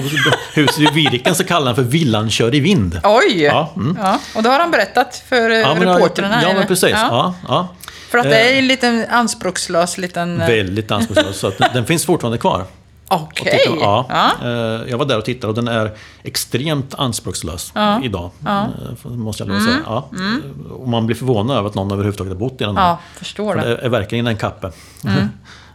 [0.53, 2.99] huset vid Virken så kallar han för Villan kör i vind.
[3.03, 3.41] Oj!
[3.43, 3.97] Ja, Ja, mm.
[4.36, 6.39] och det har han berättat för ja, Ja, ja, reportrarna?
[6.43, 6.89] ja, men precis.
[6.91, 7.08] Ja.
[7.12, 7.33] Ja.
[7.47, 7.67] Ja,
[8.12, 10.42] För att det är en liten anspråkslös liten...
[10.42, 11.38] eh, Väldigt anspråkslös.
[11.39, 12.63] Så att den, den finns fortfarande kvar.
[13.08, 13.59] Okej.
[13.63, 14.05] Titta, ja.
[14.09, 14.47] Ja.
[14.47, 15.92] Eh, Jag var där och tittade och den är
[16.24, 17.74] extremt anspråkslös
[18.04, 18.29] idag.
[18.47, 18.66] eh,
[19.12, 19.78] Måste jag lov att säga.
[19.86, 20.09] Ja.
[20.71, 22.78] Och man blir förvånad över att någon överhuvudtaget har bott i den.
[22.78, 22.88] här.
[22.89, 23.75] Ja, förstår För det.
[23.75, 24.71] det är verkligen en kappe.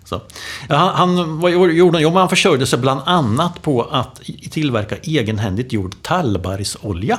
[0.04, 0.20] Så.
[0.68, 2.02] Ja, han, han, vad gjorde han?
[2.02, 7.18] Jo, han försörjde sig bland annat på att tillverka egenhändigt gjord tallbarrsolja.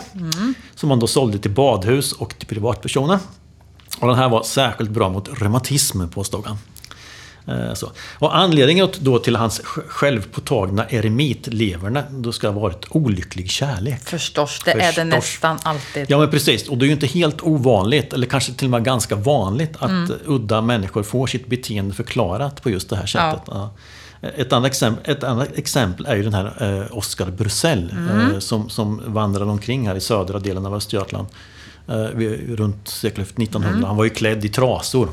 [0.75, 3.19] Som han då sålde till badhus och till privatpersoner.
[3.99, 6.57] Och den här var särskilt bra mot reumatism, påstod han.
[7.47, 7.91] Eh, Så.
[8.19, 14.01] Och anledningen då till hans sj- självpåtagna eremitleverna då ska ha varit olycklig kärlek.
[14.03, 15.05] Förstås, det är det Förstås.
[15.05, 16.05] nästan alltid.
[16.09, 18.83] Ja men precis, och det är ju inte helt ovanligt, eller kanske till och med
[18.83, 20.11] ganska vanligt, att Mm.
[20.25, 23.41] udda människor får sitt beteende förklarat på just det här sättet.
[23.47, 23.69] Ja.
[24.37, 26.53] Ett, annat exempel, ett annat exempel är ju den här
[26.89, 28.31] eh, Oscar Brussell Mm.
[28.31, 31.27] eh, som, som vandrade omkring här i södra delen av Östergötland.
[31.89, 33.77] Eh, runt sekelskiftet 1900.
[33.77, 33.83] Mm.
[33.87, 35.09] Han var ju klädd i trasor.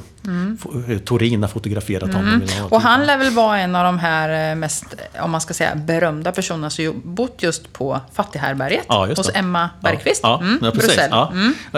[0.58, 2.28] F- eh, Torin har fotograferat honom.
[2.34, 2.64] Mm.
[2.70, 4.84] Och han lär väl vara en av de här eh, mest,
[5.20, 8.84] om man ska säga, berömda personerna som bott just på fattighärberget.
[8.88, 9.30] Ja, hos.
[9.34, 10.20] Emma Bergqvist.
[10.22, 10.86] Ja, Mm, ja, precis.
[10.96, 11.08] Brussel.
[11.10, 11.32] Ja.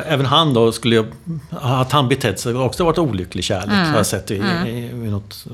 [0.07, 1.05] Även han då skulle
[1.51, 3.73] att han betett sig också varit olycklig kärlek.
[3.75, 3.91] Mm.
[3.91, 4.35] Har jag sett i,
[4.67, 5.47] i, vid något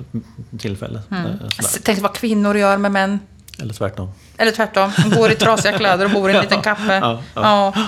[0.59, 1.01] tillfälle.
[1.11, 1.17] Eh,
[1.49, 1.81] sådär.
[1.85, 3.19] Tänk vad kvinnor gör med män.
[3.59, 4.09] Eller tvärtom.
[4.37, 6.95] Eller tvärtom, de går i trasiga kläder och bor i en liten kappe.
[6.95, 7.83] Ja, Ja, ja.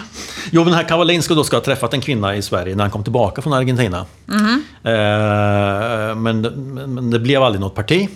[0.51, 2.85] Jo, men den här Cavallin ska då ska ha träffat en kvinna i Sverige när
[2.85, 4.07] han kom tillbaka från Argentina.
[4.27, 4.65] Mhm.
[4.82, 6.41] Eh, men,
[6.95, 8.09] men det blev aldrig något parti.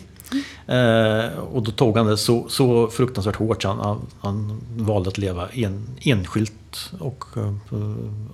[0.67, 5.19] Eh, och då tog han det så, så fruktansvärt hårt så han, han valde att
[5.19, 7.53] leva en, enskilt och eh,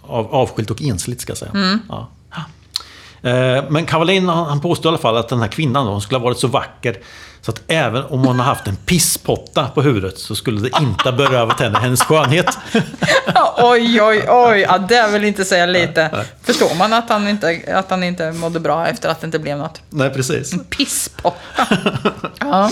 [0.03, 1.51] av, avskilt och ensligt ska jag säga.
[1.55, 1.79] Mm.
[1.89, 2.09] Ja.
[3.31, 6.19] Eh, Men Cavallin han han i alla fall att den här kvinnan då, hon skulle
[6.19, 6.97] ha varit så vacker
[7.45, 11.13] så att även om hon har haft en pisspotta på huvudet så skulle det inte
[11.13, 12.59] berövat henne hennes skönhet.
[13.57, 14.61] oj, oj, oj.
[14.61, 16.25] Ja, det vill inte säga lite.
[16.43, 19.59] Förstår man att han, inte, att han inte mådde bra efter att det inte blev
[19.59, 19.81] något?
[19.91, 20.55] Nej, precis.
[20.71, 21.67] Pisspotta.
[22.41, 22.71] Ja.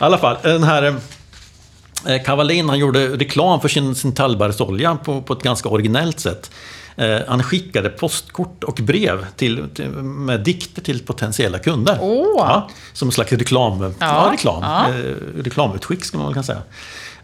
[0.00, 0.96] I alla fall, den här
[2.06, 6.50] eh, Cavallin han gjorde reklam för sin, sin tallbarrsolja på, på ett ganska originellt sätt.
[6.96, 11.98] Eh, han skickade postkort och brev till, till, med dikter till potentiella kunder.
[12.00, 12.34] Åh.
[12.38, 13.90] Ja, som en slags reklam, ja.
[13.98, 14.88] Ja, reklam, ja.
[14.88, 16.62] Eh, reklamutskick skulle man väl kunna säga.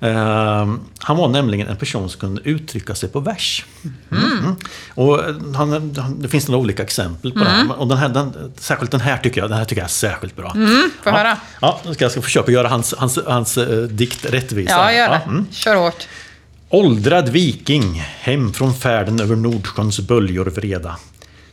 [0.01, 3.65] Eh, han var nämligen en person som kunde uttrycka sig på vers.
[4.13, 4.57] Mm.
[4.95, 7.69] Och eh, han, det finns några olika exempel på det Mm.
[7.69, 7.79] här.
[7.81, 10.37] Och den här den, särskilt den här tycker jag, den här tycker jag är särskilt
[10.37, 10.53] bra.
[10.55, 11.19] Mm, får ja.
[11.19, 11.37] höra.
[11.61, 14.73] Ja, då ska jag ska försöka göra hans, hans, hans eh, dikt rättvisa.
[14.73, 15.21] Ja, gör det.
[15.27, 15.47] mm.
[15.53, 16.07] Kör hårt.
[16.71, 20.97] Åldrad viking, hem från färden över Nordsjöns böljor vreda.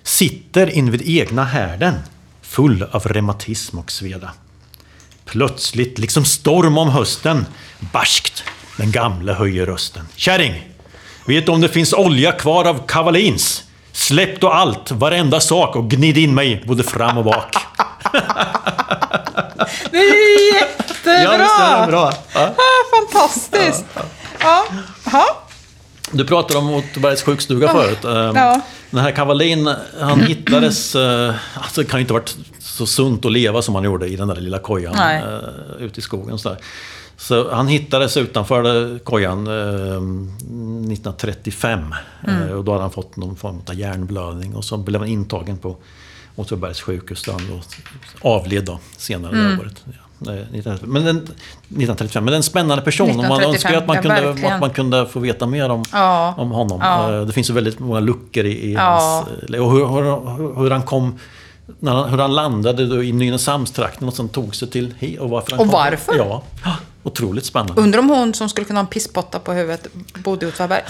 [0.04, 1.94] Sitter invid egna härden,
[2.42, 4.32] full av reumatism och sveda.
[5.26, 7.46] Plötsligt, liksom storm om hösten,
[7.80, 8.44] barskt,
[8.78, 10.08] den gamle höjer rösten.
[10.16, 10.70] Kärring!
[11.28, 13.64] Vet du om det finns olja kvar av kavalins?
[13.92, 17.56] Släpp då allt, varenda sak och gnid in mig både fram och bak.
[19.92, 21.24] Det är jättebra!
[21.24, 22.14] Ja, visst är det bra?
[22.34, 22.42] Ja.
[22.42, 23.86] Ah, fantastiskt!
[23.96, 24.02] Ja.
[24.02, 24.23] Ja.
[26.12, 28.04] Du pratade om Åtvidabergs sjukstuga förut.
[28.06, 28.62] Ehm, Ja.
[28.92, 30.96] Den här Cavallin, han hittades...
[30.96, 34.08] eh, Alltså det kan ju inte ha varit så sunt att leva som han gjorde
[34.08, 35.22] i den där lilla kojan Nej.
[35.24, 36.40] eh, ute i skogen.
[36.40, 36.56] Så,
[37.18, 39.54] så han hittades utanför kojan eh,
[40.94, 41.96] 1935.
[42.28, 42.42] Mm.
[42.44, 44.56] Eh, och då hade han fått någon form av hjärnblödning.
[44.56, 45.78] Och så blev han intagen på
[46.36, 47.62] Åtvidabergs sjukhus där han då
[48.30, 49.56] avled då, senare Mm.
[49.58, 49.84] det året.
[50.26, 50.90] Ja, 1935.
[50.94, 52.26] Men den, 1935.
[52.26, 53.10] Men är en spännande person.
[53.10, 54.54] och man 1935, önskar att man, ja, kunde, verkligen.
[54.54, 56.34] att man kunde få veta mer om, Ja.
[56.38, 56.80] om honom.
[56.84, 57.14] Ja.
[57.16, 58.82] Eh, Det finns ju väldigt många luckor i, i Ja.
[58.82, 59.28] hans...
[59.56, 61.20] eh, Och hur, hur, hur han kom...
[61.80, 65.52] När han, hur han landade då i Nynäshamnstrakten och sen tog sig till och varför
[65.52, 65.74] han Och kom.
[65.74, 66.16] varför?
[66.18, 66.44] Ja,
[67.04, 67.82] otroligt spännande.
[67.82, 70.82] Undrar om hon som skulle kunna ha en pisspotta på huvudet bodde i Åtvidaberg.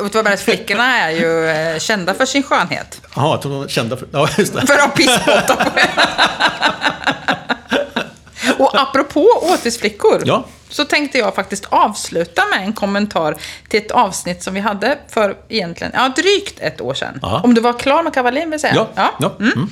[0.00, 3.00] Åtvidabergsflickorna är ju eh, kända för sin skönhet.
[3.16, 4.08] Jaha, jag tror de var kända för...
[4.12, 4.66] Ja, just det.
[4.66, 5.70] För att ha pisspotta på
[8.62, 10.22] Och apropå Åtisflickor.
[10.24, 10.44] Ja.
[10.68, 13.36] Så tänkte jag faktiskt avsluta med en kommentar
[13.68, 17.18] till ett avsnitt som vi hade för egentligen, ja drygt ett år sedan.
[17.22, 17.40] Ja.
[17.44, 18.74] Om du var klar med Kavalin vill säga.
[18.76, 19.52] Ja, ja, Mm.
[19.52, 19.68] mm.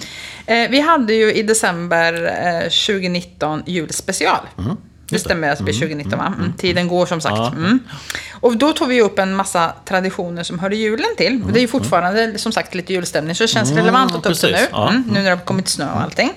[0.47, 2.13] Eh, vi hade ju i december
[2.47, 4.39] eh, 2019 julspecial.
[4.59, 4.77] Mm.
[5.09, 6.35] Det stämmer, det blir 2019 va?
[6.39, 7.55] Mm, tiden går som sagt.
[7.57, 7.79] Mm.
[8.41, 11.43] Och då tog vi upp en massa traditioner som hörde julen till.
[11.53, 14.41] Det är ju fortfarande som sagt lite julstämning, så det känns relevant att ta upp
[14.41, 14.67] det nu.
[14.71, 14.91] Ja.
[14.91, 16.33] Mm, nu när det har kommit snö och allting.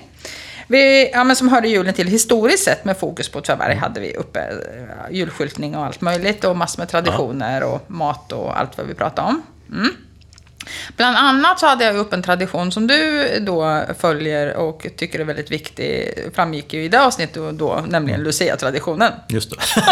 [0.66, 4.16] Vi, ja, men som hörde julen till historiskt sett med fokus på Åtvidaberg hade vi
[4.16, 8.86] uppe eh, julskyltning och allt möjligt och massor med traditioner och mat och allt vad
[8.86, 9.42] vi pratade om.
[9.72, 9.90] Mm.
[10.96, 15.24] Bland annat så hade jag upp en tradition som du då följer och tycker är
[15.24, 16.14] väldigt viktig.
[16.34, 19.12] Framgick ju i det avsnittet då, då nämligen Lucia-traditionen.
[19.28, 19.56] Just det.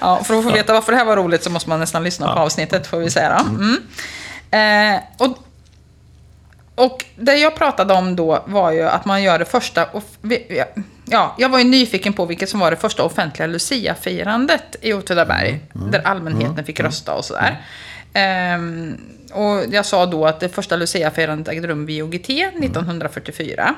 [0.00, 2.34] Ja, för att få veta varför det här var roligt så måste man nästan lyssna
[2.34, 3.50] på avsnittet, får vi säga då.
[3.50, 4.96] Mm.
[4.96, 5.38] Eh, och,
[6.78, 9.86] och det jag pratade om då var ju att man gör det första...
[11.04, 15.60] Ja, jag var ju nyfiken på vilket som var det första offentliga Lucia-firandet i Åtvidaberg.
[15.72, 17.62] Där allmänheten fick rösta och sådär.
[18.12, 18.96] Ehm,
[19.32, 23.74] och jag sa då att det första Lucia-firandet ägde rum vid OGT 1944.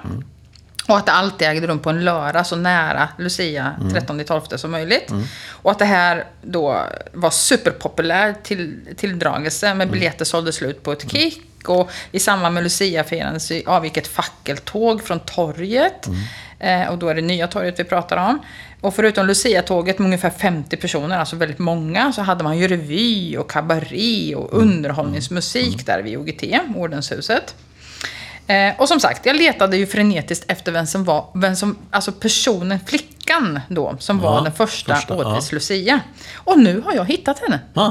[0.89, 5.13] Och att det alltid ägde rum på en lördag så nära Lucia, 13-12 som möjligt.
[5.49, 6.83] Och att det här då
[7.13, 11.50] var superpopulär till, tilldragelse med biljetter sålde slut på ett kick.
[11.69, 16.09] Och i samband med Lucia-firandet så avgick ett fackeltåg från torget.
[16.59, 18.39] Eh, och då är det nya torget vi pratar om.
[18.81, 23.37] Och förutom Lucia-tåget med ungefär 50 personer, alltså väldigt många, så hade man ju revy
[23.37, 26.43] och kabaré och underhållningsmusik där vid OGT,
[26.77, 27.55] Ordenshuset.
[28.47, 32.13] Eh, och som sagt, jag letade ju frenetiskt efter vem som var, vem som, alltså
[32.13, 35.31] personen, flickan då, som Ja, var den första, första, ja.
[35.31, 36.01] årets Lucia.
[36.35, 37.61] Och nu har jag hittat henne.
[37.75, 37.91] Ah,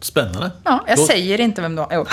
[0.00, 0.50] spännande.
[0.64, 1.96] Ja, jag Då- säger inte vem det var.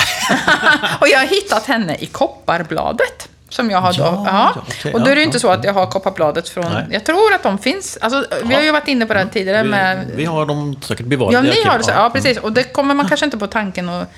[1.02, 3.30] Och jag har hittat henne i Kopparbladet.
[3.50, 4.04] Som jag har då.
[4.04, 6.66] Ja, Ja, okej, och då är det ja, inte så att jag har Kopparbladet från...
[6.74, 6.86] Nej.
[6.92, 7.98] Jag tror att de finns.
[8.02, 10.06] Alltså, vi har ju varit inne på det här tidigare med...
[10.08, 11.36] Vi, vi har dem säkert bevarade.
[11.36, 11.86] Ja, ni har det.
[11.88, 12.38] Ja, precis.
[12.38, 14.12] Och det kommer man kanske inte på tanken att...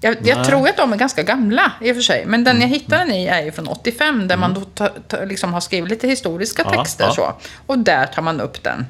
[0.00, 2.24] Jag, jag tror att de är ganska gamla i och för sig.
[2.26, 4.28] Men den jag hittade den i är ju från 85.
[4.28, 7.10] Där man då ta, ta, liksom har skrivit lite historiska texter.
[7.10, 7.32] Så.
[7.66, 8.86] Och där tar man upp den.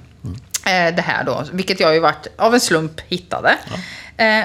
[0.67, 1.45] Eh, det här då.
[1.53, 3.57] Vilket jag ju varit av en slump hittade.
[4.19, 4.45] Eh,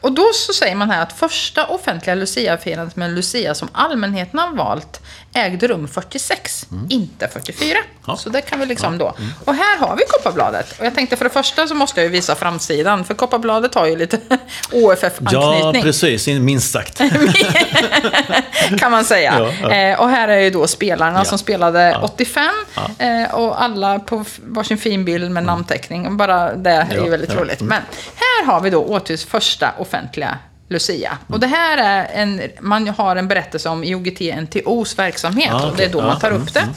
[0.00, 4.50] och då så säger man här att första offentliga luciafirandet med Lucia som allmänheten har
[4.56, 5.00] valt
[5.34, 7.70] ägde rum 46, inte 44.
[7.70, 7.82] Mm.
[8.06, 8.16] Ja.
[8.16, 9.14] Så det kan vi liksom då.
[9.44, 10.78] Och här har vi Kopparbladet.
[10.80, 13.04] Och jag tänkte för det första så måste jag ju visa framsidan.
[13.04, 14.38] För Kopparbladet har ju lite Ja,
[14.72, 15.82] OFF-anknytning.
[15.82, 16.26] precis.
[16.28, 16.98] Minst sagt.
[18.78, 19.34] kan man säga.
[19.38, 19.70] Ja, ja.
[19.74, 21.24] Eh, och här är ju då spelarna Ja.
[21.24, 22.44] som spelade 85.
[22.98, 26.06] Eh, och alla på varsin fin bild med namnteckning.
[26.06, 27.40] Och Bara det är ju Ja, väldigt ja.
[27.40, 27.60] roligt.
[27.60, 27.82] Men
[28.16, 30.38] här har vi då Åtvids första offentliga
[30.72, 31.18] Lucia.
[31.28, 35.52] Och det här är en, man har en berättelse om IOGT NTOs verksamhet.
[35.52, 36.68] Ah, och det är då man tar upp det.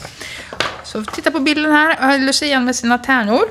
[0.84, 1.96] Så titta på bilden här.
[1.96, 3.44] Här är Lucian med sina tärnor.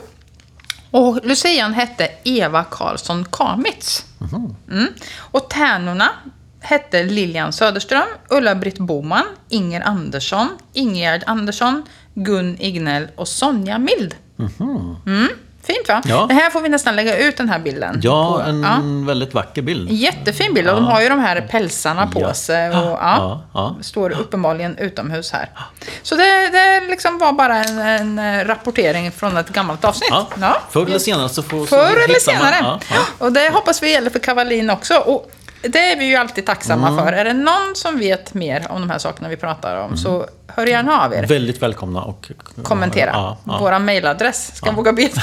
[0.92, 4.06] Och Lucian hette Eva Karlsson Kamitz.
[4.72, 4.88] Mm.
[5.18, 6.10] Och tärnorna
[6.60, 14.16] hette Lilian Söderström, Ulla-Britt Boman, Inger Andersson, Ingegerd Andersson, Gun Ignell och Sonja Mild.
[15.06, 15.30] Mm.
[15.68, 16.02] Fint va?
[16.06, 16.26] Ja.
[16.30, 18.00] Det här får vi nästan lägga ut den här bilden.
[18.04, 18.50] Ja, på.
[18.50, 19.08] en Ja.
[19.08, 19.92] väldigt vacker bild.
[19.92, 20.70] Jättefin bild.
[20.70, 22.34] Och de har ju de här pälsarna på Ja.
[22.34, 22.70] sig.
[22.70, 23.76] Och, ja, Ja, ja.
[23.82, 25.50] Står uppenbarligen utomhus här.
[26.04, 30.10] Så det, det liksom var bara en, en eh, rapportering från ett gammalt avsnitt.
[30.42, 30.58] Ja.
[30.70, 32.56] Förr eller senare så får Förr eller senare.
[32.62, 33.26] Ja, ja.
[33.26, 34.96] Och det hoppas vi gäller för Kavalin också.
[34.98, 35.32] Och
[35.70, 37.06] det är vi ju alltid tacksamma Mm.
[37.06, 37.14] för.
[37.14, 40.66] Är det någon som vet mer om de här sakerna vi pratar om så hör
[40.66, 41.28] gärna av er.
[41.28, 42.32] Väldigt välkomna och
[42.64, 43.12] Kommentera.
[43.14, 43.58] Ja, ja.
[43.60, 44.56] Våra mejladress.
[44.56, 45.10] Ska jag våga be?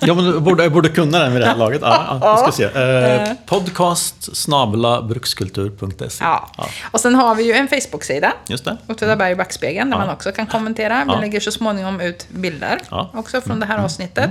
[0.00, 1.80] Ja, men du borde, jag borde kunna den vid det här laget.
[1.84, 2.64] Ja, ja, ska se.
[2.64, 6.24] Eh, podcast snabla brukskultur.se.
[6.24, 6.48] ja.
[6.90, 8.32] Och sen har vi ju en Facebook-sida.
[8.48, 8.76] Just det.
[8.88, 10.04] Åtvidaberg i backspegeln, där Ja.
[10.06, 11.04] man också kan kommentera.
[11.06, 11.20] Vi Ja.
[11.20, 13.00] lägger så småningom ut bilder Ja.
[13.00, 13.18] Mm.
[13.20, 14.30] också från det här avsnittet.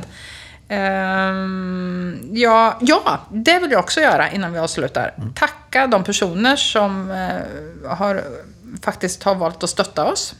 [0.69, 5.13] Ehm, ja, ja, det vill jag också göra innan vi avslutar.
[5.17, 5.33] Mm.
[5.33, 8.23] Tacka de personer som eh, har,
[8.83, 10.35] faktiskt har valt att stötta oss.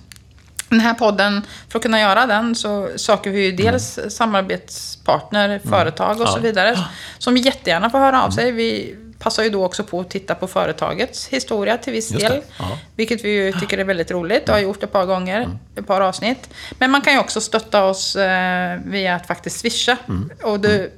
[0.70, 6.22] Den här podden, för att kunna göra den så söker vi ju dels samarbetspartner, företag
[6.22, 6.46] och så Mm.
[6.56, 6.62] Ja.
[6.62, 6.72] Mm.
[6.74, 6.88] vidare.
[7.18, 8.52] Som jättegärna får höra av sig.
[8.52, 12.42] Vi passar ju då också på att titta på företagets historia till viss del.
[12.60, 12.78] ja.
[12.96, 16.02] Vilket vi ju tycker är väldigt roligt och har gjort ett par gånger, ett par
[16.02, 16.50] avsnitt.
[16.80, 19.98] Men man kan ju också stötta oss eh, via att faktiskt swisha.
[20.08, 20.30] Mm.
[20.44, 20.90] Och det,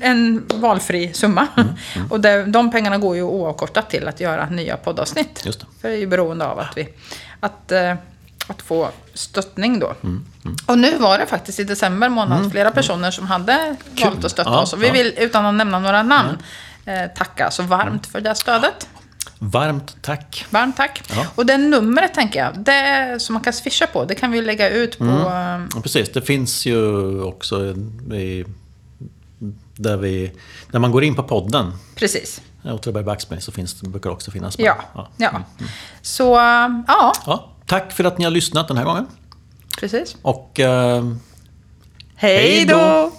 [0.00, 1.46] en valfri summa.
[1.56, 1.68] Mm.
[2.10, 5.42] Och det, de pengarna går ju oavkortat till att göra nya poddavsnitt.
[5.46, 5.66] Just det.
[5.80, 6.88] För det är ju beroende av att, vi,
[7.40, 7.94] att, eh,
[8.46, 9.94] att få stöttning då.
[10.02, 10.24] Mm,
[10.66, 14.04] Och nu var det faktiskt i december månad flera personer som hade Kul.
[14.08, 14.72] valt att stötta Ja, oss.
[14.72, 16.38] Och vi vill, utan att nämna några namn,
[17.16, 18.88] tacka så varmt för det stödet.
[19.38, 20.46] Varmt tack.
[20.50, 21.02] Varmt tack.
[21.16, 21.26] Ja.
[21.34, 24.70] Och det numret tänker jag, det som man kan swisha på, det kan vi lägga
[24.70, 25.04] ut på...
[25.04, 25.10] eh,
[25.74, 27.64] Ja, precis, det finns ju också
[28.12, 28.44] i,
[29.76, 30.32] där, vi,
[30.70, 32.40] när man går in på podden, Precis.
[32.64, 34.58] Åtvidaberg Backspegel, så finns det, brukar det också finnas.
[34.58, 34.76] Ja.
[34.94, 35.08] Ja.
[35.16, 35.42] ja.
[36.02, 37.12] Så, eh, ja.
[37.26, 39.06] Ja, tack för att ni har lyssnat den här gången.
[39.80, 40.16] Precis.
[40.22, 40.60] Och...
[40.60, 41.04] Eh,
[42.14, 43.12] Hej då!